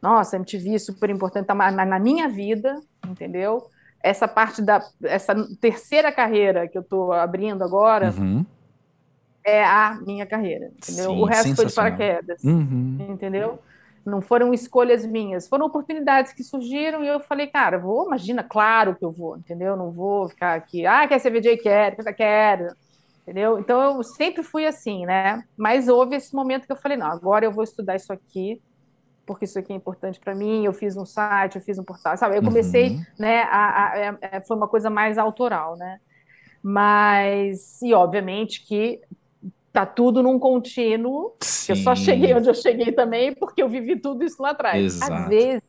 nossa, 0.00 0.36
MTV 0.36 0.74
é 0.74 0.78
super 0.78 1.08
importante, 1.08 1.46
tá, 1.46 1.54
mas 1.54 1.74
na 1.74 1.98
minha 1.98 2.28
vida, 2.28 2.78
entendeu? 3.08 3.66
essa 4.02 4.26
parte 4.26 4.62
da 4.62 4.82
essa 5.02 5.34
terceira 5.60 6.10
carreira 6.10 6.66
que 6.66 6.76
eu 6.76 6.82
estou 6.82 7.12
abrindo 7.12 7.62
agora 7.62 8.12
uhum. 8.16 8.44
é 9.44 9.62
a 9.62 9.98
minha 10.06 10.26
carreira, 10.26 10.70
entendeu? 10.76 11.10
Sim, 11.10 11.20
o 11.20 11.24
resto 11.24 11.54
foi 11.54 11.66
de 11.66 11.74
paraquedas, 11.74 12.42
uhum. 12.42 12.96
entendeu? 13.10 13.58
Não 14.04 14.22
foram 14.22 14.54
escolhas 14.54 15.04
minhas, 15.04 15.46
foram 15.46 15.66
oportunidades 15.66 16.32
que 16.32 16.42
surgiram 16.42 17.04
e 17.04 17.08
eu 17.08 17.20
falei, 17.20 17.46
cara, 17.46 17.78
vou, 17.78 18.06
imagina, 18.06 18.42
claro 18.42 18.94
que 18.94 19.04
eu 19.04 19.12
vou, 19.12 19.36
entendeu? 19.36 19.76
Não 19.76 19.90
vou 19.90 20.28
ficar 20.28 20.54
aqui, 20.54 20.86
ah, 20.86 21.06
quer 21.06 21.18
ser 21.18 21.30
VJ? 21.30 21.58
Quero, 21.58 21.96
quero, 22.14 22.74
entendeu? 23.22 23.58
Então 23.58 23.98
eu 23.98 24.02
sempre 24.02 24.42
fui 24.42 24.66
assim, 24.66 25.04
né? 25.04 25.44
Mas 25.56 25.86
houve 25.86 26.16
esse 26.16 26.34
momento 26.34 26.66
que 26.66 26.72
eu 26.72 26.76
falei, 26.76 26.96
não, 26.96 27.06
agora 27.06 27.44
eu 27.44 27.52
vou 27.52 27.62
estudar 27.62 27.96
isso 27.96 28.12
aqui, 28.12 28.60
porque 29.26 29.44
isso 29.44 29.58
aqui 29.58 29.72
é 29.72 29.76
importante 29.76 30.18
para 30.18 30.34
mim, 30.34 30.64
eu 30.64 30.72
fiz 30.72 30.96
um 30.96 31.06
site, 31.06 31.56
eu 31.56 31.62
fiz 31.62 31.78
um 31.78 31.84
portal, 31.84 32.16
sabe? 32.16 32.36
Eu 32.36 32.42
comecei, 32.42 32.90
uhum. 32.90 33.04
né, 33.18 33.42
a, 33.42 33.58
a, 33.58 33.92
a, 33.92 33.98
é, 33.98 34.18
é, 34.22 34.40
foi 34.40 34.56
uma 34.56 34.66
coisa 34.66 34.90
mais 34.90 35.18
autoral, 35.18 35.76
né? 35.76 36.00
Mas, 36.62 37.80
e 37.80 37.94
obviamente 37.94 38.66
que 38.66 39.00
tá 39.72 39.86
tudo 39.86 40.22
num 40.22 40.38
contínuo, 40.38 41.34
eu 41.68 41.76
só 41.76 41.94
cheguei 41.94 42.34
onde 42.34 42.48
eu 42.48 42.54
cheguei 42.54 42.92
também 42.92 43.34
porque 43.34 43.62
eu 43.62 43.68
vivi 43.68 43.96
tudo 43.98 44.24
isso 44.24 44.42
lá 44.42 44.50
atrás. 44.50 44.82
Exato. 44.96 45.12
Às 45.12 45.28
vezes, 45.28 45.62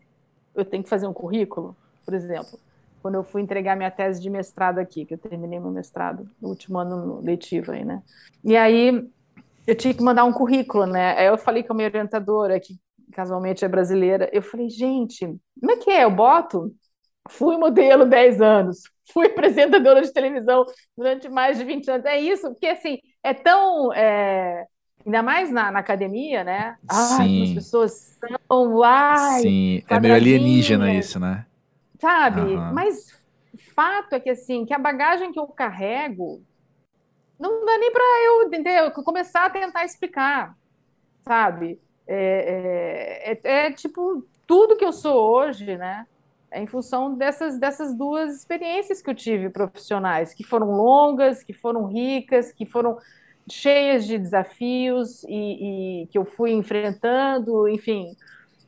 eu 0.55 0.65
tenho 0.65 0.83
que 0.83 0.89
fazer 0.89 1.07
um 1.07 1.13
currículo, 1.13 1.75
por 2.03 2.13
exemplo, 2.13 2.59
quando 3.01 3.15
eu 3.15 3.23
fui 3.23 3.41
entregar 3.41 3.75
minha 3.75 3.91
tese 3.91 4.21
de 4.21 4.29
mestrado 4.29 4.79
aqui, 4.79 5.05
que 5.05 5.13
eu 5.13 5.17
terminei 5.17 5.59
meu 5.59 5.71
mestrado 5.71 6.29
no 6.41 6.49
último 6.49 6.77
ano 6.77 7.19
letivo 7.21 7.71
aí, 7.71 7.83
né? 7.83 8.01
E 8.43 8.55
aí, 8.55 9.07
eu 9.65 9.75
tinha 9.75 9.93
que 9.93 10.03
mandar 10.03 10.23
um 10.23 10.33
currículo, 10.33 10.85
né? 10.85 11.17
Aí 11.17 11.27
eu 11.27 11.37
falei 11.37 11.63
com 11.63 11.73
a 11.73 11.75
minha 11.75 11.87
orientadora 11.87 12.59
que 12.59 12.75
casualmente 13.11 13.63
é 13.63 13.67
brasileira. 13.67 14.29
Eu 14.31 14.41
falei, 14.41 14.69
gente, 14.69 15.25
como 15.59 15.71
é 15.71 15.77
que 15.77 15.89
é? 15.89 16.03
Eu 16.03 16.11
boto? 16.11 16.73
Fui 17.29 17.57
modelo 17.57 18.05
10 18.05 18.41
anos, 18.41 18.81
fui 19.13 19.27
apresentadora 19.31 20.01
de 20.01 20.11
televisão 20.11 20.65
durante 20.97 21.29
mais 21.29 21.57
de 21.57 21.63
20 21.63 21.89
anos. 21.89 22.05
É 22.05 22.19
isso, 22.19 22.49
porque 22.51 22.67
assim, 22.67 22.97
é 23.23 23.33
tão. 23.33 23.93
É... 23.93 24.65
Ainda 25.03 25.23
mais 25.23 25.51
na, 25.51 25.71
na, 25.71 25.79
academia, 25.79 26.43
né? 26.43 26.77
Ai, 26.87 27.27
Sim. 27.27 27.43
as 27.43 27.53
pessoas 27.53 28.19
são. 28.19 28.83
Ai, 28.83 29.41
Sim, 29.41 29.83
é 29.89 29.99
meio 29.99 30.13
alienígena 30.13 30.93
isso, 30.93 31.19
né? 31.19 31.45
Sabe? 31.99 32.41
Uhum. 32.41 32.73
Mas 32.73 33.19
fato 33.73 34.13
é 34.13 34.19
que 34.19 34.29
assim, 34.29 34.65
que 34.65 34.73
a 34.73 34.79
bagagem 34.79 35.31
que 35.31 35.39
eu 35.39 35.47
carrego 35.47 36.43
não 37.39 37.65
dá 37.65 37.77
nem 37.77 37.91
para 37.91 38.03
eu 38.25 38.43
entender, 38.43 38.79
eu 38.79 38.91
começar 38.91 39.45
a 39.45 39.49
tentar 39.49 39.83
explicar, 39.83 40.55
sabe? 41.23 41.81
É, 42.05 43.33
é, 43.43 43.51
é, 43.51 43.65
é, 43.65 43.71
tipo 43.71 44.23
tudo 44.45 44.77
que 44.77 44.85
eu 44.85 44.93
sou 44.93 45.31
hoje, 45.31 45.77
né? 45.77 46.05
É 46.51 46.61
em 46.61 46.67
função 46.67 47.15
dessas, 47.15 47.57
dessas 47.57 47.95
duas 47.95 48.35
experiências 48.35 49.01
que 49.01 49.09
eu 49.09 49.15
tive 49.15 49.49
profissionais, 49.49 50.33
que 50.33 50.43
foram 50.43 50.71
longas, 50.71 51.43
que 51.43 51.53
foram 51.53 51.85
ricas, 51.85 52.51
que 52.51 52.65
foram 52.65 52.97
cheias 53.49 54.05
de 54.05 54.17
desafios 54.17 55.23
e, 55.23 56.03
e 56.03 56.07
que 56.07 56.17
eu 56.17 56.25
fui 56.25 56.51
enfrentando, 56.51 57.69
enfim, 57.69 58.15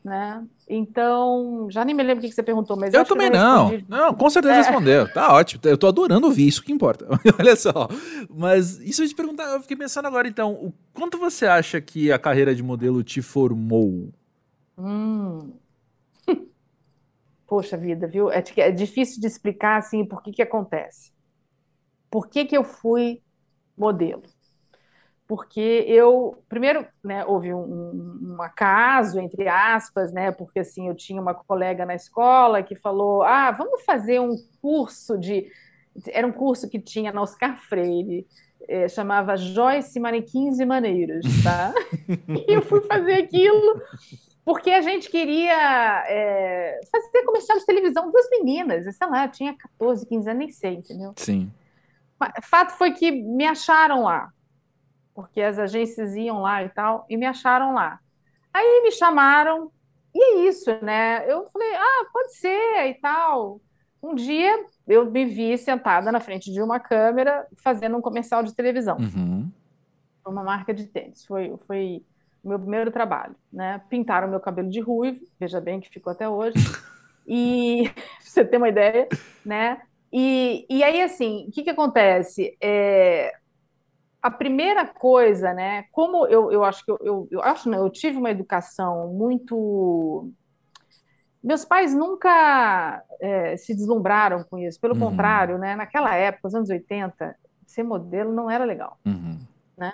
né? 0.03 0.43
Então, 0.67 1.67
já 1.69 1.83
nem 1.83 1.93
me 1.93 2.03
lembro 2.03 2.23
o 2.23 2.27
que 2.27 2.33
você 2.33 2.41
perguntou, 2.41 2.77
mas 2.77 2.93
eu, 2.93 3.01
eu 3.01 3.05
também 3.05 3.29
não. 3.29 3.67
Respondi. 3.67 3.85
Não, 3.89 4.13
com 4.13 4.29
certeza 4.29 4.55
é. 4.55 4.57
respondeu. 4.57 5.11
Tá 5.11 5.33
ótimo. 5.33 5.61
Eu 5.65 5.77
tô 5.77 5.87
adorando 5.87 6.25
ouvir 6.25 6.47
isso 6.47 6.63
que 6.63 6.71
importa. 6.71 7.05
Olha 7.37 7.55
só. 7.55 7.89
Mas 8.29 8.79
isso 8.79 9.03
eu 9.03 9.07
te 9.07 9.15
perguntar, 9.15 9.43
eu 9.53 9.61
fiquei 9.61 9.75
pensando 9.77 10.07
agora 10.07 10.27
então, 10.27 10.53
o 10.53 10.73
quanto 10.93 11.17
você 11.17 11.45
acha 11.45 11.81
que 11.81 12.11
a 12.11 12.17
carreira 12.17 12.55
de 12.55 12.63
modelo 12.63 13.03
te 13.03 13.21
formou? 13.21 14.09
Hum. 14.77 15.51
Poxa 17.47 17.77
vida, 17.77 18.07
viu? 18.07 18.31
É, 18.31 18.43
é 18.57 18.71
difícil 18.71 19.19
de 19.19 19.27
explicar 19.27 19.77
assim 19.77 20.05
por 20.05 20.21
que 20.21 20.31
que 20.31 20.41
acontece. 20.41 21.11
Por 22.09 22.27
que 22.27 22.45
que 22.45 22.55
eu 22.55 22.63
fui 22.63 23.21
modelo? 23.77 24.23
porque 25.27 25.85
eu 25.87 26.43
primeiro 26.49 26.85
né, 27.03 27.25
houve 27.25 27.53
um, 27.53 28.35
um, 28.35 28.41
acaso 28.41 29.19
entre 29.19 29.47
aspas 29.47 30.11
né 30.11 30.31
porque 30.31 30.59
assim 30.59 30.87
eu 30.87 30.95
tinha 30.95 31.21
uma 31.21 31.33
colega 31.33 31.85
na 31.85 31.95
escola 31.95 32.61
que 32.61 32.75
falou 32.75 33.23
ah 33.23 33.51
vamos 33.51 33.83
fazer 33.83 34.19
um 34.19 34.35
curso 34.61 35.17
de 35.17 35.47
era 36.07 36.27
um 36.27 36.31
curso 36.31 36.69
que 36.69 36.79
tinha 36.79 37.11
na 37.11 37.21
Oscar 37.21 37.57
Freire 37.57 38.27
é, 38.67 38.87
chamava 38.87 39.35
Joyce 39.35 39.99
Manequins 39.99 40.59
e 40.59 40.65
Maneiras 40.65 41.25
tá 41.43 41.73
e 42.47 42.53
eu 42.53 42.61
fui 42.61 42.81
fazer 42.81 43.13
aquilo 43.13 43.81
porque 44.45 44.71
a 44.71 44.81
gente 44.81 45.09
queria 45.09 46.03
é, 46.07 46.81
fazer 46.91 47.23
comercial 47.23 47.57
de 47.57 47.65
televisão 47.65 48.11
duas 48.11 48.29
meninas 48.29 48.83
sei 48.95 49.07
lá 49.07 49.25
eu 49.25 49.31
tinha 49.31 49.55
14 49.55 50.05
15 50.05 50.29
anos 50.29 50.39
nem 50.39 50.49
sei 50.49 50.73
entendeu 50.75 51.13
sim 51.17 51.51
fato 52.41 52.73
foi 52.73 52.91
que 52.91 53.11
me 53.11 53.45
acharam 53.45 54.03
lá 54.03 54.31
porque 55.13 55.41
as 55.41 55.59
agências 55.59 56.15
iam 56.15 56.41
lá 56.41 56.63
e 56.63 56.69
tal, 56.69 57.05
e 57.09 57.15
me 57.15 57.25
acharam 57.25 57.73
lá. 57.73 57.99
Aí 58.53 58.81
me 58.83 58.91
chamaram, 58.91 59.71
e 60.13 60.23
é 60.23 60.49
isso, 60.49 60.69
né? 60.81 61.31
Eu 61.31 61.45
falei, 61.47 61.75
ah, 61.75 62.05
pode 62.11 62.35
ser 62.35 62.87
e 62.87 62.95
tal. 62.95 63.61
Um 64.01 64.15
dia 64.15 64.65
eu 64.87 65.09
me 65.09 65.25
vi 65.25 65.57
sentada 65.57 66.11
na 66.11 66.19
frente 66.19 66.51
de 66.51 66.61
uma 66.61 66.79
câmera 66.79 67.47
fazendo 67.63 67.97
um 67.97 68.01
comercial 68.01 68.43
de 68.43 68.53
televisão. 68.53 68.97
Uhum. 68.97 69.49
Uma 70.25 70.43
marca 70.43 70.73
de 70.73 70.85
tênis. 70.87 71.25
Foi, 71.25 71.55
foi 71.65 72.03
meu 72.43 72.59
primeiro 72.59 72.91
trabalho, 72.91 73.35
né? 73.51 73.81
Pintaram 73.89 74.27
meu 74.27 74.39
cabelo 74.39 74.69
de 74.69 74.79
ruivo, 74.79 75.19
veja 75.39 75.61
bem 75.61 75.79
que 75.79 75.89
ficou 75.89 76.11
até 76.11 76.27
hoje. 76.27 76.55
E 77.25 77.89
pra 77.95 78.03
você 78.19 78.43
ter 78.43 78.57
uma 78.57 78.67
ideia, 78.67 79.07
né? 79.45 79.81
E, 80.11 80.65
e 80.69 80.83
aí, 80.83 81.01
assim, 81.01 81.45
o 81.47 81.51
que, 81.53 81.63
que 81.63 81.69
acontece? 81.69 82.57
É, 82.61 83.33
a 84.21 84.31
primeira 84.31 84.85
coisa, 84.85 85.53
né? 85.53 85.85
Como 85.91 86.25
eu, 86.27 86.51
eu 86.51 86.63
acho 86.63 86.85
que 86.85 86.91
eu, 86.91 86.97
eu, 87.01 87.27
eu 87.29 87.41
acho 87.41 87.69
não, 87.69 87.79
eu 87.79 87.89
tive 87.89 88.17
uma 88.17 88.31
educação 88.31 89.09
muito. 89.09 90.31
Meus 91.43 91.65
pais 91.65 91.93
nunca 91.93 93.03
é, 93.19 93.57
se 93.57 93.75
deslumbraram 93.75 94.45
com 94.45 94.57
isso, 94.57 94.79
pelo 94.79 94.93
uhum. 94.93 94.99
contrário, 94.99 95.57
né? 95.57 95.75
Naquela 95.75 96.15
época, 96.15 96.47
os 96.47 96.55
anos 96.55 96.69
80, 96.69 97.35
ser 97.65 97.83
modelo 97.83 98.31
não 98.31 98.49
era 98.49 98.63
legal, 98.63 98.97
uhum. 99.05 99.37
né? 99.77 99.93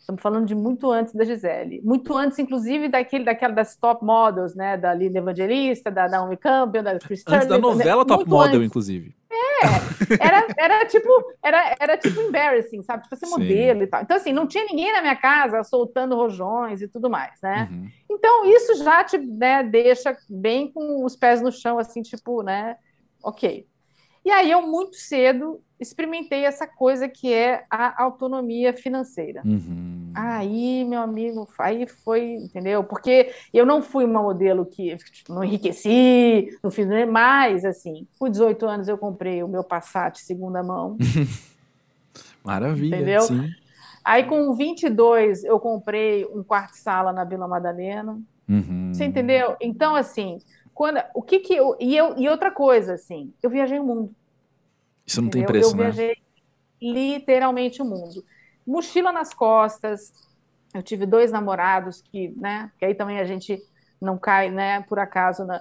Estamos 0.00 0.22
falando 0.22 0.46
de 0.46 0.54
muito 0.54 0.90
antes 0.90 1.12
da 1.12 1.24
Gisele, 1.24 1.82
muito 1.84 2.16
antes, 2.16 2.38
inclusive, 2.38 2.88
daquele, 2.88 3.22
daquela 3.22 3.52
das 3.52 3.76
top 3.76 4.02
models, 4.02 4.54
né? 4.54 4.78
Da 4.78 4.94
Linda 4.94 5.18
Evangelista, 5.18 5.90
da 5.90 6.08
Naomi 6.08 6.38
Campbell, 6.38 6.82
da 6.82 6.98
Chris 6.98 7.22
Antes 7.28 7.46
da 7.46 7.58
novela 7.58 8.04
Top 8.06 8.26
Model, 8.26 8.56
antes. 8.56 8.66
inclusive. 8.66 9.14
É, 9.30 10.26
era, 10.26 10.46
era 10.56 10.86
tipo, 10.86 11.08
era, 11.42 11.76
era 11.78 11.98
tipo 11.98 12.18
embarrassing, 12.18 12.82
sabe? 12.82 13.02
Tipo, 13.02 13.14
ser 13.14 13.26
modelo 13.26 13.82
e 13.82 13.86
tal. 13.86 14.00
Então, 14.00 14.16
assim, 14.16 14.32
não 14.32 14.46
tinha 14.46 14.64
ninguém 14.64 14.90
na 14.90 15.02
minha 15.02 15.16
casa 15.16 15.62
soltando 15.62 16.16
rojões 16.16 16.80
e 16.80 16.88
tudo 16.88 17.10
mais, 17.10 17.38
né? 17.42 17.68
Uhum. 17.70 17.88
Então, 18.10 18.46
isso 18.46 18.82
já 18.82 19.04
te 19.04 19.18
né, 19.18 19.62
deixa 19.62 20.16
bem 20.30 20.72
com 20.72 21.04
os 21.04 21.14
pés 21.14 21.42
no 21.42 21.52
chão, 21.52 21.78
assim, 21.78 22.00
tipo, 22.00 22.42
né? 22.42 22.76
Ok. 23.22 23.66
E 24.24 24.30
aí 24.30 24.50
eu 24.50 24.62
muito 24.62 24.96
cedo 24.96 25.60
experimentei 25.80 26.44
essa 26.44 26.66
coisa 26.66 27.08
que 27.08 27.32
é 27.32 27.64
a 27.70 28.02
autonomia 28.02 28.72
financeira. 28.74 29.40
Uhum. 29.46 30.12
Aí, 30.14 30.84
meu 30.84 31.00
amigo, 31.00 31.48
aí 31.58 31.86
foi, 31.86 32.34
entendeu? 32.34 32.84
Porque 32.84 33.32
eu 33.52 33.64
não 33.64 33.80
fui 33.80 34.04
uma 34.04 34.22
modelo 34.22 34.66
que 34.66 34.96
tipo, 34.96 35.32
não 35.32 35.42
enriqueci, 35.42 36.58
não 36.62 36.70
fiz 36.70 36.86
mais, 37.06 37.64
assim. 37.64 38.06
Com 38.18 38.28
18 38.28 38.66
anos 38.66 38.88
eu 38.88 38.98
comprei 38.98 39.42
o 39.42 39.48
meu 39.48 39.64
Passat 39.64 40.18
segunda 40.18 40.62
mão. 40.62 40.98
Maravilha, 42.44 42.96
entendeu? 42.96 43.22
Sim. 43.22 43.48
Aí 44.04 44.24
com 44.24 44.54
22 44.54 45.44
eu 45.44 45.58
comprei 45.58 46.26
um 46.26 46.42
quarto-sala 46.42 47.12
na 47.12 47.24
Vila 47.24 47.48
Madalena. 47.48 48.20
Uhum. 48.48 48.92
Você 48.92 49.04
entendeu? 49.04 49.56
Então, 49.60 49.94
assim, 49.94 50.38
quando, 50.80 50.98
o 51.12 51.20
que 51.20 51.40
que 51.40 51.54
eu 51.54 51.76
e, 51.78 51.94
eu. 51.94 52.16
e 52.16 52.26
outra 52.26 52.50
coisa, 52.50 52.94
assim, 52.94 53.34
eu 53.42 53.50
viajei 53.50 53.78
o 53.78 53.84
mundo. 53.84 54.14
Isso 55.06 55.20
não 55.20 55.28
entendeu? 55.28 55.48
tem 55.48 55.60
preço, 55.60 55.72
eu 55.72 55.76
né? 55.76 55.88
Eu 55.88 55.92
viajei 55.92 56.16
literalmente 56.80 57.82
o 57.82 57.84
mundo. 57.84 58.24
Mochila 58.66 59.12
nas 59.12 59.34
costas. 59.34 60.10
Eu 60.72 60.82
tive 60.82 61.04
dois 61.04 61.30
namorados 61.30 62.00
que, 62.00 62.28
né? 62.34 62.72
Que 62.78 62.86
aí 62.86 62.94
também 62.94 63.20
a 63.20 63.26
gente 63.26 63.62
não 64.00 64.16
cai, 64.16 64.50
né? 64.50 64.80
Por 64.80 64.98
acaso 64.98 65.44
na, 65.44 65.60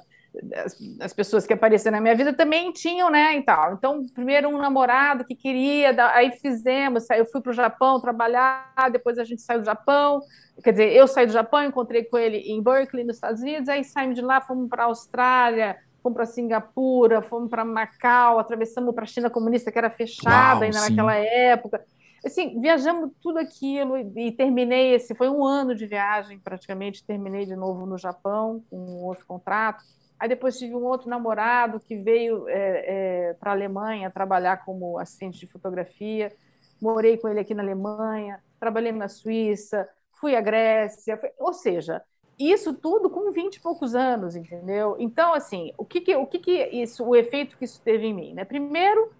as, 0.53 0.77
as, 0.99 1.13
pessoas 1.13 1.45
que 1.45 1.53
apareceram 1.53 1.97
na 1.97 2.01
minha 2.01 2.15
vida 2.15 2.33
também 2.33 2.71
tinham, 2.71 3.09
né, 3.09 3.37
e 3.37 3.41
tal. 3.41 3.73
Então, 3.73 4.05
primeiro 4.13 4.49
um 4.49 4.57
namorado 4.57 5.25
que 5.25 5.35
queria, 5.35 5.95
aí 6.13 6.31
fizemos, 6.31 7.09
eu 7.09 7.25
fui 7.25 7.41
para 7.41 7.49
o 7.49 7.53
Japão 7.53 7.99
trabalhar, 7.99 8.89
depois 8.91 9.17
a 9.17 9.23
gente 9.23 9.41
saiu 9.41 9.59
do 9.59 9.65
Japão, 9.65 10.21
quer 10.63 10.71
dizer, 10.71 10.93
eu 10.93 11.07
saí 11.07 11.25
do 11.25 11.33
Japão, 11.33 11.63
encontrei 11.63 12.03
com 12.03 12.17
ele 12.17 12.37
em 12.37 12.61
Berkeley, 12.61 13.03
nos 13.03 13.17
Estados 13.17 13.41
Unidos, 13.41 13.69
aí 13.69 13.83
saímos 13.83 14.15
de 14.15 14.21
lá, 14.21 14.39
fomos 14.39 14.69
para 14.69 14.83
a 14.83 14.85
Austrália, 14.87 15.77
fomos 16.01 16.15
para 16.15 16.25
Singapura, 16.25 17.21
fomos 17.21 17.49
para 17.49 17.65
Macau, 17.65 18.39
atravessamos 18.39 18.93
para 18.93 19.03
a 19.03 19.07
China 19.07 19.29
comunista, 19.29 19.71
que 19.71 19.77
era 19.77 19.89
fechada 19.89 20.55
Uau, 20.55 20.63
ainda 20.63 20.79
sim. 20.79 20.89
naquela 20.89 21.15
época. 21.15 21.83
Assim, 22.25 22.59
viajamos 22.59 23.11
tudo 23.21 23.39
aquilo 23.39 23.97
e, 23.97 24.27
e, 24.27 24.31
terminei 24.33 24.93
esse, 24.93 25.15
foi 25.15 25.29
um 25.29 25.45
ano 25.45 25.73
de 25.73 25.85
viagem 25.85 26.37
praticamente, 26.37 27.03
terminei 27.03 27.45
de 27.45 27.55
novo 27.55 27.85
no 27.85 27.97
Japão 27.97 28.61
com 28.69 28.77
outro 29.03 29.25
contrato. 29.25 29.83
Aí 30.19 30.27
depois 30.27 30.57
tive 30.57 30.75
um 30.75 30.83
outro 30.83 31.09
namorado 31.09 31.79
que 31.79 31.95
veio 31.95 32.47
é, 32.49 33.29
é, 33.29 33.33
para 33.35 33.51
a 33.51 33.53
Alemanha 33.53 34.11
trabalhar 34.11 34.65
como 34.65 34.99
assistente 34.99 35.39
de 35.39 35.47
fotografia. 35.47 36.35
Morei 36.81 37.17
com 37.17 37.29
ele 37.29 37.39
aqui 37.39 37.53
na 37.53 37.63
Alemanha, 37.63 38.43
trabalhei 38.59 38.91
na 38.91 39.07
Suíça, 39.07 39.87
fui 40.19 40.35
à 40.35 40.41
Grécia, 40.41 41.17
fui... 41.17 41.29
ou 41.37 41.53
seja, 41.53 42.03
isso 42.37 42.73
tudo 42.73 43.09
com 43.09 43.31
20 43.31 43.55
e 43.55 43.59
poucos 43.59 43.95
anos, 43.95 44.35
entendeu? 44.35 44.95
Então, 44.99 45.33
assim, 45.33 45.73
o 45.77 45.85
que, 45.85 46.01
que 46.01 46.15
o 46.15 46.25
que, 46.25 46.39
que 46.39 46.63
isso, 46.67 47.05
o 47.05 47.15
efeito 47.15 47.57
que 47.57 47.65
isso 47.65 47.81
teve 47.81 48.07
em 48.07 48.13
mim, 48.13 48.33
né? 48.33 48.45
Primeiro, 48.45 49.11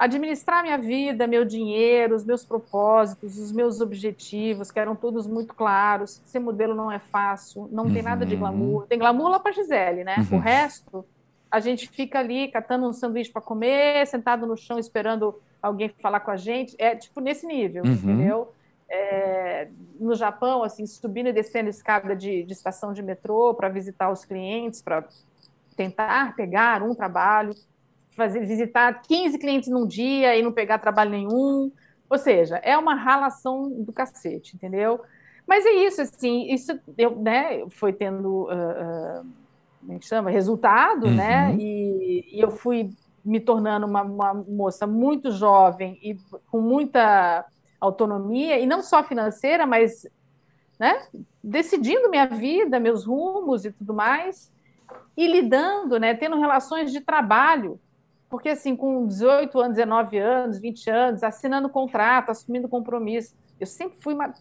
administrar 0.00 0.62
minha 0.62 0.78
vida, 0.78 1.26
meu 1.26 1.44
dinheiro, 1.44 2.16
os 2.16 2.24
meus 2.24 2.42
propósitos, 2.42 3.38
os 3.38 3.52
meus 3.52 3.82
objetivos, 3.82 4.70
que 4.70 4.80
eram 4.80 4.96
todos 4.96 5.26
muito 5.26 5.52
claros. 5.52 6.22
Ser 6.24 6.38
modelo 6.38 6.74
não 6.74 6.90
é 6.90 6.98
fácil, 6.98 7.68
não 7.70 7.84
uhum. 7.84 7.92
tem 7.92 8.02
nada 8.02 8.24
de 8.24 8.32
uhum. 8.32 8.40
glamour. 8.40 8.86
Tem 8.86 8.98
glamour 8.98 9.28
lá 9.28 9.38
para 9.38 9.52
Gisele, 9.52 10.02
né? 10.02 10.16
Uhum. 10.30 10.38
O 10.38 10.40
resto, 10.40 11.04
a 11.50 11.60
gente 11.60 11.86
fica 11.86 12.18
ali 12.18 12.48
catando 12.48 12.88
um 12.88 12.94
sanduíche 12.94 13.30
para 13.30 13.42
comer, 13.42 14.06
sentado 14.06 14.46
no 14.46 14.56
chão 14.56 14.78
esperando 14.78 15.38
alguém 15.60 15.90
falar 16.00 16.20
com 16.20 16.30
a 16.30 16.36
gente. 16.36 16.74
É 16.78 16.96
tipo 16.96 17.20
nesse 17.20 17.46
nível, 17.46 17.84
uhum. 17.84 17.92
entendeu? 17.92 18.54
É, 18.88 19.68
no 20.00 20.14
Japão, 20.14 20.62
assim, 20.62 20.86
subindo 20.86 21.28
e 21.28 21.32
descendo 21.32 21.68
escada 21.68 22.16
de, 22.16 22.42
de 22.42 22.52
estação 22.54 22.94
de 22.94 23.02
metrô 23.02 23.52
para 23.52 23.68
visitar 23.68 24.10
os 24.10 24.24
clientes, 24.24 24.80
para 24.80 25.04
tentar 25.76 26.34
pegar 26.34 26.82
um 26.82 26.94
trabalho 26.94 27.54
fazer, 28.20 28.44
visitar 28.44 29.00
15 29.02 29.38
clientes 29.38 29.68
num 29.68 29.86
dia 29.86 30.36
e 30.36 30.42
não 30.42 30.52
pegar 30.52 30.78
trabalho 30.78 31.10
nenhum. 31.10 31.72
Ou 32.08 32.18
seja, 32.18 32.56
é 32.56 32.76
uma 32.76 32.94
ralação 32.94 33.70
do 33.70 33.92
cacete, 33.92 34.54
entendeu? 34.54 35.00
Mas 35.46 35.64
é 35.64 35.70
isso, 35.70 36.02
assim, 36.02 36.52
isso 36.52 36.78
eu, 36.98 37.16
né, 37.16 37.64
foi 37.70 37.92
tendo, 37.92 38.44
uh, 38.44 39.22
uh, 39.22 39.26
como 39.80 39.92
é 39.94 39.98
que 39.98 40.06
chama? 40.06 40.30
Resultado, 40.30 41.10
né? 41.10 41.48
uhum. 41.48 41.56
né? 41.56 41.56
E, 41.58 42.36
e, 42.36 42.40
eu 42.40 42.50
fui 42.50 42.90
me 43.24 43.40
tornando 43.40 43.86
uma, 43.86 44.02
uma 44.02 44.34
moça 44.34 44.86
muito 44.86 45.30
jovem 45.30 45.98
e 46.02 46.16
com 46.50 46.60
muita 46.60 47.44
autonomia, 47.80 48.58
e 48.58 48.66
não 48.66 48.82
só 48.82 49.02
financeira, 49.02 49.66
mas 49.66 50.06
né, 50.78 51.00
decidindo 51.42 52.10
minha 52.10 52.26
vida, 52.26 52.78
meus 52.78 53.04
rumos 53.04 53.64
e 53.64 53.72
tudo 53.72 53.94
mais, 53.94 54.52
e 55.16 55.26
lidando, 55.26 55.98
né, 55.98 56.14
tendo 56.14 56.38
relações 56.38 56.92
de 56.92 57.00
trabalho 57.00 57.80
porque, 58.30 58.48
assim, 58.48 58.76
com 58.76 59.08
18 59.08 59.58
anos, 59.58 59.76
19 59.76 60.18
anos, 60.18 60.58
20 60.60 60.88
anos, 60.88 61.22
assinando 61.24 61.68
contrato, 61.68 62.30
assumindo 62.30 62.68
compromisso, 62.68 63.34
eu 63.58 63.66
sempre 63.66 63.98
fui 64.00 64.14
uma 64.14 64.32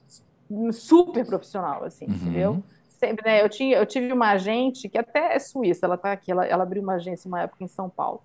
super 0.71 1.25
profissional, 1.25 1.83
assim, 1.83 2.05
uhum. 2.05 2.13
entendeu? 2.13 2.63
Sempre, 2.87 3.25
né? 3.25 3.43
Eu, 3.43 3.49
tinha, 3.49 3.77
eu 3.77 3.85
tive 3.87 4.13
uma 4.13 4.29
agente 4.29 4.87
que 4.87 4.97
até 4.97 5.35
é 5.35 5.39
suíça, 5.39 5.87
ela 5.87 5.95
está 5.95 6.11
aqui, 6.11 6.31
ela, 6.31 6.45
ela 6.45 6.63
abriu 6.63 6.83
uma 6.83 6.95
agência 6.95 7.27
uma 7.27 7.41
época 7.41 7.63
em 7.63 7.67
São 7.67 7.89
Paulo. 7.89 8.21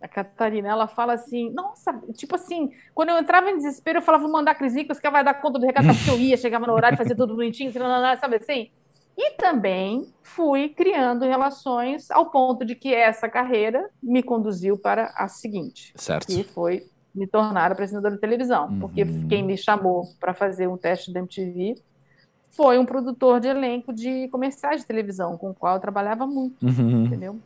A 0.00 0.06
Catarina, 0.06 0.68
ela 0.68 0.86
fala 0.86 1.14
assim, 1.14 1.50
nossa, 1.50 1.92
tipo 2.14 2.36
assim, 2.36 2.70
quando 2.94 3.10
eu 3.10 3.18
entrava 3.18 3.50
em 3.50 3.56
desespero, 3.56 3.98
eu 3.98 4.02
falava, 4.02 4.22
vou 4.22 4.32
mandar 4.32 4.54
Cris 4.54 4.74
que 4.74 4.88
ela 5.02 5.12
vai 5.12 5.24
dar 5.24 5.34
conta 5.34 5.58
do 5.58 5.66
recado, 5.66 5.88
porque 5.88 6.10
eu 6.10 6.18
ia, 6.18 6.36
chegava 6.36 6.66
no 6.66 6.72
horário, 6.72 6.96
fazia 6.96 7.16
tudo 7.16 7.34
bonitinho, 7.34 7.72
sabe 7.72 8.36
assim? 8.36 8.70
E 9.22 9.32
também 9.32 10.10
fui 10.22 10.70
criando 10.70 11.26
relações 11.26 12.10
ao 12.10 12.30
ponto 12.30 12.64
de 12.64 12.74
que 12.74 12.94
essa 12.94 13.28
carreira 13.28 13.90
me 14.02 14.22
conduziu 14.22 14.78
para 14.78 15.12
a 15.14 15.28
seguinte, 15.28 15.92
certo. 15.94 16.26
que 16.26 16.42
foi 16.42 16.86
me 17.14 17.26
tornar 17.26 17.70
apresentadora 17.70 18.14
de 18.14 18.20
televisão, 18.20 18.68
uhum. 18.68 18.80
porque 18.80 19.04
quem 19.28 19.42
me 19.42 19.58
chamou 19.58 20.04
para 20.18 20.32
fazer 20.32 20.68
um 20.68 20.78
teste 20.78 21.12
da 21.12 21.20
MTV 21.20 21.74
foi 22.52 22.78
um 22.78 22.86
produtor 22.86 23.40
de 23.40 23.48
elenco 23.48 23.92
de 23.92 24.26
comerciais 24.28 24.80
de 24.80 24.86
televisão, 24.86 25.36
com 25.36 25.50
o 25.50 25.54
qual 25.54 25.74
eu 25.74 25.80
trabalhava 25.80 26.26
muito, 26.26 26.64
uhum. 26.64 27.04
entendeu? 27.04 27.38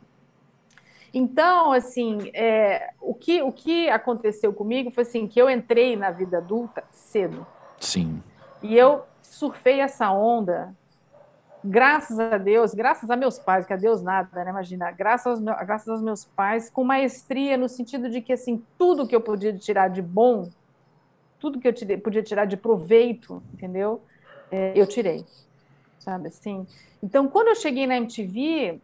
Então, 1.13 1.73
assim, 1.73 2.31
é, 2.33 2.93
o, 3.01 3.13
que, 3.13 3.41
o 3.41 3.51
que 3.51 3.89
aconteceu 3.89 4.53
comigo 4.53 4.91
foi 4.91 5.03
assim, 5.03 5.27
que 5.27 5.41
eu 5.41 5.49
entrei 5.49 5.97
na 5.97 6.09
vida 6.09 6.37
adulta 6.37 6.85
cedo. 6.89 7.45
Sim. 7.81 8.23
E 8.63 8.77
eu 8.77 9.03
surfei 9.21 9.81
essa 9.81 10.09
onda 10.09 10.73
graças 11.65 12.19
a 12.19 12.37
Deus, 12.37 12.73
graças 12.73 13.09
a 13.09 13.15
meus 13.15 13.39
pais, 13.39 13.65
que 13.65 13.73
a 13.73 13.77
Deus 13.77 14.01
nada, 14.01 14.43
né? 14.43 14.49
Imagina, 14.49 14.91
graças 14.91 15.27
aos, 15.27 15.41
meus, 15.41 15.57
graças 15.59 15.87
aos 15.87 16.01
meus 16.01 16.23
pais, 16.23 16.69
com 16.69 16.83
maestria, 16.83 17.57
no 17.57 17.67
sentido 17.67 18.09
de 18.09 18.21
que, 18.21 18.33
assim, 18.33 18.63
tudo 18.77 19.07
que 19.07 19.15
eu 19.15 19.21
podia 19.21 19.51
tirar 19.57 19.89
de 19.89 20.01
bom, 20.01 20.49
tudo 21.39 21.59
que 21.59 21.67
eu 21.67 21.73
tirei, 21.73 21.97
podia 21.97 22.23
tirar 22.23 22.45
de 22.45 22.55
proveito, 22.55 23.41
entendeu? 23.53 24.01
É, 24.51 24.73
eu 24.75 24.85
tirei, 24.85 25.25
sabe 25.99 26.27
assim? 26.27 26.65
Então, 27.01 27.27
quando 27.27 27.49
eu 27.49 27.55
cheguei 27.55 27.87
na 27.87 27.97
MTV, 27.97 28.79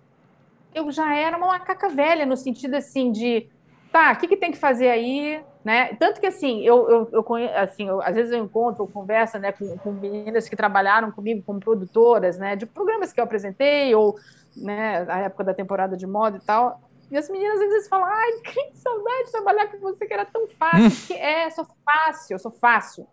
eu 0.73 0.91
já 0.91 1.15
era 1.15 1.37
uma 1.37 1.47
macaca 1.47 1.89
velha, 1.89 2.25
no 2.25 2.35
sentido, 2.35 2.75
assim, 2.75 3.11
de, 3.11 3.47
tá, 3.91 4.11
o 4.13 4.17
que, 4.17 4.27
que 4.27 4.37
tem 4.37 4.51
que 4.51 4.57
fazer 4.57 4.89
aí? 4.89 5.43
Né? 5.63 5.93
Tanto 5.95 6.19
que 6.19 6.25
assim, 6.25 6.61
eu, 6.61 6.89
eu, 6.89 7.09
eu 7.11 7.23
conheço, 7.23 7.53
assim, 7.55 7.87
eu, 7.87 8.01
às 8.01 8.15
vezes 8.15 8.31
eu 8.31 8.43
encontro, 8.43 8.83
eu 8.83 8.87
converso 8.87 9.37
né, 9.37 9.51
com, 9.51 9.77
com 9.77 9.91
meninas 9.91 10.49
que 10.49 10.55
trabalharam 10.55 11.11
comigo 11.11 11.43
como 11.45 11.59
produtoras, 11.59 12.39
né, 12.39 12.55
de 12.55 12.65
programas 12.65 13.13
que 13.13 13.19
eu 13.19 13.23
apresentei, 13.23 13.93
ou 13.93 14.15
né, 14.57 15.05
na 15.05 15.19
época 15.19 15.43
da 15.43 15.53
temporada 15.53 15.95
de 15.95 16.07
moda 16.07 16.37
e 16.37 16.41
tal. 16.41 16.81
E 17.11 17.17
as 17.17 17.29
meninas 17.29 17.61
às 17.61 17.69
vezes 17.69 17.87
falam, 17.87 18.07
ai, 18.07 18.31
que 18.41 18.71
saudade 18.75 19.25
de 19.25 19.31
trabalhar 19.31 19.67
com 19.67 19.79
você, 19.79 20.07
que 20.07 20.13
era 20.13 20.25
tão 20.25 20.47
fácil. 20.47 21.07
que 21.07 21.13
é, 21.13 21.49
sou 21.51 21.67
fácil, 21.85 22.35
eu 22.35 22.39
sou 22.39 22.51
fácil. 22.51 23.05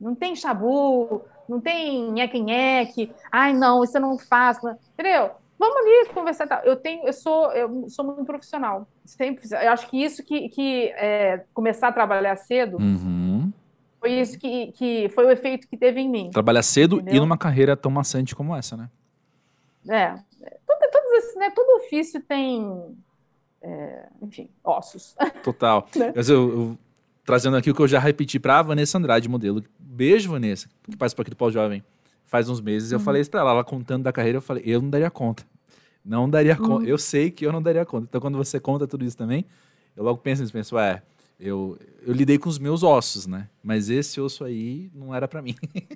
Não 0.00 0.14
tem 0.14 0.34
chabu, 0.34 1.22
não 1.48 1.60
tem 1.60 2.10
nheque-nheque. 2.12 3.12
Ai, 3.30 3.52
não, 3.52 3.84
isso 3.84 3.96
eu 3.96 4.00
não 4.00 4.18
faço. 4.18 4.68
Entendeu? 4.94 5.32
Vamos 5.58 5.76
ali 5.76 6.08
conversar. 6.12 6.46
Tá? 6.46 6.62
Eu 6.64 6.76
tenho, 6.76 7.06
eu 7.06 7.12
sou, 7.12 7.52
eu 7.52 7.88
sou 7.88 8.04
muito 8.04 8.24
profissional. 8.24 8.86
Sempre, 9.04 9.44
eu 9.50 9.70
acho 9.72 9.88
que 9.88 10.02
isso 10.02 10.22
que, 10.24 10.48
que 10.48 10.88
é, 10.96 11.44
começar 11.54 11.88
a 11.88 11.92
trabalhar 11.92 12.36
cedo 12.36 12.76
Uhum. 12.78 13.52
foi 14.00 14.12
isso 14.12 14.38
que, 14.38 14.72
que 14.72 15.08
foi 15.10 15.24
o 15.26 15.30
efeito 15.30 15.68
que 15.68 15.76
teve 15.76 16.00
em 16.00 16.08
mim. 16.08 16.30
Trabalhar 16.30 16.62
cedo 16.62 16.96
e 16.96 17.00
Entendeu? 17.00 17.22
numa 17.22 17.38
carreira 17.38 17.76
tão 17.76 17.90
maçante 17.90 18.34
como 18.34 18.54
essa, 18.54 18.76
né? 18.76 18.90
É, 19.88 20.14
todo, 20.66 21.14
esses, 21.16 21.36
né, 21.36 21.50
todo 21.50 21.82
ofício 21.84 22.20
tem, 22.22 22.96
é, 23.62 24.08
enfim, 24.22 24.48
ossos. 24.64 25.14
Total. 25.42 25.86
Né? 25.94 26.12
Mas 26.16 26.28
eu, 26.28 26.48
eu- 26.50 26.78
trazendo 27.24 27.56
aqui 27.56 27.70
o 27.70 27.74
que 27.74 27.80
eu 27.80 27.88
já 27.88 27.98
repeti 27.98 28.38
pra 28.40 28.60
Vanessa 28.62 28.98
Andrade, 28.98 29.28
modelo. 29.28 29.62
Beijo, 29.78 30.30
Vanessa, 30.32 30.68
que 30.82 30.96
participou 30.96 31.22
aqui 31.22 31.30
do 31.30 31.36
Pós-Jovem 31.36 31.82
faz 32.26 32.48
uns 32.48 32.60
meses. 32.60 32.92
Eu 32.92 32.98
Uhum. 32.98 33.04
falei 33.04 33.22
isso 33.22 33.30
pra 33.30 33.40
ela, 33.40 33.50
ela 33.50 33.64
contando 33.64 34.04
da 34.04 34.12
carreira, 34.12 34.38
eu 34.38 34.42
falei, 34.42 34.62
eu 34.66 34.80
não 34.82 34.90
daria 34.90 35.10
conta. 35.10 35.44
Não 36.04 36.28
daria 36.28 36.56
conta. 36.56 36.84
Uhum. 36.84 36.88
Eu 36.88 36.98
sei 36.98 37.30
que 37.30 37.46
eu 37.46 37.52
não 37.52 37.62
daria 37.62 37.84
conta. 37.86 38.06
Então, 38.08 38.20
quando 38.20 38.38
você 38.38 38.60
conta 38.60 38.86
tudo 38.86 39.04
isso 39.04 39.16
também, 39.16 39.46
eu 39.96 40.04
logo 40.04 40.18
penso 40.20 40.42
nisso, 40.42 40.52
penso, 40.52 40.78
é, 40.78 41.02
eu, 41.40 41.78
eu 42.06 42.12
lidei 42.14 42.38
com 42.38 42.48
os 42.48 42.58
meus 42.58 42.82
ossos, 42.82 43.26
né? 43.26 43.48
Mas 43.62 43.90
esse 43.90 44.20
osso 44.20 44.44
aí 44.44 44.90
não 44.94 45.14
era 45.14 45.28
pra 45.28 45.42
mim. 45.42 45.56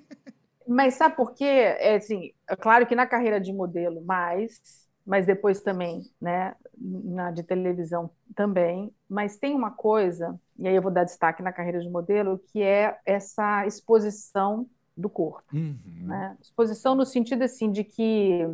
Mas 0.67 0.95
sabe 0.95 1.17
por 1.17 1.33
quê? 1.35 1.45
É 1.45 1.97
assim, 1.97 2.33
é 2.49 2.55
claro 2.57 2.87
que 2.87 2.95
na 2.95 3.07
carreira 3.07 3.41
de 3.41 3.53
modelo 3.53 4.05
mais, 4.05 4.61
mas 5.07 5.25
depois 5.27 5.63
também, 5.63 6.03
né, 6.21 6.55
na 6.79 7.31
de 7.31 7.43
televisão 7.43 8.11
também, 8.35 8.93
mas 9.09 9.39
tem 9.39 9.55
uma 9.55 9.71
coisa, 9.71 10.39
e 10.59 10.69
aí 10.69 10.75
eu 10.77 10.83
vou 10.83 10.91
dar 10.93 11.05
destaque 11.05 11.43
na 11.43 11.53
carreira 11.53 11.81
de 11.81 11.89
modelo, 11.89 12.39
que 12.53 12.61
é 12.63 12.99
essa 13.07 13.67
exposição 13.67 14.69
do 14.99 15.09
corpo, 15.09 15.45
Uhum. 15.53 15.77
né? 16.07 16.37
Exposição 16.43 16.95
no 16.95 17.07
sentido 17.07 17.43
assim 17.45 17.71
de 17.71 17.85
que 17.85 18.49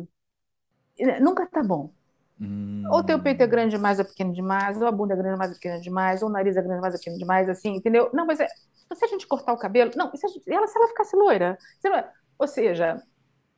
eh, 0.99 1.19
nunca 1.19 1.45
tá 1.47 1.63
bom. 1.63 1.91
Hum. 2.39 2.83
Ou 2.91 3.03
teu 3.03 3.19
peito 3.19 3.41
é 3.41 3.47
grande 3.47 3.75
demais 3.75 3.97
ou 3.99 4.05
pequeno 4.05 4.33
demais, 4.33 4.79
ou 4.79 4.87
a 4.87 4.91
bunda 4.91 5.13
é 5.13 5.17
grande 5.17 5.33
demais 5.33 5.51
ou 5.51 5.55
pequena 5.55 5.79
demais, 5.79 6.21
ou 6.21 6.29
o 6.29 6.31
nariz 6.31 6.55
é 6.55 6.61
grande 6.61 6.75
demais 6.77 6.93
ou 6.93 6.99
pequeno 6.99 7.17
demais, 7.17 7.49
assim, 7.49 7.69
entendeu? 7.75 8.09
Não, 8.13 8.25
mas 8.25 8.39
é, 8.39 8.47
se 8.47 9.05
a 9.05 9.07
gente 9.07 9.27
cortar 9.27 9.53
o 9.53 9.57
cabelo, 9.57 9.91
não, 9.95 10.11
se, 10.15 10.27
gente- 10.27 10.51
ela, 10.51 10.67
se 10.67 10.77
ela 10.77 10.87
ficasse 10.89 11.15
loira? 11.15 11.57
Se 11.79 11.87
ela- 11.87 12.11
ou 12.37 12.47
seja, 12.47 13.01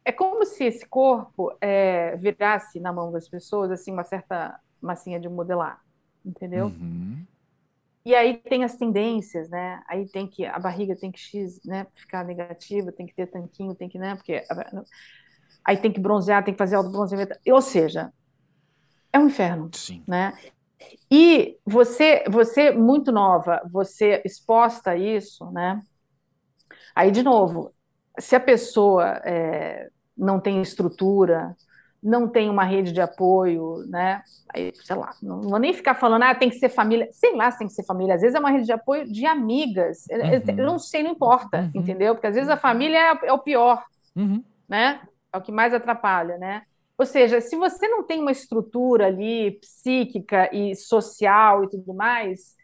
é 0.06 0.12
como 0.12 0.46
se 0.46 0.64
esse 0.64 0.86
corpo 0.88 1.56
é, 1.60 2.16
virasse 2.18 2.80
na 2.80 2.94
mão 2.94 3.12
das 3.12 3.28
pessoas, 3.28 3.72
assim, 3.72 3.92
uma 3.92 4.04
certa 4.06 4.58
massinha 4.82 5.20
de 5.20 5.28
modelar, 5.28 5.82
entendeu? 6.26 6.68
Uhum. 6.68 7.26
E 8.08 8.16
aí 8.16 8.38
tem 8.38 8.64
as 8.64 8.78
tendências, 8.78 9.50
né? 9.50 9.84
Aí 9.86 10.08
tem 10.08 10.26
que 10.26 10.46
a 10.46 10.58
barriga 10.58 10.96
tem 10.96 11.12
que 11.12 11.20
X, 11.20 11.60
né, 11.66 11.86
ficar 11.94 12.24
negativa, 12.24 12.90
tem 12.90 13.06
que 13.06 13.14
ter 13.14 13.28
tanquinho, 13.28 13.76
tem 13.76 13.90
que, 13.90 14.00
né, 14.00 14.16
porque 14.16 14.42
aí 15.62 15.76
tem 15.76 15.92
que 15.92 16.00
bronzear, 16.00 16.42
tem 16.42 16.54
que 16.54 16.58
fazer 16.58 16.78
autobronzeamento. 16.78 17.38
Ou 17.46 17.62
seja, 17.62 18.14
é 19.12 19.20
um 19.20 19.28
inferno, 19.28 19.70
Sim. 19.74 20.06
né? 20.08 20.34
E 21.12 21.58
você, 21.66 22.24
você 22.30 22.72
muito 22.72 23.12
nova, 23.12 23.62
você 23.70 24.22
exposta 24.24 24.92
a 24.92 24.96
isso, 24.98 25.52
né? 25.52 25.82
Aí 26.96 27.12
de 27.12 27.22
novo, 27.22 27.74
se 28.18 28.38
a 28.38 28.40
pessoa 28.40 29.22
é, 29.26 29.90
não 30.18 30.40
tem 30.40 30.62
estrutura, 30.62 31.54
não 32.08 32.28
tem 32.28 32.50
uma 32.50 32.64
rede 32.64 32.92
de 32.94 33.02
apoio, 33.02 33.86
né? 33.88 34.24
Aí, 34.54 34.72
sei 34.76 34.96
lá, 34.96 35.14
não 35.22 35.42
vou 35.42 35.60
nem 35.60 35.74
ficar 35.74 35.96
falando, 35.96 36.24
ah, 36.24 36.34
tem 36.36 36.50
que 36.50 36.58
ser 36.58 36.70
família. 36.70 37.08
Sei 37.12 37.36
lá 37.36 37.52
se 37.52 37.60
tem 37.60 37.68
que 37.68 37.74
ser 37.74 37.84
família. 37.86 38.16
Às 38.16 38.22
vezes 38.22 38.36
é 38.36 38.40
uma 38.40 38.50
rede 38.52 38.66
de 38.66 38.72
apoio 38.72 39.12
de 39.12 39.26
amigas. 39.26 40.06
Uhum. 40.10 40.56
eu 40.58 40.66
não 40.66 40.80
sei, 40.80 41.04
não 41.04 41.12
importa, 41.12 41.70
Uhum. 41.76 41.82
entendeu? 41.82 42.16
Porque 42.16 42.28
às 42.28 42.36
vezes 42.36 42.50
a 42.50 42.58
família 42.58 42.98
é, 42.98 43.28
é 43.28 43.34
o 43.34 43.40
pior, 43.40 43.84
Uhum. 44.16 44.44
né? 44.68 45.02
É 45.34 45.38
o 45.38 45.42
que 45.42 45.52
mais 45.52 45.74
atrapalha, 45.74 46.38
né? 46.38 46.64
Ou 46.98 47.06
seja, 47.06 47.42
se 47.42 47.56
você 47.56 47.88
não 47.88 48.04
tem 48.04 48.20
uma 48.22 48.32
estrutura 48.32 49.08
ali 49.08 49.52
psíquica 49.60 50.50
e 50.56 50.76
social 50.76 51.64
e 51.66 51.70
tudo 51.70 51.94
mais, 51.94 52.56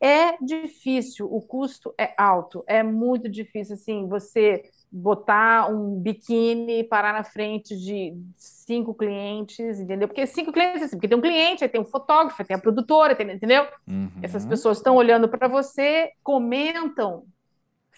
é 0.00 0.36
difícil, 0.42 1.26
o 1.30 1.40
custo 1.42 1.94
é 1.98 2.14
alto, 2.16 2.64
é 2.66 2.82
muito 2.82 3.28
difícil 3.28 3.74
assim, 3.74 4.08
você 4.08 4.62
botar 4.92 5.70
um 5.70 6.00
biquíni 6.00 6.82
parar 6.84 7.12
na 7.12 7.22
frente 7.24 7.76
de 7.76 8.14
cinco 8.36 8.94
clientes, 8.94 9.78
entendeu? 9.80 10.08
Porque 10.08 10.26
cinco 10.26 10.52
clientes, 10.52 10.82
assim, 10.82 10.96
porque 10.96 11.08
tem 11.08 11.16
um 11.18 11.20
cliente, 11.20 11.62
aí 11.62 11.70
tem 11.70 11.80
um 11.80 11.84
fotógrafo, 11.84 12.40
aí 12.42 12.46
tem 12.46 12.56
a 12.56 12.60
produtora, 12.60 13.14
tem- 13.14 13.30
entendeu? 13.30 13.66
Uhum. 13.88 14.10
Essas 14.22 14.44
pessoas 14.44 14.78
estão 14.78 14.96
olhando 14.96 15.28
para 15.28 15.48
você, 15.48 16.10
comentam, 16.22 17.24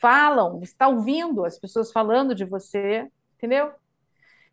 falam, 0.01 0.61
está 0.62 0.88
ouvindo 0.88 1.45
as 1.45 1.59
pessoas 1.59 1.93
falando 1.93 2.34
de 2.34 2.45
você, 2.45 3.09
entendeu? 3.36 3.72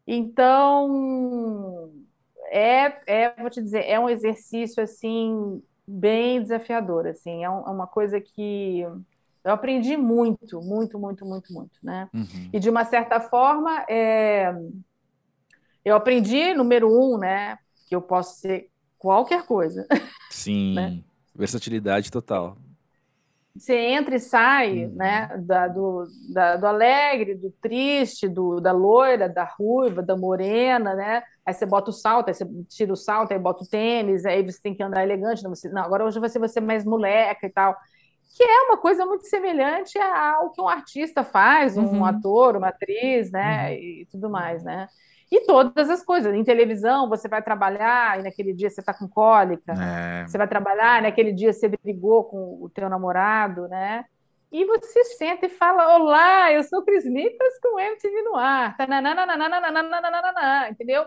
Então, 0.08 1.92
é, 2.52 3.02
é, 3.26 3.42
vou 3.42 3.50
te 3.50 3.62
dizer, 3.62 3.86
é 3.86 4.00
um 4.00 4.10
exercício 4.10 4.82
assim 4.84 5.62
bem 5.88 6.42
desafiador, 6.42 7.08
assim, 7.08 7.44
é, 7.44 7.50
um- 7.50 7.68
é 7.68 7.70
uma 7.72 7.88
coisa 7.88 8.20
que 8.22 8.86
eu 9.44 9.52
aprendi 9.54 9.96
muito, 9.98 10.62
muito, 10.62 11.00
muito, 11.00 11.26
muito, 11.26 11.54
muito, 11.54 11.80
né? 11.84 12.10
Uhum. 12.14 12.50
E 12.54 12.60
de 12.60 12.70
uma 12.70 12.84
certa 12.86 13.20
forma, 13.20 13.86
é, 13.90 14.54
eu 15.84 15.96
aprendi, 15.96 16.54
número 16.54 16.90
um, 16.90 17.18
né, 17.18 17.58
que 17.88 17.96
eu 17.96 18.02
posso 18.02 18.40
ser 18.40 18.70
qualquer 18.98 19.46
coisa. 19.46 19.88
Sim. 20.30 20.76
né? 20.76 21.00
Versatilidade 21.34 22.12
total. 22.12 22.58
Você 23.56 23.76
entra 23.76 24.16
e 24.16 24.20
sai, 24.20 24.86
Uhum. 24.86 24.92
né, 24.96 25.28
da- 25.40 25.68
do, 25.68 26.06
da- 26.34 26.56
do 26.56 26.66
alegre, 26.68 27.36
do 27.36 27.52
triste, 27.62 28.28
do, 28.28 28.60
da 28.62 28.72
loira, 28.72 29.28
da 29.28 29.44
ruiva, 29.44 30.02
da 30.02 30.16
morena, 30.16 30.94
né? 30.94 31.24
Aí 31.46 31.54
você 31.54 31.66
bota 31.66 31.90
o 31.90 31.94
salto, 31.94 32.28
aí 32.30 32.34
você 32.34 32.46
tira 32.70 32.94
o 32.94 32.96
salto, 32.96 33.32
aí 33.34 33.40
bota 33.40 33.64
o 33.64 33.68
tênis, 33.68 34.26
aí 34.26 34.44
você 34.46 34.62
tem 34.62 34.76
que 34.76 34.84
andar 34.84 35.04
elegante. 35.04 35.44
Não, 35.44 35.50
você, 35.54 35.68
não 35.70 35.82
agora 35.82 36.06
hoje 36.06 36.20
você 36.20 36.38
vai 36.40 36.48
ser 36.48 36.62
mais 36.62 36.86
moleca 36.86 37.48
e 37.48 37.50
tal. 37.50 37.76
Que 38.36 38.44
é 38.44 38.62
uma 38.64 38.78
coisa 38.78 39.06
muito 39.06 39.26
semelhante 39.28 39.98
ao 39.98 40.52
que 40.52 40.62
um 40.62 40.70
artista 40.70 41.24
faz, 41.24 41.78
um 41.78 41.84
Uhum. 41.84 42.06
ator, 42.06 42.56
uma 42.56 42.70
atriz, 42.70 43.32
né? 43.32 43.70
Uhum. 43.72 43.76
E 43.76 44.08
tudo 44.12 44.30
mais, 44.30 44.64
né? 44.64 44.88
E 45.32 45.42
todas 45.46 45.90
as 45.90 46.04
coisas. 46.04 46.34
Em 46.34 46.44
televisão, 46.44 47.10
você 47.10 47.28
vai 47.28 47.42
trabalhar 47.42 48.20
e 48.20 48.24
naquele 48.24 48.54
dia 48.54 48.70
você 48.70 48.80
está 48.82 48.94
com 48.94 49.08
cólica. 49.08 49.74
É. 49.74 50.28
Você 50.28 50.38
vai 50.38 50.48
trabalhar, 50.48 51.02
naquele 51.02 51.34
dia 51.34 51.52
você 51.54 51.68
brigou 51.68 52.24
com 52.26 52.64
o 52.64 52.70
teu 52.70 52.90
namorado, 52.90 53.68
né? 53.68 54.06
E 54.52 54.66
você 54.66 55.04
senta 55.06 55.46
e 55.46 55.50
fala: 55.50 55.96
Olá, 55.96 56.52
eu 56.52 56.64
sou 56.64 56.84
Cris 56.84 57.06
Lipas 57.06 57.60
com 57.62 57.80
MTV 57.80 58.22
no 58.24 58.36
ar. 58.36 58.76
Entendeu? 60.72 61.06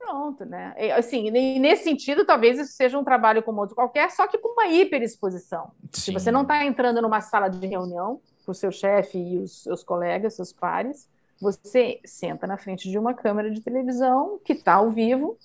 Pronto, 0.00 0.46
né? 0.46 0.74
Assim, 0.96 1.30
nesse 1.30 1.84
sentido, 1.84 2.24
talvez 2.24 2.58
isso 2.58 2.72
seja 2.72 2.98
um 2.98 3.04
trabalho 3.04 3.42
como 3.42 3.60
outro 3.60 3.76
qualquer, 3.76 4.10
só 4.10 4.26
que 4.26 4.38
com 4.38 4.48
uma 4.48 4.66
hiperexposição. 4.66 5.70
Se 5.92 6.10
você 6.10 6.32
não 6.32 6.42
está 6.42 6.64
entrando 6.64 7.02
numa 7.02 7.20
sala 7.20 7.48
de 7.48 7.64
reunião 7.66 8.20
com 8.44 8.50
o 8.50 8.54
seu 8.54 8.72
chefe 8.72 9.18
e 9.18 9.38
os 9.38 9.62
seus 9.62 9.84
colegas, 9.84 10.34
seus 10.34 10.52
pares, 10.52 11.08
você 11.40 12.00
senta 12.04 12.46
na 12.46 12.56
frente 12.56 12.90
de 12.90 12.98
uma 12.98 13.14
câmera 13.14 13.50
de 13.50 13.60
televisão 13.60 14.40
que 14.44 14.54
está 14.54 14.74
ao 14.74 14.90
vivo, 14.90 15.38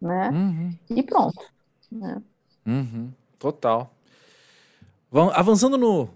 né? 0.00 0.30
Uhum. 0.30 0.70
E 0.90 1.02
pronto. 1.02 1.44
Né? 1.92 2.22
Uhum. 2.66 3.12
Total. 3.38 3.90
Vamos, 5.12 5.34
avançando 5.34 5.78
no, 5.78 6.08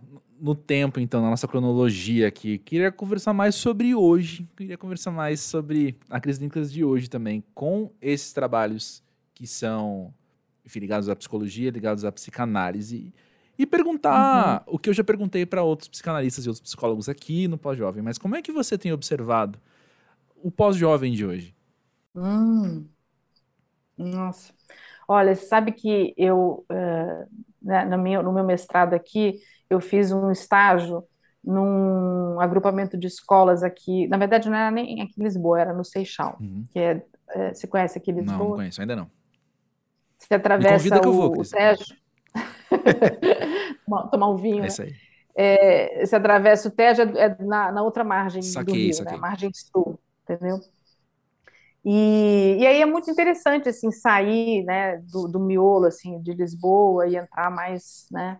no 0.42 0.56
tempo, 0.56 0.98
então, 0.98 1.22
na 1.22 1.30
nossa 1.30 1.46
cronologia 1.46 2.26
aqui, 2.26 2.58
queria 2.58 2.90
conversar 2.90 3.32
mais 3.32 3.54
sobre 3.54 3.94
hoje. 3.94 4.44
Queria 4.56 4.76
conversar 4.76 5.12
mais 5.12 5.40
sobre 5.40 5.96
a 6.10 6.20
Cris 6.20 6.40
Nicolas 6.40 6.72
de 6.72 6.84
hoje 6.84 7.08
também, 7.08 7.44
com 7.54 7.92
esses 8.02 8.32
trabalhos 8.32 9.04
que 9.34 9.46
são 9.46 10.12
enfim, 10.66 10.80
ligados 10.80 11.08
à 11.08 11.14
psicologia, 11.14 11.70
ligados 11.70 12.04
à 12.04 12.10
psicanálise. 12.10 13.14
E 13.56 13.64
perguntar 13.64 14.64
o 14.66 14.80
que 14.80 14.90
eu 14.90 14.94
já 14.94 15.04
perguntei 15.04 15.46
para 15.46 15.62
outros 15.62 15.88
psicanalistas 15.88 16.44
e 16.44 16.48
outros 16.48 16.62
psicólogos 16.62 17.08
aqui 17.08 17.46
no 17.46 17.56
pós-jovem, 17.56 18.02
mas 18.02 18.18
como 18.18 18.34
é 18.34 18.42
que 18.42 18.50
você 18.50 18.76
tem 18.76 18.92
observado 18.92 19.60
o 20.42 20.50
pós-jovem 20.50 21.12
de 21.12 21.24
hoje? 21.24 21.54
Hum, 22.16 22.88
nossa. 23.96 24.52
Olha, 25.06 25.34
você 25.34 25.46
sabe 25.46 25.72
que 25.72 26.14
eu, 26.16 26.64
eh, 26.70 27.26
né, 27.60 27.84
no 27.84 27.98
meu, 27.98 28.22
no 28.22 28.32
meu 28.32 28.44
mestrado 28.44 28.94
aqui, 28.94 29.40
eu 29.72 29.80
fiz 29.80 30.12
um 30.12 30.30
estágio 30.30 31.04
num 31.44 32.40
agrupamento 32.40 32.96
de 32.98 33.06
escolas 33.06 33.62
aqui. 33.62 34.06
Na 34.08 34.16
verdade, 34.18 34.48
não 34.48 34.56
era 34.56 34.70
nem 34.70 35.02
aqui 35.02 35.14
em 35.20 35.24
Lisboa, 35.24 35.60
era 35.60 35.72
no 35.74 35.84
Seixal, 35.84 36.40
Uhum. 36.40 36.68
que 36.70 36.78
é, 36.78 37.04
eh, 37.30 37.54
você 37.54 37.66
conhece 37.66 37.98
aqui 37.98 38.12
Não, 38.18 38.44
não 38.44 38.52
Lisboa? 38.52 38.54
conheço, 38.54 38.80
ainda 38.80 38.96
não. 38.96 39.10
Você 40.18 40.34
atravessa 40.34 40.96
eu 41.04 41.12
vou, 41.12 41.30
o, 41.38 41.40
o. 41.40 41.44
Tejo. 41.44 41.84
Tomar- 44.10 44.30
um 44.30 44.36
vinho, 44.36 44.64
É 44.64 44.66
né? 44.66 44.68
isso 44.68 44.82
aí. 44.82 44.96
É, 45.36 46.04
você 46.06 46.16
atravessa 46.16 46.68
o 46.68 46.72
Tejo 46.72 47.02
é 47.02 47.26
é 47.26 47.44
na, 47.44 47.72
na 47.72 47.82
outra 47.84 48.04
margem 48.04 48.62
do 48.62 48.74
Saquei, 48.74 48.76
rio, 48.76 49.02
né? 49.02 49.12
saquei. 49.12 49.14
A 49.14 49.18
margem 49.18 49.50
sul, 49.54 50.00
entendeu? 50.24 50.60
E, 51.84 52.58
e 52.60 52.66
aí 52.66 52.80
é 52.80 52.86
muito 52.86 53.10
interessante 53.10 53.68
assim 53.68 53.90
sair, 53.90 54.64
né, 54.64 54.98
do, 54.98 55.26
do 55.28 55.40
miolo 55.40 55.86
assim 55.86 56.20
de 56.22 56.32
Lisboa 56.32 57.08
e 57.08 57.16
entrar 57.16 57.50
mais, 57.50 58.06
né, 58.10 58.38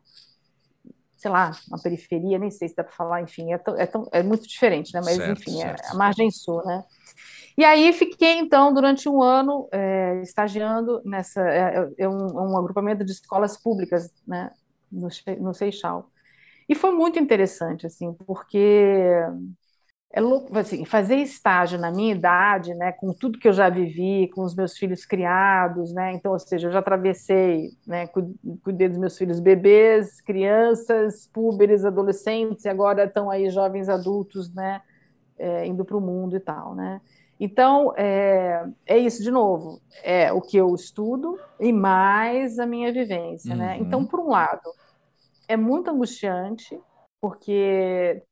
sei 1.23 1.31
lá, 1.31 1.53
uma 1.69 1.81
periferia, 1.81 2.37
nem 2.37 2.51
sei 2.51 2.69
se 2.69 2.75
dá 2.75 2.83
para 2.83 2.93
falar, 2.93 3.23
enfim, 3.23 3.53
é, 3.53 3.59
tão, 3.59 3.77
é, 3.77 3.87
tão, 3.87 4.09
é, 4.11 4.25
muito 4.25 4.49
diferente, 4.49 4.93
né? 4.93 5.01
Mas, 5.05 5.15
certo, 5.15 5.41
enfim, 5.41 5.59
certo. 5.61 5.81
é 5.85 5.91
a 5.91 5.95
margem 5.95 6.29
sul, 6.33 6.61
né? 6.67 6.83
E 7.57 7.65
aí 7.65 7.93
fiquei, 7.93 8.39
então, 8.39 8.75
durante 8.75 9.09
um 9.09 9.23
ano 9.23 9.69
é, 9.71 10.21
estagiando 10.21 11.01
nessa, 11.05 11.41
é, 11.49 11.89
é, 11.97 12.09
um, 12.09 12.51
um, 12.51 12.59
agrupamento 12.59 13.05
de 13.05 13.13
escolas 13.13 13.57
públicas, 13.57 14.11
né, 14.27 14.51
no, 14.91 15.09
no 15.39 15.55
Seixal. 15.55 16.11
E 16.69 16.75
foi 16.75 16.91
muito 16.91 17.21
interessante, 17.21 17.87
assim, 17.87 18.13
porque 18.27 19.09
é 20.13 20.21
louco, 20.21 20.57
assim, 20.59 20.85
fazer 20.85 21.17
estágio 21.17 21.79
na 21.79 21.91
minha 21.91 22.15
idade, 22.15 22.75
né, 22.75 22.93
com 22.93 23.15
tudo 23.15 23.39
que 23.39 23.49
eu 23.49 23.53
já 23.53 23.71
vivi, 23.71 24.29
com 24.29 24.43
os 24.43 24.55
meus 24.55 24.77
filhos 24.77 25.07
criados, 25.07 25.93
né, 25.95 26.13
então, 26.13 26.33
ou 26.33 26.39
seja, 26.39 26.69
eu 26.69 26.73
já 26.73 26.81
atravessei, 26.81 27.71
né, 27.87 28.07
cuidei 28.63 28.89
dos 28.91 28.99
meus 28.99 29.17
filhos 29.17 29.41
bebês, 29.41 30.21
crianças, 30.21 31.27
púberes, 31.33 31.87
adolescentes, 31.87 32.67
e 32.67 32.69
agora 32.69 33.05
estão 33.05 33.31
aí 33.31 33.49
jovens 33.49 33.89
adultos, 33.89 34.53
né, 34.53 34.83
é, 35.39 35.67
indo 35.67 35.83
para 35.83 35.97
o 35.97 36.01
mundo 36.01 36.37
e 36.37 36.41
tal, 36.41 36.75
né. 36.75 37.01
Então, 37.41 37.95
é, 37.97 38.67
é 38.87 38.99
isso 38.99 39.23
de 39.23 39.31
novo, 39.31 39.81
é 40.05 40.31
o 40.31 40.43
que 40.43 40.59
eu 40.59 40.75
estudo 40.75 41.39
e 41.59 41.73
mais 41.73 42.59
a 42.59 42.67
minha 42.67 42.93
vivência, 42.93 43.57
né. 43.57 43.79
Então, 43.81 44.01
uhum. 44.01 44.07
por 44.07 44.21
um 44.21 44.29
lado, 44.29 44.71
é 45.49 45.57
muito 45.57 45.91
angustiante, 45.91 46.79
porque 47.19 48.23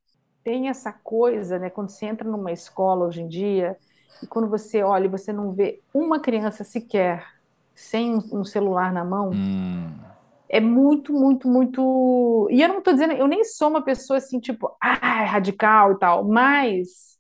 tem 0.42 0.68
essa 0.68 0.92
coisa, 0.92 1.58
né? 1.58 1.70
Quando 1.70 1.90
você 1.90 2.06
entra 2.06 2.28
numa 2.28 2.52
escola 2.52 3.06
hoje 3.06 3.22
em 3.22 3.28
dia, 3.28 3.76
e 4.22 4.26
quando 4.26 4.48
você 4.48 4.82
olha 4.82 5.06
e 5.06 5.08
você 5.08 5.32
não 5.32 5.52
vê 5.52 5.80
uma 5.94 6.20
criança 6.20 6.64
sequer 6.64 7.26
sem 7.74 8.16
um 8.32 8.44
celular 8.44 8.92
na 8.92 9.04
mão, 9.04 9.30
hum. 9.30 9.90
é 10.48 10.60
muito, 10.60 11.12
muito, 11.12 11.48
muito. 11.48 12.48
E 12.50 12.60
eu 12.60 12.68
não 12.68 12.78
estou 12.78 12.92
dizendo, 12.92 13.12
eu 13.14 13.26
nem 13.26 13.44
sou 13.44 13.68
uma 13.68 13.82
pessoa 13.82 14.18
assim, 14.18 14.38
tipo, 14.38 14.76
ah, 14.80 15.24
radical 15.24 15.92
e 15.92 15.98
tal, 15.98 16.24
mas 16.24 17.18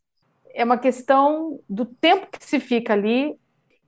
é 0.54 0.64
uma 0.64 0.78
questão 0.78 1.60
do 1.68 1.84
tempo 1.84 2.26
que 2.30 2.44
se 2.44 2.60
fica 2.60 2.92
ali 2.92 3.38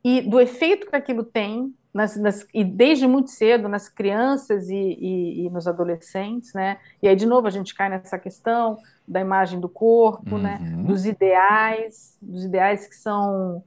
e 0.05 0.21
do 0.23 0.41
efeito 0.41 0.87
que 0.87 0.97
aquilo 0.97 1.25
tem 1.25 1.75
nas, 1.93 2.17
nas, 2.17 2.47
e 2.55 2.65
desde 2.65 3.07
muito 3.07 3.31
cedo 3.31 3.69
nas 3.69 3.89
crianças 3.89 4.69
e, 4.71 4.75
e, 4.75 5.47
e, 5.47 5.51
nos 5.51 5.69
adolescentes, 5.69 6.55
né? 6.55 6.79
E 7.03 7.09
aí 7.09 7.15
de 7.15 7.27
novo 7.27 7.47
a 7.47 7.51
gente 7.51 7.75
cai 7.75 7.89
nessa 7.91 8.19
questão 8.19 8.79
da 9.07 9.21
imagem 9.21 9.61
do 9.61 9.69
corpo, 9.69 10.39
né? 10.39 10.59
uhum. 10.61 10.77
né? 10.79 10.83
Dos 10.85 11.05
ideais, 11.05 12.17
dos 12.21 12.45
ideais 12.45 12.87
que 12.87 12.97
são 12.97 13.63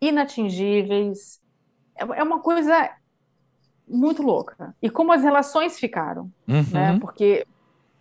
inatingíveis. 0.00 1.40
É, 1.96 2.02
é 2.02 2.22
uma 2.22 2.40
coisa 2.40 2.90
muito 3.88 4.22
louca. 4.22 4.74
E 4.82 4.90
como 4.90 5.12
as 5.12 5.22
relações 5.22 5.78
ficaram, 5.78 6.30
uhum. 6.46 6.64
né? 6.72 6.98
Porque 7.00 7.46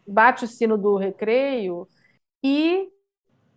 bate 0.06 0.44
o 0.44 0.48
sino 0.48 0.78
do 0.78 0.98
recreio 0.98 1.88
e 2.44 2.90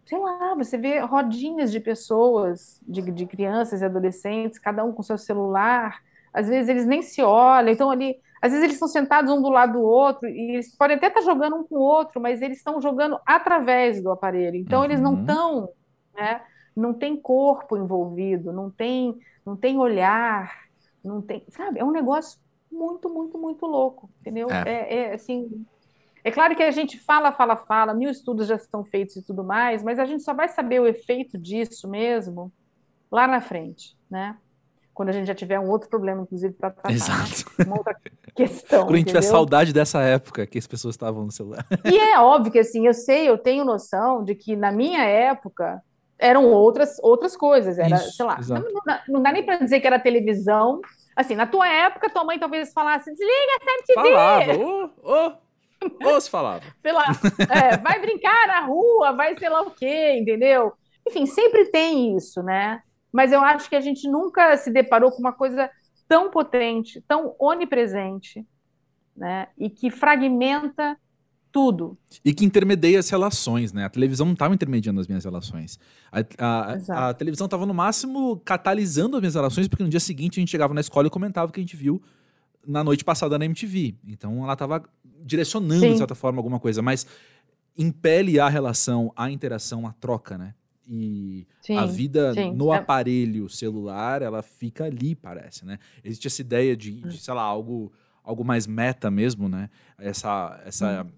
sei 0.04 0.18
lá, 0.18 0.54
você 0.54 0.76
vê 0.76 0.98
rodinhas 0.98 1.70
de 1.72 1.80
pessoas, 1.80 2.80
de, 2.86 3.00
de 3.00 3.26
crianças 3.26 3.80
e 3.80 3.84
adolescentes, 3.84 4.58
cada 4.58 4.84
um 4.84 4.92
com 4.92 5.02
seu 5.02 5.16
celular, 5.16 6.02
às 6.32 6.48
vezes 6.48 6.68
eles 6.68 6.86
nem 6.86 7.02
se 7.02 7.22
olham, 7.22 7.72
então 7.72 7.90
ali, 7.90 8.16
às 8.40 8.50
vezes 8.50 8.64
eles 8.64 8.74
estão 8.74 8.88
sentados 8.88 9.30
um 9.30 9.42
do 9.42 9.48
lado 9.48 9.74
do 9.74 9.82
outro, 9.82 10.28
e 10.28 10.54
eles 10.54 10.76
podem 10.76 10.96
até 10.96 11.08
estar 11.08 11.22
jogando 11.22 11.56
um 11.56 11.64
com 11.64 11.76
o 11.76 11.80
outro, 11.80 12.20
mas 12.20 12.40
eles 12.40 12.58
estão 12.58 12.80
jogando 12.80 13.18
através 13.26 14.02
do 14.02 14.10
aparelho, 14.10 14.56
então 14.56 14.80
uhum. 14.80 14.84
eles 14.84 15.00
não 15.00 15.20
estão, 15.20 15.68
né, 16.14 16.42
não 16.74 16.94
tem 16.94 17.16
corpo 17.16 17.76
envolvido, 17.76 18.52
não 18.52 18.70
tem, 18.70 19.18
não 19.44 19.56
tem 19.56 19.78
olhar, 19.78 20.52
não 21.04 21.20
tem, 21.20 21.44
sabe, 21.48 21.78
é 21.78 21.84
um 21.84 21.92
negócio 21.92 22.40
muito, 22.70 23.08
muito, 23.10 23.36
muito 23.36 23.66
louco, 23.66 24.08
entendeu? 24.20 24.48
É, 24.50 24.70
é, 24.70 24.94
é 24.94 25.14
assim, 25.14 25.64
é 26.24 26.30
claro 26.30 26.54
que 26.54 26.62
a 26.62 26.70
gente 26.70 26.98
fala, 26.98 27.32
fala, 27.32 27.56
fala, 27.56 27.92
mil 27.92 28.10
estudos 28.10 28.46
já 28.46 28.54
estão 28.54 28.84
feitos 28.84 29.16
e 29.16 29.22
tudo 29.22 29.42
mais, 29.42 29.82
mas 29.82 29.98
a 29.98 30.04
gente 30.04 30.22
só 30.22 30.32
vai 30.32 30.48
saber 30.48 30.80
o 30.80 30.86
efeito 30.86 31.36
disso 31.36 31.88
mesmo 31.88 32.52
lá 33.10 33.26
na 33.26 33.40
frente, 33.40 33.96
né? 34.08 34.38
Quando 34.94 35.08
a 35.08 35.12
gente 35.12 35.26
já 35.26 35.34
tiver 35.34 35.58
um 35.58 35.68
outro 35.68 35.88
problema, 35.88 36.22
inclusive, 36.22 36.52
para 36.54 36.70
tratar. 36.70 36.88
Né? 36.88 36.94
Exato. 36.94 37.50
Né? 37.58 37.64
Uma 37.66 37.78
outra 37.78 37.96
questão. 38.34 38.84
quando 38.84 38.94
a 38.94 38.98
gente 38.98 39.08
entendeu? 39.08 39.20
tiver 39.20 39.22
saudade 39.22 39.72
dessa 39.72 40.00
época 40.02 40.46
que 40.46 40.58
as 40.58 40.66
pessoas 40.66 40.94
estavam 40.94 41.24
no 41.24 41.32
celular. 41.32 41.66
E 41.84 41.98
é 41.98 42.18
óbvio 42.18 42.52
que, 42.52 42.58
assim, 42.58 42.86
eu 42.86 42.94
sei, 42.94 43.28
eu 43.28 43.38
tenho 43.38 43.64
noção 43.64 44.22
de 44.24 44.34
que 44.34 44.54
na 44.54 44.70
minha 44.70 45.02
época 45.04 45.82
eram 46.18 46.46
outras, 46.46 46.98
outras 47.02 47.36
coisas. 47.36 47.78
Era, 47.78 47.96
Isso, 47.96 48.12
sei 48.12 48.24
lá, 48.24 48.38
não, 48.48 48.60
não, 48.60 48.98
não, 49.08 49.22
dá 49.22 49.32
nem 49.32 49.44
para 49.44 49.56
dizer 49.56 49.80
que 49.80 49.86
era 49.86 49.98
televisão. 49.98 50.80
Assim, 51.16 51.34
na 51.34 51.46
tua 51.46 51.68
época, 51.68 52.08
tua 52.08 52.24
mãe 52.24 52.38
talvez 52.38 52.72
falasse: 52.72 53.10
desliga 53.10 53.32
essa 53.60 53.86
TV. 53.86 54.10
Falava, 54.12 54.56
ô, 54.56 54.90
ô. 55.02 55.32
Ou 56.04 56.20
se 56.20 56.30
falava. 56.30 56.62
sei 56.80 56.92
lá, 56.92 57.06
é, 57.50 57.76
vai 57.76 58.00
brincar 58.00 58.46
na 58.46 58.60
rua, 58.60 59.12
vai 59.12 59.36
sei 59.36 59.48
lá 59.48 59.62
o 59.62 59.70
quê, 59.72 60.16
entendeu? 60.16 60.72
Enfim, 61.06 61.26
sempre 61.26 61.66
tem 61.66 62.16
isso, 62.16 62.40
né? 62.42 62.80
Mas 63.12 63.30
eu 63.30 63.42
acho 63.42 63.68
que 63.68 63.76
a 63.76 63.80
gente 63.80 64.08
nunca 64.08 64.56
se 64.56 64.72
deparou 64.72 65.10
com 65.12 65.18
uma 65.18 65.32
coisa 65.32 65.70
tão 66.08 66.30
potente, 66.30 67.02
tão 67.06 67.34
onipresente, 67.38 68.46
né? 69.16 69.48
E 69.58 69.68
que 69.68 69.90
fragmenta 69.90 70.96
tudo. 71.52 71.98
E 72.24 72.32
que 72.32 72.46
intermedia 72.46 72.98
as 72.98 73.10
relações, 73.10 73.72
né? 73.72 73.84
A 73.84 73.90
televisão 73.90 74.24
não 74.24 74.32
estava 74.32 74.54
intermediando 74.54 75.00
as 75.00 75.06
minhas 75.06 75.24
relações. 75.24 75.78
A, 76.10 76.20
a, 76.38 77.08
a 77.10 77.14
televisão 77.14 77.44
estava, 77.44 77.66
no 77.66 77.74
máximo, 77.74 78.38
catalisando 78.38 79.16
as 79.16 79.20
minhas 79.20 79.34
relações, 79.34 79.68
porque 79.68 79.82
no 79.82 79.90
dia 79.90 80.00
seguinte 80.00 80.38
a 80.38 80.40
gente 80.40 80.50
chegava 80.50 80.72
na 80.72 80.80
escola 80.80 81.06
e 81.06 81.10
comentava 81.10 81.50
o 81.50 81.52
que 81.52 81.60
a 81.60 81.62
gente 81.62 81.76
viu 81.76 82.02
na 82.66 82.82
noite 82.82 83.04
passada 83.04 83.38
na 83.38 83.44
MTV. 83.44 83.96
Então 84.08 84.42
ela 84.42 84.54
estava 84.54 84.82
direcionando, 85.20 85.80
Sim. 85.80 85.92
de 85.92 85.98
certa 85.98 86.14
forma, 86.14 86.38
alguma 86.38 86.58
coisa, 86.58 86.80
mas 86.80 87.06
impele 87.76 88.40
a 88.40 88.48
relação, 88.48 89.12
a 89.14 89.30
interação, 89.30 89.86
a 89.86 89.92
troca, 89.92 90.38
né? 90.38 90.54
E 90.94 91.46
sim, 91.62 91.74
a 91.74 91.86
vida 91.86 92.34
sim. 92.34 92.52
no 92.52 92.70
é. 92.70 92.76
aparelho 92.76 93.48
celular, 93.48 94.20
ela 94.20 94.42
fica 94.42 94.84
ali, 94.84 95.14
parece, 95.14 95.64
né? 95.64 95.78
Existe 96.04 96.26
essa 96.26 96.42
ideia 96.42 96.76
de, 96.76 97.00
de, 97.00 97.08
hum. 97.08 97.10
sei 97.12 97.32
lá, 97.32 97.40
algo, 97.40 97.90
algo 98.22 98.44
mais 98.44 98.66
meta 98.66 99.10
mesmo, 99.10 99.48
né? 99.48 99.70
Essa, 99.98 100.60
essa 100.66 101.02
hum. 101.02 101.10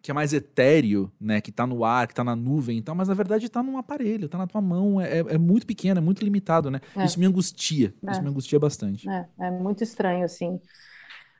que 0.00 0.12
é 0.12 0.14
mais 0.14 0.32
etéreo, 0.32 1.10
né? 1.20 1.40
Que 1.40 1.50
tá 1.50 1.66
no 1.66 1.84
ar, 1.84 2.06
que 2.06 2.14
tá 2.14 2.22
na 2.22 2.36
nuvem 2.36 2.78
e 2.78 2.82
tal, 2.82 2.94
mas 2.94 3.08
na 3.08 3.14
verdade 3.14 3.48
tá 3.48 3.60
num 3.60 3.76
aparelho, 3.76 4.28
tá 4.28 4.38
na 4.38 4.46
tua 4.46 4.60
mão, 4.60 5.00
é, 5.00 5.18
é 5.18 5.38
muito 5.38 5.66
pequeno, 5.66 5.98
é 5.98 6.00
muito 6.00 6.22
limitado, 6.22 6.70
né? 6.70 6.80
É. 6.94 7.04
Isso 7.04 7.18
me 7.18 7.26
angustia, 7.26 7.92
é. 8.06 8.12
isso 8.12 8.22
me 8.22 8.28
angustia 8.28 8.60
bastante. 8.60 9.08
É, 9.10 9.26
é 9.40 9.50
muito 9.50 9.82
estranho, 9.82 10.24
assim. 10.24 10.60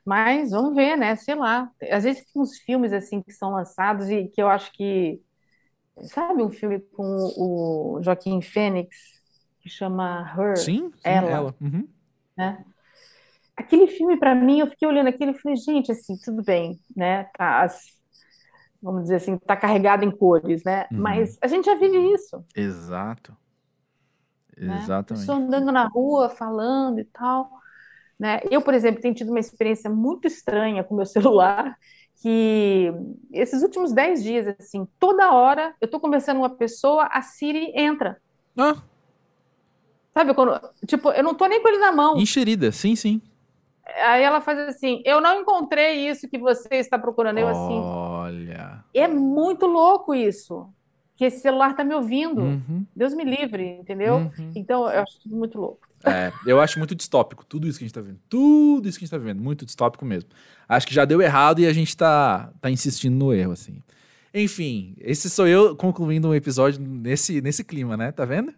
Mas 0.05 0.51
vamos 0.51 0.75
ver, 0.75 0.97
né? 0.97 1.15
Sei 1.15 1.33
lá. 1.33 1.71
Às 1.89 2.03
vezes 2.03 2.25
tem 2.25 2.41
uns 2.41 2.57
filmes 2.57 2.91
assim 2.91 3.21
que 3.21 3.31
são 3.31 3.51
lançados 3.51 4.09
e 4.09 4.27
que 4.27 4.41
eu 4.41 4.49
acho 4.49 4.69
que 4.73 5.21
Sabe 6.01 6.41
um 6.41 6.49
filme 6.49 6.79
com 6.79 7.03
o 7.37 8.01
Joaquim 8.01 8.41
Fênix 8.41 8.95
que 9.59 9.69
chama 9.69 10.33
Her? 10.37 10.57
Sim, 10.57 10.91
sim 10.91 10.99
ela. 11.03 11.29
ela. 11.29 11.55
Uhum. 11.61 11.87
Né? 12.35 12.65
Aquele 13.55 13.87
filme, 13.87 14.17
para 14.17 14.33
mim, 14.33 14.59
eu 14.59 14.67
fiquei 14.67 14.87
olhando 14.87 15.07
aquele 15.07 15.31
e 15.31 15.37
falei, 15.39 15.55
gente, 15.55 15.91
assim, 15.91 16.17
tudo 16.17 16.43
bem, 16.43 16.79
né? 16.95 17.25
Tá, 17.37 17.61
as, 17.61 17.81
vamos 18.81 19.03
dizer 19.03 19.15
assim, 19.15 19.37
tá 19.37 19.55
carregado 19.55 20.03
em 20.03 20.11
cores, 20.11 20.63
né? 20.63 20.87
Uhum. 20.91 20.99
Mas 20.99 21.37
a 21.41 21.47
gente 21.47 21.65
já 21.65 21.75
vive 21.75 21.97
isso. 22.13 22.43
Exato. 22.55 23.37
Né? 24.57 24.79
Exatamente. 24.81 25.21
Pessoa 25.21 25.37
andando 25.37 25.71
na 25.71 25.87
rua, 25.87 26.29
falando 26.29 26.99
e 26.99 27.05
tal. 27.05 27.49
Né? 28.19 28.39
Eu, 28.49 28.61
por 28.61 28.73
exemplo, 28.73 29.01
tenho 29.01 29.13
tido 29.13 29.29
uma 29.29 29.39
experiência 29.39 29.89
muito 29.89 30.27
estranha 30.27 30.83
com 30.83 30.95
meu 30.95 31.05
celular, 31.07 31.77
que 32.23 32.89
esses 33.33 33.61
últimos 33.63 33.91
10 33.91 34.23
dias, 34.23 34.55
assim, 34.57 34.87
toda 34.97 35.33
hora 35.33 35.75
eu 35.81 35.89
tô 35.89 35.99
conversando 35.99 36.37
com 36.37 36.43
uma 36.43 36.55
pessoa, 36.55 37.09
a 37.11 37.21
Siri 37.21 37.73
entra. 37.75 38.17
Ah. 38.57 38.77
Sabe, 40.13 40.33
quando, 40.33 40.57
tipo, 40.87 41.11
eu 41.11 41.21
não 41.21 41.35
tô 41.35 41.45
nem 41.47 41.61
com 41.61 41.67
ele 41.67 41.79
na 41.79 41.91
mão. 41.91 42.17
Enxerida, 42.17 42.71
sim, 42.71 42.95
sim. 42.95 43.21
Aí 44.05 44.23
ela 44.23 44.39
faz 44.39 44.57
assim, 44.59 45.03
eu 45.03 45.19
não 45.19 45.41
encontrei 45.41 46.07
isso 46.07 46.29
que 46.29 46.37
você 46.37 46.75
está 46.75 46.97
procurando. 46.97 47.39
Eu 47.39 47.49
assim. 47.49 47.81
Olha. 47.81 48.85
É 48.93 49.05
muito 49.05 49.65
louco 49.65 50.15
isso. 50.15 50.69
Que 51.15 51.25
esse 51.25 51.41
celular 51.41 51.75
tá 51.75 51.83
me 51.83 51.93
ouvindo. 51.93 52.41
Uhum. 52.41 52.85
Deus 52.95 53.13
me 53.13 53.23
livre, 53.23 53.77
entendeu? 53.79 54.15
Uhum. 54.15 54.51
Então, 54.55 54.89
eu 54.89 55.01
acho 55.01 55.19
tudo 55.19 55.35
muito 55.35 55.59
louco. 55.59 55.87
É, 56.05 56.33
eu 56.45 56.59
acho 56.59 56.77
muito 56.79 56.93
distópico, 56.93 57.45
tudo 57.45 57.65
isso 57.65 57.77
que 57.77 57.85
a 57.85 57.87
gente 57.87 57.95
tá 57.95 58.01
vendo. 58.01 58.19
Tudo 58.27 58.89
isso 58.89 58.97
que 58.97 59.05
a 59.05 59.07
gente 59.07 59.11
tá 59.11 59.17
vendo, 59.17 59.41
muito 59.41 59.65
distópico 59.65 60.03
mesmo. 60.03 60.29
Acho 60.67 60.85
que 60.85 60.93
já 60.93 61.05
deu 61.05 61.21
errado 61.21 61.59
e 61.59 61.67
a 61.67 61.71
gente 61.71 61.95
tá, 61.95 62.51
tá 62.59 62.69
insistindo 62.69 63.15
no 63.15 63.33
erro, 63.33 63.53
assim. 63.53 63.81
Enfim, 64.33 64.95
esse 64.99 65.29
sou 65.29 65.47
eu 65.47 65.75
concluindo 65.75 66.27
um 66.27 66.35
episódio 66.35 66.81
nesse, 66.81 67.39
nesse 67.41 67.63
clima, 67.63 67.95
né? 67.95 68.11
Tá 68.11 68.25
vendo? 68.25 68.53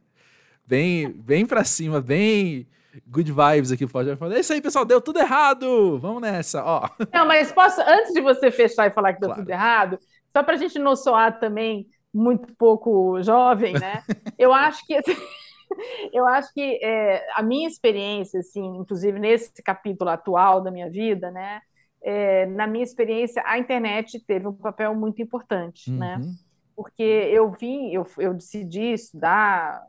Bem, 0.65 1.11
bem 1.11 1.45
pra 1.45 1.63
cima, 1.63 2.01
bem 2.01 2.65
good 3.07 3.31
vibes 3.31 3.71
aqui. 3.71 3.85
Pode 3.85 4.15
falar. 4.15 4.35
É 4.35 4.39
isso 4.39 4.53
aí, 4.53 4.61
pessoal, 4.61 4.85
deu 4.85 5.01
tudo 5.01 5.19
errado. 5.19 5.99
Vamos 5.99 6.21
nessa, 6.21 6.63
ó. 6.63 6.89
Não, 7.13 7.27
mas 7.27 7.51
posso, 7.51 7.81
antes 7.81 8.13
de 8.13 8.21
você 8.21 8.49
fechar 8.49 8.87
e 8.87 8.91
falar 8.91 9.13
que 9.13 9.19
deu 9.19 9.29
claro. 9.29 9.41
tudo 9.41 9.51
errado, 9.51 9.99
só 10.35 10.41
pra 10.41 10.55
gente 10.55 10.79
não 10.79 10.95
soar 10.95 11.39
também 11.39 11.87
muito 12.15 12.55
pouco 12.55 13.21
jovem, 13.21 13.73
né? 13.73 14.01
Eu 14.39 14.53
acho 14.53 14.85
que. 14.87 14.95
eu 16.13 16.25
acho 16.27 16.53
que 16.53 16.79
é, 16.81 17.25
a 17.33 17.41
minha 17.41 17.67
experiência, 17.67 18.39
assim, 18.39 18.63
inclusive 18.77 19.19
nesse 19.19 19.51
capítulo 19.63 20.11
atual 20.11 20.61
da 20.61 20.69
minha 20.69 20.89
vida, 20.89 21.31
né, 21.31 21.59
é, 22.03 22.45
na 22.45 22.67
minha 22.67 22.83
experiência, 22.83 23.43
a 23.45 23.57
internet 23.57 24.19
teve 24.19 24.47
um 24.47 24.53
papel 24.53 24.93
muito 24.93 25.21
importante, 25.23 25.91
né? 25.91 26.17
uhum. 26.17 26.21
né? 26.21 26.33
Porque 26.75 27.03
eu 27.03 27.51
vim, 27.51 27.91
eu, 27.91 28.05
eu 28.19 28.33
decidi 28.33 28.93
estudar 28.93 29.81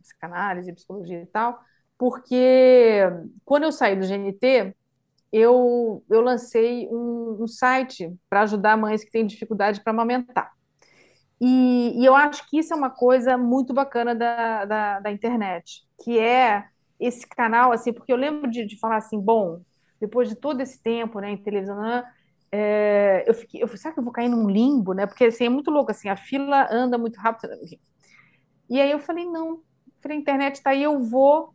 psicanálise, 0.00 0.72
psicologia 0.72 1.22
e 1.22 1.26
tal, 1.26 1.60
porque 1.96 3.00
quando 3.44 3.62
eu 3.62 3.72
saí 3.72 3.94
do 3.94 4.06
GNT, 4.06 4.74
eu, 5.30 6.04
eu 6.10 6.20
lancei 6.20 6.88
um, 6.90 7.38
um 7.40 7.46
site 7.46 8.12
para 8.28 8.42
ajudar 8.42 8.76
mães 8.76 9.04
que 9.04 9.10
têm 9.10 9.26
dificuldade 9.26 9.80
para 9.80 9.92
amamentar. 9.92 10.52
E, 11.44 12.00
e, 12.00 12.04
eu 12.04 12.14
acho 12.14 12.48
que 12.48 12.56
isso 12.58 12.72
é 12.72 12.76
uma 12.76 12.88
coisa 12.90 13.36
muito 13.36 13.74
bacana 13.74 14.14
da, 14.14 14.64
da, 14.64 15.00
da 15.00 15.10
internet, 15.10 15.82
que 16.04 16.16
é 16.16 16.66
esse 17.00 17.26
canal, 17.26 17.72
assim, 17.72 17.92
porque 17.92 18.12
eu 18.12 18.16
lembro 18.16 18.48
de, 18.48 18.64
de 18.64 18.78
falar 18.78 18.98
assim, 18.98 19.18
bom, 19.18 19.60
depois 20.00 20.28
de 20.28 20.36
todo 20.36 20.60
esse 20.60 20.80
tempo, 20.80 21.18
né, 21.18 21.32
em 21.32 21.36
televisão, 21.36 21.80
né, 21.80 22.04
é, 22.52 23.24
eu 23.26 23.34
fiquei, 23.34 23.60
eu 23.60 23.68
será 23.76 23.92
que 23.92 23.98
eu 23.98 24.04
vou 24.04 24.12
cair 24.12 24.28
num 24.28 24.48
limbo, 24.48 24.92
né? 24.92 25.06
Porque 25.06 25.24
assim, 25.24 25.46
é 25.46 25.48
muito 25.48 25.70
louco, 25.70 25.90
assim, 25.90 26.08
a 26.08 26.16
fila 26.16 26.68
anda 26.70 26.96
muito 26.98 27.16
rápido. 27.18 27.48
E 28.70 28.80
aí 28.80 28.90
eu 28.90 29.00
falei, 29.00 29.24
não, 29.24 29.62
falei, 30.00 30.18
a 30.18 30.20
internet 30.20 30.56
está 30.56 30.70
aí, 30.70 30.82
eu 30.82 31.02
vou 31.02 31.52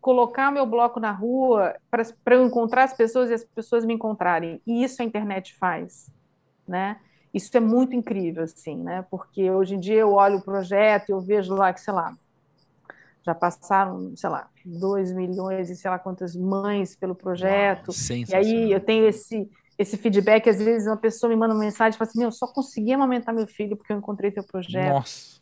colocar 0.00 0.50
meu 0.50 0.64
bloco 0.64 0.98
na 0.98 1.12
rua 1.12 1.76
para 1.90 2.34
eu 2.34 2.46
encontrar 2.46 2.84
as 2.84 2.96
pessoas 2.96 3.28
e 3.28 3.34
as 3.34 3.44
pessoas 3.44 3.84
me 3.84 3.92
encontrarem. 3.92 4.62
E 4.66 4.82
isso 4.82 5.02
a 5.02 5.04
internet 5.04 5.54
faz, 5.56 6.10
né? 6.66 6.98
Isso 7.36 7.54
é 7.54 7.60
muito 7.60 7.94
incrível, 7.94 8.44
assim, 8.44 8.82
né? 8.82 9.04
Porque 9.10 9.50
hoje 9.50 9.74
em 9.74 9.78
dia 9.78 9.96
eu 9.96 10.14
olho 10.14 10.38
o 10.38 10.42
projeto 10.42 11.10
e 11.10 11.12
eu 11.12 11.20
vejo 11.20 11.54
lá 11.54 11.70
que, 11.70 11.82
sei 11.82 11.92
lá, 11.92 12.16
já 13.22 13.34
passaram, 13.34 14.16
sei 14.16 14.30
lá, 14.30 14.48
2 14.64 15.12
milhões 15.12 15.68
e 15.68 15.76
sei 15.76 15.90
lá 15.90 15.98
quantas 15.98 16.34
mães 16.34 16.96
pelo 16.96 17.14
projeto. 17.14 17.88
Uau, 17.88 18.24
e 18.30 18.34
aí 18.34 18.72
eu 18.72 18.80
tenho 18.80 19.06
esse, 19.06 19.46
esse 19.78 19.98
feedback, 19.98 20.48
às 20.48 20.58
vezes 20.58 20.88
uma 20.88 20.96
pessoa 20.96 21.28
me 21.28 21.36
manda 21.36 21.52
uma 21.52 21.60
mensagem 21.60 21.94
e 21.94 21.98
fala 21.98 22.08
assim, 22.08 22.20
meu, 22.20 22.28
eu 22.28 22.32
só 22.32 22.46
consegui 22.46 22.94
amamentar 22.94 23.34
meu 23.34 23.46
filho 23.46 23.76
porque 23.76 23.92
eu 23.92 23.98
encontrei 23.98 24.30
teu 24.30 24.42
projeto. 24.42 24.94
Nossa. 24.94 25.38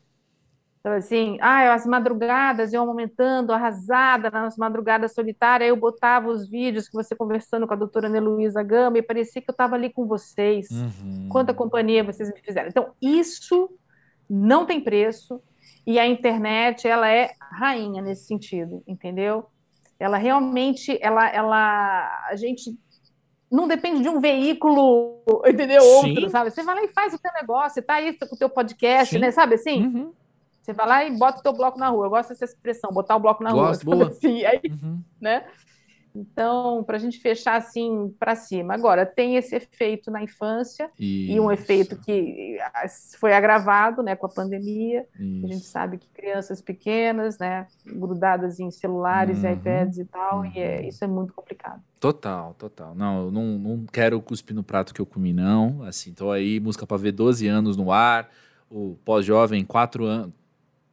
Então, 0.85 0.93
assim, 0.93 1.39
ah, 1.41 1.73
as 1.73 1.87
madrugadas, 1.87 2.75
eu 2.75 2.83
amamentando, 2.83 3.55
arrasada 3.55 4.31
nas 4.31 4.59
madrugadas 4.59 5.15
solitárias, 5.15 5.71
eu 5.71 5.77
botava 5.77 6.29
os 6.29 6.47
vídeos 6.47 6.89
que 6.89 6.93
você 6.93 7.17
conversando 7.17 7.67
com 7.67 7.73
a 7.73 7.77
doutora 7.77 8.07
Ana 8.07 8.21
Luísa 8.21 8.63
Gama 8.63 8.99
e 8.99 9.03
parecia 9.03 9.41
que 9.41 9.49
eu 9.49 9.53
estava 9.55 9.77
ali 9.77 9.91
com 9.91 10.05
vocês. 10.05 10.69
Uhum. 10.71 11.31
Quanta 11.31 11.55
companhia 11.55 12.05
vocês 12.05 12.31
me 12.31 12.39
fizeram. 12.39 12.69
Então, 12.69 12.93
isso 13.01 13.71
não 14.29 14.67
tem 14.67 14.79
preço, 14.79 15.41
e 15.87 15.99
a 15.99 16.07
internet, 16.07 16.87
ela 16.87 17.11
é 17.11 17.31
rainha 17.41 18.03
nesse 18.03 18.27
sentido, 18.27 18.83
entendeu? 18.87 19.47
Ela 19.99 20.19
realmente, 20.19 20.99
ela, 21.01 21.27
ela, 21.31 22.27
a 22.29 22.37
gente 22.37 22.79
não 23.51 23.67
depende 23.67 24.03
de 24.03 24.11
um 24.11 24.21
veículo, 24.21 25.23
entendeu? 25.47 25.81
Sim. 25.81 26.11
Outro, 26.11 26.29
sabe? 26.29 26.51
Você 26.51 26.63
vai 26.63 26.75
lá 26.75 26.85
e 26.85 26.89
faz 26.89 27.15
o 27.15 27.19
teu 27.19 27.33
negócio, 27.33 27.83
tá 27.83 27.95
aí 27.95 28.13
com 28.19 28.35
o 28.35 28.39
teu 28.39 28.51
podcast, 28.51 29.15
Sim. 29.15 29.21
né? 29.21 29.31
Sabe 29.31 29.55
assim? 29.55 29.87
Uhum. 29.87 30.13
Você 30.65 30.73
vai 30.73 30.89
lá 30.89 31.05
e 31.05 31.11
bota 31.15 31.41
o 31.41 31.43
teu 31.43 31.53
bloco 31.53 31.79
na 31.79 31.89
rua. 31.91 32.07
Eu 32.07 32.11
gosto 32.11 32.31
dessa 32.31 32.47
expressão, 32.47 32.91
botar 32.91 33.17
o 33.17 33.21
bloco 33.21 33.45
na 33.45 33.53
Gosto, 33.53 33.85
rua. 33.85 33.97
Boa. 33.97 34.09
Assim, 34.11 34.45
aí, 34.47 34.63
uhum. 34.65 34.99
né? 35.21 35.45
Então, 36.15 36.83
para 36.85 36.97
a 36.97 37.01
gente 37.01 37.19
fechar 37.19 37.57
assim 37.57 38.15
para 38.21 38.37
cima. 38.37 38.73
Agora, 38.73 39.05
tem 39.05 39.35
esse 39.35 39.57
efeito 39.57 40.13
na 40.13 40.23
infância 40.23 40.89
Isso. 40.99 41.33
e 41.33 41.41
um 41.41 41.51
efeito 41.51 41.99
que 41.99 42.57
foi 43.19 43.35
agravado 43.35 44.01
né, 44.01 44.15
com 44.15 44.27
a 44.27 44.29
pandemia. 44.29 45.05
Isso. 45.19 45.45
A 45.45 45.49
gente 45.49 45.67
sabe 45.67 45.99
que 45.99 46.09
crianças 46.11 46.63
pequenas, 46.63 47.37
né, 47.37 47.67
grudadas 47.85 48.61
em 48.61 48.71
celulares 48.71 49.43
uhum. 49.43 49.51
e 49.51 49.53
iPads 49.55 49.99
e 49.99 50.05
tal, 50.05 50.39
uhum. 50.39 50.53
e 50.55 50.61
é, 50.61 50.79
uhum. 50.79 50.89
isso 50.89 51.03
é 51.03 51.09
muito 51.09 51.33
complicado. 51.35 51.83
Total, 51.99 52.55
total. 52.55 52.95
Não, 52.95 53.25
eu 53.25 53.31
não, 53.33 53.59
não 53.59 53.85
quero 53.85 54.23
cuspir 54.23 54.55
no 54.55 54.63
prato 54.63 54.95
que 54.95 55.01
eu 55.01 55.07
comi, 55.07 55.33
não. 55.33 55.83
Assim, 55.83 56.13
tô 56.13 56.31
aí, 56.31 56.61
música 56.61 56.87
para 56.87 56.97
ver 56.97 57.11
12 57.11 57.49
anos 57.49 57.77
no 57.77 57.91
ar, 57.91 58.31
o 58.71 58.97
pós-jovem, 59.05 59.65
4 59.65 60.05
anos, 60.05 60.33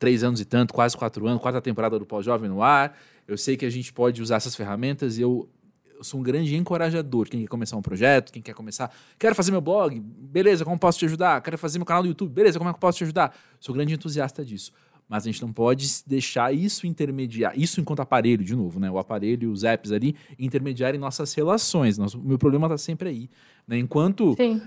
3 0.02 0.24
anos 0.24 0.42
e 0.42 0.46
tanto, 0.46 0.74
quase 0.74 0.98
4 0.98 1.26
anos, 1.28 1.42
quarta 1.42 1.62
temporada 1.62 1.98
do 1.98 2.06
pós-jovem 2.06 2.50
no 2.50 2.62
ar 2.62 2.98
eu 3.32 3.38
sei 3.38 3.56
que 3.56 3.66
a 3.66 3.70
gente 3.70 3.94
pode 3.94 4.22
usar 4.22 4.36
essas 4.36 4.56
ferramentas 4.56 5.18
e 5.18 5.22
eu, 5.22 5.48
eu 5.96 6.04
sou 6.04 6.20
um 6.20 6.24
grande 6.24 6.56
encorajador. 6.56 7.30
Quem 7.30 7.42
quer 7.42 7.48
começar 7.48 7.78
um 7.78 7.82
projeto, 7.82 8.32
quem 8.32 8.42
quer 8.42 8.54
começar, 8.54 8.94
quero 9.18 9.34
fazer 9.34 9.52
meu 9.52 9.62
blog, 9.62 10.00
beleza, 10.00 10.66
como 10.66 10.78
posso 10.78 11.00
te 11.00 11.06
ajudar? 11.06 11.42
Quero 11.42 11.58
fazer 11.58 11.80
meu 11.80 11.86
canal 11.86 12.04
do 12.04 12.10
YouTube, 12.10 12.32
beleza, 12.34 12.58
como 12.58 12.70
é 12.70 12.74
que 12.74 12.78
eu 12.78 12.82
posso 12.82 12.98
te 12.98 13.04
ajudar? 13.06 13.34
Sou 13.60 13.74
grande 13.74 13.94
entusiasta 13.94 14.44
disso. 14.44 14.74
Mas 15.08 15.24
a 15.24 15.32
gente 15.32 15.42
não 15.42 15.52
pode 15.52 15.88
deixar 16.06 16.54
isso 16.54 16.88
intermediar, 16.88 17.54
isso 17.58 17.82
enquanto 17.82 18.02
aparelho, 18.02 18.44
de 18.44 18.56
novo, 18.56 18.80
né? 18.80 18.90
O 18.90 18.98
aparelho, 18.98 19.52
os 19.52 19.64
apps 19.64 19.92
ali, 19.92 20.16
intermediarem 20.40 21.00
nossas 21.00 21.34
relações. 21.34 21.98
Nosso, 21.98 22.18
meu 22.18 22.38
problema 22.38 22.68
está 22.68 22.78
sempre 22.78 23.10
aí. 23.10 23.30
Né? 23.68 23.78
Enquanto 23.78 24.36
Sim 24.36 24.62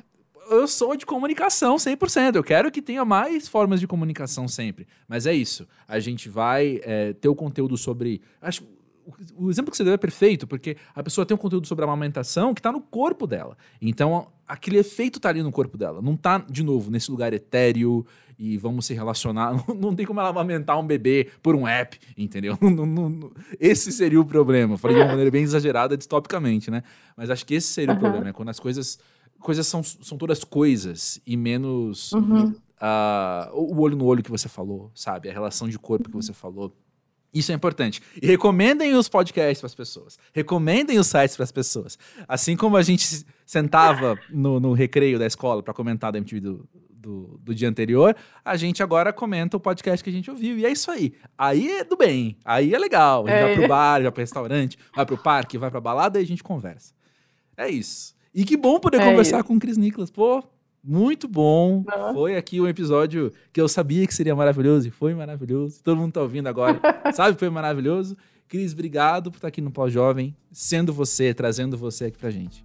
eu 0.50 0.68
sou 0.68 0.96
de 0.96 1.06
comunicação 1.06 1.76
100%. 1.76 2.36
Eu 2.36 2.44
quero 2.44 2.70
que 2.70 2.82
tenha 2.82 3.04
mais 3.04 3.48
formas 3.48 3.80
de 3.80 3.86
comunicação 3.86 4.46
sempre. 4.48 4.86
Mas 5.08 5.26
é 5.26 5.34
isso. 5.34 5.66
A 5.86 5.98
gente 5.98 6.28
vai 6.28 6.80
é, 6.82 7.12
ter 7.12 7.28
o 7.28 7.34
conteúdo 7.34 7.76
sobre. 7.76 8.20
Acho, 8.40 8.64
o 9.36 9.50
exemplo 9.50 9.70
que 9.70 9.76
você 9.76 9.84
deu 9.84 9.92
é 9.92 9.98
perfeito, 9.98 10.46
porque 10.46 10.76
a 10.94 11.02
pessoa 11.02 11.26
tem 11.26 11.34
um 11.34 11.38
conteúdo 11.38 11.66
sobre 11.66 11.84
a 11.84 11.88
amamentação 11.88 12.54
que 12.54 12.60
está 12.60 12.72
no 12.72 12.80
corpo 12.80 13.26
dela. 13.26 13.56
Então, 13.80 14.28
aquele 14.46 14.78
efeito 14.78 15.18
está 15.18 15.28
ali 15.28 15.42
no 15.42 15.52
corpo 15.52 15.76
dela. 15.76 16.00
Não 16.00 16.14
está, 16.14 16.38
de 16.38 16.62
novo, 16.62 16.90
nesse 16.90 17.10
lugar 17.10 17.32
etéreo 17.32 18.06
e 18.38 18.56
vamos 18.56 18.86
se 18.86 18.94
relacionar. 18.94 19.52
Não, 19.68 19.74
não 19.74 19.94
tem 19.94 20.04
como 20.04 20.20
ela 20.20 20.30
amamentar 20.30 20.78
um 20.78 20.86
bebê 20.86 21.30
por 21.42 21.54
um 21.54 21.66
app, 21.68 21.98
entendeu? 22.16 22.58
Não, 22.60 22.86
não, 22.86 23.32
esse 23.60 23.92
seria 23.92 24.20
o 24.20 24.24
problema. 24.24 24.76
Falei 24.76 24.96
de 24.96 25.02
uma 25.02 25.08
maneira 25.08 25.30
bem 25.30 25.42
exagerada, 25.42 25.96
distopicamente, 25.96 26.70
né? 26.70 26.82
Mas 27.16 27.30
acho 27.30 27.46
que 27.46 27.54
esse 27.54 27.68
seria 27.68 27.92
uhum. 27.92 27.98
o 27.98 28.00
problema, 28.00 28.28
é 28.30 28.32
quando 28.32 28.48
as 28.48 28.58
coisas 28.58 28.98
coisas 29.44 29.66
são, 29.66 29.82
são 29.82 30.16
todas 30.16 30.42
coisas 30.42 31.20
e 31.26 31.36
menos 31.36 32.12
uhum. 32.12 32.48
uh, 32.48 33.52
o 33.52 33.78
olho 33.78 33.94
no 33.94 34.06
olho 34.06 34.22
que 34.22 34.30
você 34.30 34.48
falou, 34.48 34.90
sabe? 34.94 35.28
A 35.28 35.32
relação 35.32 35.68
de 35.68 35.78
corpo 35.78 36.08
que 36.08 36.16
você 36.16 36.32
falou. 36.32 36.74
Isso 37.32 37.52
é 37.52 37.54
importante. 37.54 38.00
E 38.22 38.26
recomendem 38.26 38.94
os 38.94 39.08
podcasts 39.08 39.60
para 39.60 39.66
as 39.66 39.74
pessoas. 39.74 40.18
Recomendem 40.32 40.98
os 40.98 41.08
sites 41.08 41.36
para 41.36 41.44
as 41.44 41.52
pessoas. 41.52 41.98
Assim 42.26 42.56
como 42.56 42.76
a 42.76 42.82
gente 42.82 43.26
sentava 43.44 44.18
no, 44.30 44.58
no 44.58 44.72
recreio 44.72 45.18
da 45.18 45.26
escola 45.26 45.62
para 45.62 45.74
comentar 45.74 46.10
da 46.10 46.18
MTV 46.18 46.40
do, 46.40 46.68
do, 46.88 47.40
do, 47.42 47.54
dia 47.54 47.68
anterior, 47.68 48.16
a 48.42 48.56
gente 48.56 48.82
agora 48.82 49.12
comenta 49.12 49.56
o 49.56 49.60
podcast 49.60 50.02
que 50.02 50.08
a 50.08 50.12
gente 50.12 50.30
ouviu. 50.30 50.56
E 50.56 50.64
é 50.64 50.70
isso 50.70 50.90
aí. 50.90 51.12
Aí 51.36 51.70
é 51.70 51.84
do 51.84 51.96
bem. 51.96 52.38
Aí 52.44 52.72
é 52.72 52.78
legal. 52.78 53.26
A 53.26 53.30
gente 53.30 53.36
é. 53.36 53.44
vai 53.46 53.54
pro 53.56 53.68
bar, 53.68 54.02
vai 54.02 54.10
pro 54.12 54.20
restaurante, 54.20 54.78
vai 54.94 55.04
pro 55.04 55.18
parque, 55.18 55.58
vai 55.58 55.70
pra 55.70 55.80
balada 55.80 56.18
e 56.20 56.22
a 56.22 56.26
gente 56.26 56.42
conversa. 56.42 56.94
É 57.56 57.68
isso. 57.68 58.13
E 58.34 58.44
que 58.44 58.56
bom 58.56 58.80
poder 58.80 59.00
é 59.00 59.04
conversar 59.04 59.38
isso. 59.38 59.44
com 59.46 59.54
o 59.54 59.60
Cris 59.60 59.76
Nicolas. 59.76 60.10
Pô, 60.10 60.42
muito 60.82 61.28
bom. 61.28 61.78
Uhum. 61.78 62.14
Foi 62.14 62.36
aqui 62.36 62.60
um 62.60 62.66
episódio 62.66 63.32
que 63.52 63.60
eu 63.60 63.68
sabia 63.68 64.06
que 64.06 64.14
seria 64.14 64.34
maravilhoso 64.34 64.88
e 64.88 64.90
foi 64.90 65.14
maravilhoso. 65.14 65.80
Todo 65.82 65.96
mundo 65.96 66.12
tá 66.12 66.20
ouvindo 66.20 66.48
agora. 66.48 66.80
Sabe 67.14 67.34
que 67.34 67.38
foi 67.38 67.50
maravilhoso? 67.50 68.16
Cris, 68.48 68.72
obrigado 68.72 69.30
por 69.30 69.38
estar 69.38 69.48
aqui 69.48 69.60
no 69.60 69.70
Pós-Jovem, 69.70 70.36
sendo 70.52 70.92
você, 70.92 71.32
trazendo 71.32 71.78
você 71.78 72.06
aqui 72.06 72.18
pra 72.18 72.30
gente. 72.30 72.64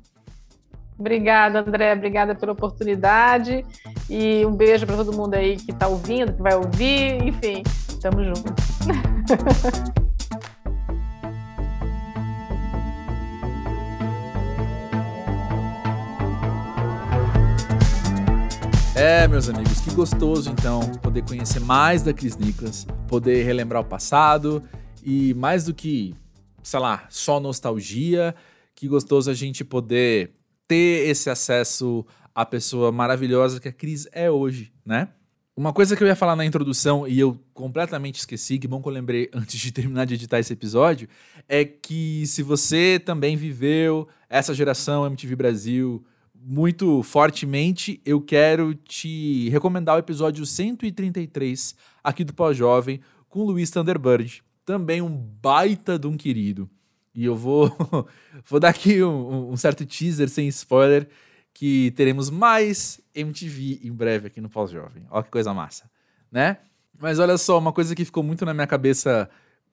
Obrigada, 0.97 1.61
André. 1.61 1.93
Obrigada 1.93 2.35
pela 2.35 2.51
oportunidade. 2.51 3.65
E 4.09 4.45
um 4.45 4.53
beijo 4.53 4.85
para 4.85 4.97
todo 4.97 5.15
mundo 5.15 5.35
aí 5.35 5.55
que 5.55 5.71
está 5.71 5.87
ouvindo, 5.87 6.33
que 6.33 6.41
vai 6.41 6.55
ouvir. 6.55 7.23
Enfim, 7.25 7.63
tamo 8.01 8.21
junto. 8.21 8.53
meus 19.29 19.47
amigos, 19.47 19.79
que 19.79 19.93
gostoso 19.93 20.49
então 20.49 20.79
poder 21.03 21.21
conhecer 21.23 21.59
mais 21.59 22.01
da 22.01 22.11
Cris 22.11 22.35
Nicholas, 22.35 22.87
poder 23.07 23.43
relembrar 23.43 23.83
o 23.83 23.85
passado 23.85 24.63
e 25.05 25.35
mais 25.35 25.65
do 25.65 25.73
que, 25.73 26.15
sei 26.63 26.79
lá, 26.79 27.05
só 27.09 27.39
nostalgia, 27.39 28.33
que 28.73 28.87
gostoso 28.87 29.29
a 29.29 29.33
gente 29.35 29.63
poder 29.63 30.31
ter 30.67 31.07
esse 31.07 31.29
acesso 31.29 32.03
à 32.33 32.43
pessoa 32.43 32.91
maravilhosa 32.91 33.59
que 33.59 33.67
a 33.67 33.71
Cris 33.71 34.07
é 34.11 34.31
hoje, 34.31 34.73
né? 34.83 35.09
Uma 35.55 35.73
coisa 35.73 35.95
que 35.95 36.03
eu 36.03 36.07
ia 36.07 36.15
falar 36.15 36.35
na 36.35 36.45
introdução 36.45 37.07
e 37.07 37.19
eu 37.19 37.39
completamente 37.53 38.17
esqueci, 38.17 38.57
que 38.57 38.67
bom 38.67 38.81
que 38.81 38.87
eu 38.87 38.93
lembrei 38.93 39.29
antes 39.35 39.59
de 39.59 39.71
terminar 39.71 40.05
de 40.05 40.15
editar 40.15 40.39
esse 40.39 40.53
episódio, 40.53 41.07
é 41.47 41.63
que 41.63 42.25
se 42.25 42.41
você 42.41 42.99
também 42.99 43.37
viveu 43.37 44.07
essa 44.27 44.55
geração 44.55 45.05
MTV 45.05 45.35
Brasil, 45.35 46.03
muito 46.41 47.03
fortemente, 47.03 48.01
eu 48.05 48.21
quero 48.21 48.73
te 48.73 49.49
recomendar 49.49 49.95
o 49.95 49.99
episódio 49.99 50.45
133 50.45 51.75
aqui 52.03 52.23
do 52.23 52.33
Pós-Jovem 52.33 53.01
com 53.27 53.41
o 53.41 53.45
Luiz 53.45 53.69
Thunderbird, 53.69 54.43
também 54.65 55.01
um 55.01 55.09
baita 55.09 55.99
de 55.99 56.07
um 56.07 56.15
querido. 56.17 56.69
E 57.13 57.25
eu 57.25 57.35
vou, 57.35 57.75
vou 58.47 58.59
dar 58.59 58.69
aqui 58.69 59.03
um, 59.03 59.51
um 59.51 59.57
certo 59.57 59.85
teaser 59.85 60.29
sem 60.29 60.47
spoiler 60.47 61.07
que 61.53 61.91
teremos 61.91 62.29
mais 62.29 63.01
MTV 63.13 63.81
em 63.83 63.91
breve 63.91 64.27
aqui 64.27 64.39
no 64.39 64.49
Pós-Jovem. 64.49 65.03
Olha 65.09 65.23
que 65.23 65.29
coisa 65.31 65.53
massa, 65.53 65.89
né? 66.31 66.57
Mas 66.97 67.19
olha 67.19 67.37
só, 67.37 67.57
uma 67.57 67.73
coisa 67.73 67.95
que 67.95 68.05
ficou 68.05 68.23
muito 68.23 68.45
na 68.45 68.53
minha 68.53 68.67
cabeça 68.67 69.29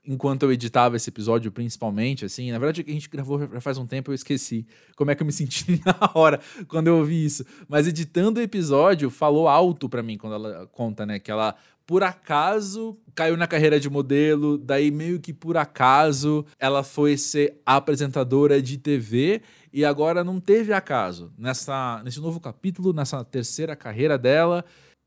enquanto 0.06 0.44
eu 0.44 0.52
editava 0.52 0.96
esse 0.96 1.10
episódio, 1.10 1.50
principalmente, 1.50 2.24
assim. 2.24 2.50
Na 2.52 2.58
verdade, 2.58 2.84
a 2.86 2.92
gente 2.92 3.08
gravou 3.08 3.40
já 3.52 3.60
faz 3.60 3.78
um 3.78 3.86
tempo, 3.86 4.10
eu 4.10 4.14
esqueci 4.14 4.66
como 4.94 5.10
é 5.10 5.14
que 5.14 5.22
eu 5.22 5.26
me 5.26 5.32
senti 5.32 5.80
na 5.84 6.10
hora 6.14 6.40
quando 6.68 6.86
eu 6.88 6.98
ouvi 6.98 7.24
isso. 7.24 7.44
Mas 7.68 7.86
editando 7.86 8.40
o 8.40 8.42
episódio, 8.42 9.10
falou 9.10 9.48
alto 9.48 9.88
para 9.88 10.02
mim 10.02 10.16
quando 10.16 10.34
ela 10.34 10.66
conta, 10.68 11.04
né? 11.04 11.18
Que 11.18 11.30
ela, 11.30 11.54
por 11.86 12.02
acaso, 12.02 12.96
caiu 13.14 13.36
na 13.36 13.46
carreira 13.46 13.80
de 13.80 13.90
modelo, 13.90 14.56
daí 14.56 14.90
meio 14.90 15.18
que 15.20 15.32
por 15.32 15.56
acaso 15.56 16.46
ela 16.58 16.82
foi 16.82 17.16
ser 17.16 17.60
apresentadora 17.64 18.62
de 18.62 18.78
TV 18.78 19.42
e 19.72 19.84
agora 19.84 20.24
não 20.24 20.40
teve 20.40 20.72
acaso. 20.72 21.32
Nessa, 21.36 22.00
nesse 22.04 22.20
novo 22.20 22.40
capítulo, 22.40 22.92
nessa 22.92 23.24
terceira 23.24 23.76
carreira 23.76 24.16
dela, 24.16 24.64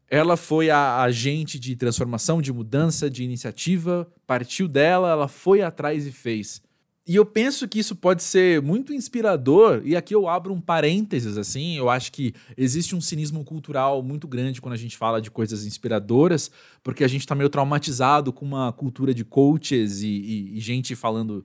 ela 0.09 0.35
foi 0.35 0.69
a 0.69 1.01
agente 1.01 1.59
de 1.59 1.75
transformação, 1.75 2.41
de 2.41 2.51
mudança, 2.51 3.09
de 3.09 3.23
iniciativa, 3.23 4.07
partiu 4.25 4.67
dela, 4.67 5.11
ela 5.11 5.27
foi 5.27 5.61
atrás 5.61 6.07
e 6.07 6.11
fez. 6.11 6.61
E 7.07 7.15
eu 7.15 7.25
penso 7.25 7.67
que 7.67 7.79
isso 7.79 7.95
pode 7.95 8.21
ser 8.21 8.61
muito 8.61 8.93
inspirador, 8.93 9.81
e 9.83 9.95
aqui 9.95 10.13
eu 10.13 10.27
abro 10.27 10.53
um 10.53 10.61
parênteses 10.61 11.37
assim, 11.37 11.75
eu 11.75 11.89
acho 11.89 12.11
que 12.11 12.33
existe 12.55 12.95
um 12.95 13.01
cinismo 13.01 13.43
cultural 13.43 14.03
muito 14.03 14.27
grande 14.27 14.61
quando 14.61 14.73
a 14.73 14.77
gente 14.77 14.95
fala 14.95 15.19
de 15.19 15.31
coisas 15.31 15.65
inspiradoras, 15.65 16.51
porque 16.83 17.03
a 17.03 17.07
gente 17.07 17.21
está 17.21 17.33
meio 17.33 17.49
traumatizado 17.49 18.31
com 18.31 18.45
uma 18.45 18.71
cultura 18.71 19.11
de 19.11 19.25
coaches 19.25 20.01
e, 20.01 20.07
e, 20.07 20.57
e 20.57 20.59
gente 20.59 20.95
falando 20.95 21.43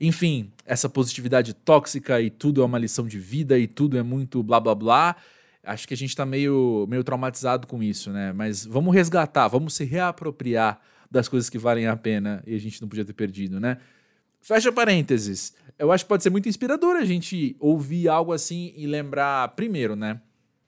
enfim, 0.00 0.50
essa 0.66 0.88
positividade 0.88 1.54
tóxica 1.54 2.20
e 2.20 2.28
tudo 2.28 2.62
é 2.62 2.64
uma 2.64 2.78
lição 2.78 3.06
de 3.06 3.18
vida 3.18 3.58
e 3.58 3.66
tudo 3.66 3.96
é 3.96 4.02
muito 4.02 4.42
blá 4.42 4.58
blá 4.58 4.74
blá. 4.74 5.16
Acho 5.64 5.88
que 5.88 5.94
a 5.94 5.96
gente 5.96 6.10
está 6.10 6.26
meio, 6.26 6.86
meio 6.88 7.02
traumatizado 7.02 7.66
com 7.66 7.82
isso, 7.82 8.10
né? 8.10 8.32
Mas 8.32 8.64
vamos 8.64 8.94
resgatar, 8.94 9.48
vamos 9.48 9.74
se 9.74 9.84
reapropriar 9.84 10.80
das 11.10 11.28
coisas 11.28 11.48
que 11.48 11.58
valem 11.58 11.86
a 11.86 11.96
pena 11.96 12.42
e 12.46 12.54
a 12.54 12.58
gente 12.58 12.80
não 12.82 12.88
podia 12.88 13.04
ter 13.04 13.12
perdido, 13.12 13.60
né? 13.60 13.78
Fecha 14.40 14.70
parênteses. 14.70 15.54
Eu 15.78 15.90
acho 15.90 16.04
que 16.04 16.08
pode 16.08 16.22
ser 16.22 16.30
muito 16.30 16.48
inspirador 16.48 16.96
a 16.96 17.04
gente 17.04 17.56
ouvir 17.58 18.08
algo 18.08 18.32
assim 18.32 18.74
e 18.76 18.86
lembrar, 18.86 19.48
primeiro, 19.56 19.96
né? 19.96 20.20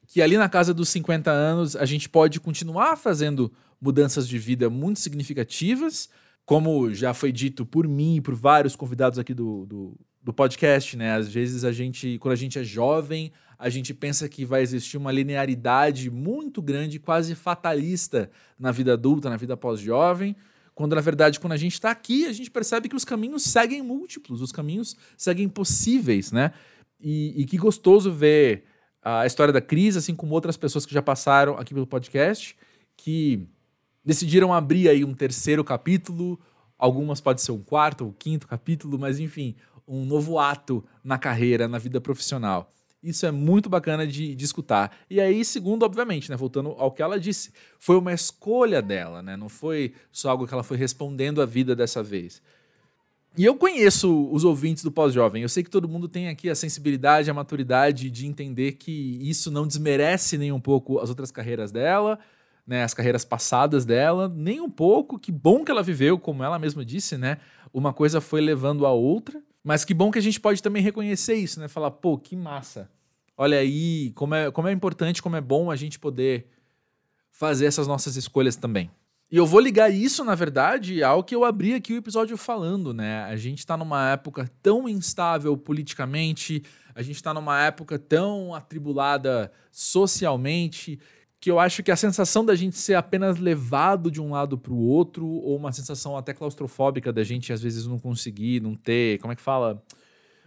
Que 0.07 0.23
ali 0.23 0.37
na 0.37 0.49
casa 0.49 0.73
dos 0.73 0.89
50 0.89 1.31
anos 1.31 1.77
a 1.77 1.85
gente 1.85 2.09
pode 2.09 2.41
continuar 2.41 2.97
fazendo 2.97 3.53
mudanças 3.81 4.27
de 4.27 4.39
vida 4.39 4.71
muito 4.71 5.01
significativas, 5.01 6.09
como 6.45 6.95
já 6.95 7.13
foi 7.13 7.33
dito 7.33 7.67
por 7.67 7.87
mim 7.87 8.17
e 8.17 8.21
por 8.21 8.35
vários 8.35 8.75
convidados 8.75 9.19
aqui 9.19 9.35
do, 9.35 9.67
do, 9.67 10.01
do, 10.23 10.33
podcast, 10.33 10.97
né? 10.97 11.15
Às 11.15 11.29
vezes 11.29 11.65
a 11.65 11.73
gente, 11.73 12.19
quando 12.19 12.33
a 12.33 12.37
gente 12.37 12.59
é 12.59 12.65
jovem, 12.65 13.33
a 13.59 13.69
gente 13.69 13.95
pensa 13.95 14.29
que 14.29 14.45
vai 14.45 14.63
existir 14.63 14.97
uma 14.97 15.11
linearidade 15.11 16.11
muito 16.11 16.61
grande, 16.61 16.99
quase 16.99 17.35
fatalista 17.35 18.31
na 18.59 18.71
vida 18.71 18.93
adulta, 18.93 19.31
na 19.31 19.37
vida 19.37 19.57
pós-jovem. 19.57 20.37
Quando, 20.75 20.95
na 20.95 21.01
verdade, 21.01 21.41
quando 21.41 21.55
a 21.55 21.57
gente 21.57 21.73
está 21.73 21.91
aqui, 21.91 22.27
a 22.27 22.33
gente 22.33 22.51
percebe 22.51 22.89
que 22.89 22.97
os 22.97 23.05
caminhos 23.05 23.45
seguem 23.45 23.83
múltiplos, 23.83 24.43
os 24.43 24.53
caminhos 24.53 24.95
seguem 25.17 25.49
possíveis, 25.49 26.33
né? 26.33 26.53
E, 27.01 27.41
e 27.41 27.45
que 27.47 27.57
gostoso 27.57 28.13
ver 28.13 28.65
a 29.03 29.25
história 29.25 29.53
da 29.53 29.61
Cris, 29.61 29.97
assim 29.97 30.15
como 30.15 30.35
outras 30.35 30.57
pessoas 30.57 30.85
que 30.85 30.93
já 30.93 31.01
passaram 31.01 31.57
aqui 31.57 31.73
pelo 31.73 31.87
podcast, 31.87 32.57
que 32.97 33.47
decidiram 34.05 34.53
abrir 34.53 34.89
aí 34.89 35.05
um 35.05 35.15
terceiro 35.15 35.65
capítulo, 35.65 36.39
algumas 36.77 37.21
pode 37.21 37.41
ser 37.41 37.53
um 37.53 37.63
quarto 37.63 38.05
ou 38.05 38.13
quinto 38.13 38.47
capítulo, 38.47 38.99
mas 38.99 39.19
enfim, 39.19 39.55
um 39.87 40.05
novo 40.05 40.39
ato 40.39 40.85
na 41.03 41.19
carreira, 41.19 41.69
na 41.69 41.79
vida 41.79 42.01
profissional. 42.01 42.71
Isso 43.07 43.25
é 43.25 43.31
muito 43.31 43.69
bacana 43.69 44.05
de, 44.05 44.35
de 44.35 44.45
escutar. 44.45 44.97
E 45.09 45.21
aí, 45.21 45.45
segundo, 45.45 45.85
obviamente, 45.85 46.29
né, 46.29 46.37
voltando 46.37 46.71
ao 46.71 46.91
que 46.91 47.01
ela 47.01 47.21
disse, 47.21 47.53
foi 47.79 47.97
uma 47.97 48.13
escolha 48.13 48.83
dela, 48.83 49.23
né? 49.23 49.37
Não 49.37 49.49
foi 49.49 49.95
só 50.11 50.31
algo 50.31 50.45
que 50.45 50.53
ela 50.53 50.65
foi 50.65 50.77
respondendo 50.77 51.41
à 51.41 51.47
vida 51.47 51.77
dessa 51.77 52.03
vez. 52.03 52.43
E 53.39 53.45
eu 53.45 53.55
conheço 53.55 54.29
os 54.33 54.43
ouvintes 54.43 54.83
do 54.83 54.91
pós-jovem. 54.91 55.43
Eu 55.43 55.49
sei 55.49 55.63
que 55.63 55.71
todo 55.71 55.89
mundo 55.89 56.09
tem 56.09 56.29
aqui 56.29 56.51
a 56.51 56.55
sensibilidade, 56.57 57.31
a 57.31 57.35
maturidade 57.35 58.11
de 58.11 58.27
entender 58.27 58.73
que 58.73 59.21
isso 59.21 59.53
não 59.53 59.69
desmerece 59.69 60.37
nem 60.37 60.51
um 60.51 60.61
pouco 60.61 60.99
as 60.99 61.09
outras 61.09 61.31
carreiras 61.31 61.71
dela, 61.71 62.19
né, 62.67 62.83
as 62.83 62.93
carreiras 62.93 63.25
passadas 63.25 63.85
dela, 63.85 64.29
nem 64.29 64.61
um 64.61 64.71
pouco. 64.71 65.17
Que 65.17 65.31
bom 65.31 65.65
que 65.65 65.71
ela 65.71 65.83
viveu, 65.83 66.19
como 66.19 66.43
ela 66.43 66.59
mesma 66.59 66.85
disse, 66.85 67.17
né? 67.17 67.39
Uma 67.73 67.93
coisa 67.93 68.21
foi 68.21 68.41
levando 68.41 68.85
a 68.85 68.91
outra. 68.91 69.41
Mas 69.63 69.85
que 69.85 69.93
bom 69.93 70.13
que 70.13 70.19
a 70.19 70.23
gente 70.23 70.41
pode 70.41 70.63
também 70.63 70.81
reconhecer 70.81 71.35
isso, 71.35 71.61
né? 71.61 71.69
Falar, 71.69 71.91
pô, 71.91 72.17
que 72.17 72.35
massa. 72.37 72.89
Olha 73.37 73.59
aí, 73.59 74.13
como 74.15 74.35
é, 74.35 74.51
como 74.51 74.69
é 74.69 74.73
importante, 74.73 75.23
como 75.23 75.37
é 75.37 75.41
bom 75.41 75.71
a 75.71 75.77
gente 75.77 75.99
poder 75.99 76.47
fazer 77.31 77.67
essas 77.67 77.87
nossas 77.87 78.17
escolhas 78.17 78.57
também. 78.57 78.91
E 79.31 79.37
eu 79.37 79.45
vou 79.45 79.61
ligar 79.61 79.93
isso, 79.93 80.25
na 80.25 80.37
verdade, 80.37 81.03
ao 81.03 81.23
que 81.23 81.35
eu 81.35 81.45
abri 81.45 81.75
aqui 81.75 81.93
o 81.93 81.97
episódio 81.97 82.37
falando, 82.37 82.95
né? 82.95 83.25
A 83.25 83.37
gente 83.37 83.59
está 83.59 83.77
numa 83.77 84.13
época 84.13 84.49
tão 84.63 84.89
instável 84.89 85.57
politicamente, 85.57 86.63
a 86.95 87.03
gente 87.03 87.17
está 87.17 87.35
numa 87.35 87.61
época 87.61 87.99
tão 87.99 88.55
atribulada 88.55 89.51
socialmente, 89.73 91.01
que 91.41 91.51
eu 91.51 91.59
acho 91.59 91.83
que 91.83 91.91
a 91.91 91.97
sensação 91.97 92.45
da 92.45 92.55
gente 92.55 92.77
ser 92.77 92.95
apenas 92.95 93.39
levado 93.39 94.11
de 94.13 94.21
um 94.21 94.31
lado 94.31 94.57
para 94.57 94.73
o 94.73 94.79
outro, 94.79 95.27
ou 95.27 95.57
uma 95.57 95.73
sensação 95.73 96.17
até 96.17 96.33
claustrofóbica 96.33 97.13
da 97.13 97.25
gente 97.25 97.53
às 97.53 97.61
vezes 97.61 97.85
não 97.85 97.99
conseguir, 97.99 98.63
não 98.63 98.77
ter, 98.77 99.19
como 99.19 99.33
é 99.33 99.37
que 99.37 99.43
fala? 99.43 99.83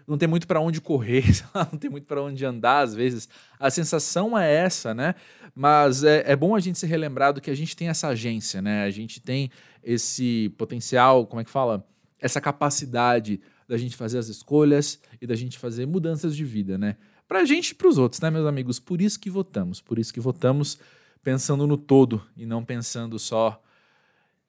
Não 0.10 0.18
ter 0.18 0.28
muito 0.28 0.48
para 0.48 0.60
onde 0.60 0.82
correr, 0.82 1.24
não 1.54 1.78
ter 1.78 1.90
muito 1.90 2.06
para 2.06 2.22
onde 2.22 2.44
andar 2.44 2.82
às 2.82 2.96
vezes. 2.96 3.30
A 3.60 3.70
sensação 3.70 4.38
é 4.38 4.52
essa, 4.52 4.94
né? 4.94 5.14
Mas 5.56 6.04
é, 6.04 6.24
é 6.26 6.36
bom 6.36 6.56
a 6.56 6.60
gente 6.60 6.80
ser 6.80 6.88
relembrado 6.88 7.40
que 7.40 7.52
a 7.52 7.56
gente 7.56 7.76
tem 7.76 7.90
essa 7.90 8.08
agência, 8.08 8.62
né? 8.62 8.84
A 8.84 8.90
gente 8.90 9.22
tem 9.22 9.52
esse 9.84 10.54
potencial, 10.58 11.28
como 11.28 11.42
é 11.42 11.44
que 11.44 11.52
fala? 11.52 11.88
Essa 12.20 12.42
capacidade 12.42 13.40
da 13.68 13.78
gente 13.78 13.96
fazer 13.96 14.18
as 14.18 14.28
escolhas 14.28 15.00
e 15.22 15.28
da 15.28 15.36
gente 15.36 15.60
fazer 15.60 15.86
mudanças 15.86 16.36
de 16.36 16.44
vida, 16.44 16.78
né? 16.78 16.98
para 17.30 17.42
a 17.42 17.46
gente 17.46 17.78
e 17.80 17.88
os 17.88 18.00
outros, 18.00 18.20
né, 18.20 18.32
meus 18.32 18.48
amigos? 18.48 18.80
Por 18.80 19.00
isso 19.00 19.20
que 19.20 19.30
votamos, 19.30 19.80
por 19.80 20.00
isso 20.00 20.12
que 20.12 20.20
votamos 20.20 20.80
pensando 21.24 21.68
no 21.68 21.78
todo 21.78 22.26
e 22.36 22.44
não 22.44 22.66
pensando 22.66 23.20
só, 23.20 23.62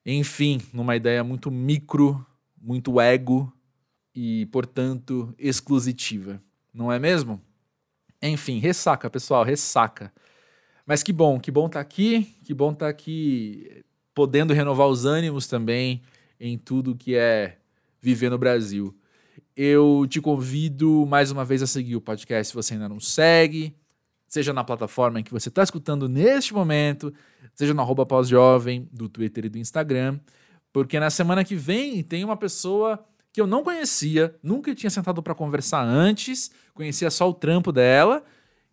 enfim, 0.03 0.59
numa 0.73 0.95
ideia 0.95 1.23
muito 1.23 1.51
micro, 1.51 2.25
muito 2.59 2.99
ego 2.99 3.53
e, 4.13 4.45
portanto, 4.47 5.33
exclusiva. 5.37 6.41
Não 6.73 6.91
é 6.91 6.99
mesmo? 6.99 7.41
Enfim, 8.21 8.59
ressaca, 8.59 9.09
pessoal, 9.09 9.43
ressaca. 9.43 10.13
Mas 10.85 11.03
que 11.03 11.13
bom, 11.13 11.39
que 11.39 11.51
bom 11.51 11.67
estar 11.67 11.79
tá 11.79 11.81
aqui, 11.81 12.35
que 12.43 12.53
bom 12.53 12.71
estar 12.71 12.85
tá 12.85 12.89
aqui 12.89 13.83
podendo 14.13 14.53
renovar 14.53 14.87
os 14.87 15.05
ânimos 15.05 15.47
também 15.47 16.01
em 16.39 16.57
tudo 16.57 16.95
que 16.95 17.15
é 17.15 17.57
viver 18.01 18.29
no 18.29 18.37
Brasil 18.37 18.95
eu 19.55 20.05
te 20.09 20.21
convido 20.21 21.05
mais 21.05 21.31
uma 21.31 21.43
vez 21.43 21.61
a 21.61 21.67
seguir 21.67 21.95
o 21.95 22.01
podcast 22.01 22.49
se 22.49 22.55
você 22.55 22.73
ainda 22.73 22.89
não 22.89 22.99
segue, 22.99 23.75
seja 24.27 24.53
na 24.53 24.63
plataforma 24.63 25.19
em 25.19 25.23
que 25.23 25.31
você 25.31 25.49
está 25.49 25.61
escutando 25.61 26.07
neste 26.07 26.53
momento, 26.53 27.13
seja 27.53 27.73
no 27.73 27.81
arroba 27.81 28.05
pós-jovem 28.05 28.87
do 28.91 29.09
Twitter 29.09 29.45
e 29.45 29.49
do 29.49 29.57
Instagram, 29.57 30.19
porque 30.71 30.99
na 30.99 31.09
semana 31.09 31.43
que 31.43 31.55
vem 31.55 32.01
tem 32.01 32.23
uma 32.23 32.37
pessoa 32.37 33.03
que 33.33 33.39
eu 33.39 33.47
não 33.47 33.63
conhecia, 33.63 34.35
nunca 34.43 34.73
tinha 34.75 34.89
sentado 34.89 35.21
para 35.23 35.33
conversar 35.33 35.83
antes, 35.83 36.51
conhecia 36.73 37.09
só 37.09 37.29
o 37.29 37.33
trampo 37.33 37.71
dela, 37.71 38.23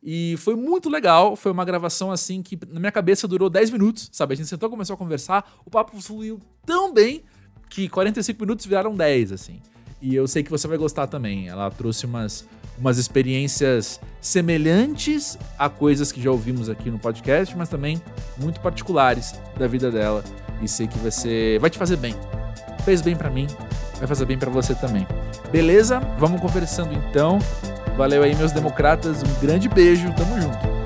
e 0.03 0.37
foi 0.39 0.55
muito 0.55 0.89
legal. 0.89 1.37
Foi 1.37 1.51
uma 1.53 1.65
gravação 1.65 2.11
assim 2.11 2.43
que 2.43 2.59
na 2.69 2.81
minha 2.81 2.93
cabeça 2.93 3.27
durou 3.27 3.51
10 3.51 3.71
minutos, 3.71 4.09
sabe? 4.13 4.35
A 4.35 4.37
gente 4.37 4.49
sentou, 4.49 4.71
começou 4.71 4.95
a 4.95 4.97
conversar, 4.97 5.53
o 5.65 5.71
papo 5.71 6.01
fluiu 6.01 6.41
tão 6.65 6.93
bem 6.93 7.23
que 7.69 7.89
45 7.89 8.41
minutos 8.41 8.67
viraram 8.67 8.95
10, 8.95 9.33
assim. 9.33 9.61
E 10.01 10.15
eu 10.15 10.29
sei 10.29 10.43
que 10.43 10.51
você 10.51 10.69
vai 10.69 10.79
gostar 10.79 11.07
também. 11.09 11.49
Ela 11.49 11.71
trouxe 11.71 12.07
umas, 12.07 12.47
umas 12.79 12.99
experiências 12.99 14.01
semelhantes 14.21 15.37
a 15.59 15.69
coisas 15.69 16.13
que 16.13 16.23
já 16.23 16.31
ouvimos 16.31 16.69
aqui 16.69 16.91
no 16.91 16.99
podcast, 16.99 17.57
mas 17.57 17.69
também 17.69 18.01
muito 18.39 18.61
particulares 18.61 19.35
da 19.59 19.67
vida 19.67 19.91
dela. 19.91 20.23
E 20.63 20.69
sei 20.69 20.87
que 20.87 20.99
vai 20.99 21.11
ser, 21.11 21.59
vai 21.59 21.69
te 21.69 21.79
fazer 21.79 21.97
bem. 21.97 22.15
Fez 22.85 23.03
bem 23.03 23.17
para 23.17 23.29
mim, 23.29 23.47
vai 23.99 24.09
fazer 24.09 24.25
bem 24.25 24.39
para 24.39 24.51
você 24.51 24.75
também. 24.75 25.07
Beleza? 25.51 26.01
Vamos 26.19 26.41
conversando 26.41 26.93
então. 26.95 27.39
Valeu 27.97 28.23
aí, 28.23 28.35
meus 28.35 28.53
democratas. 28.53 29.23
Um 29.23 29.41
grande 29.41 29.69
beijo. 29.69 30.13
Tamo 30.15 30.41
junto. 30.41 30.78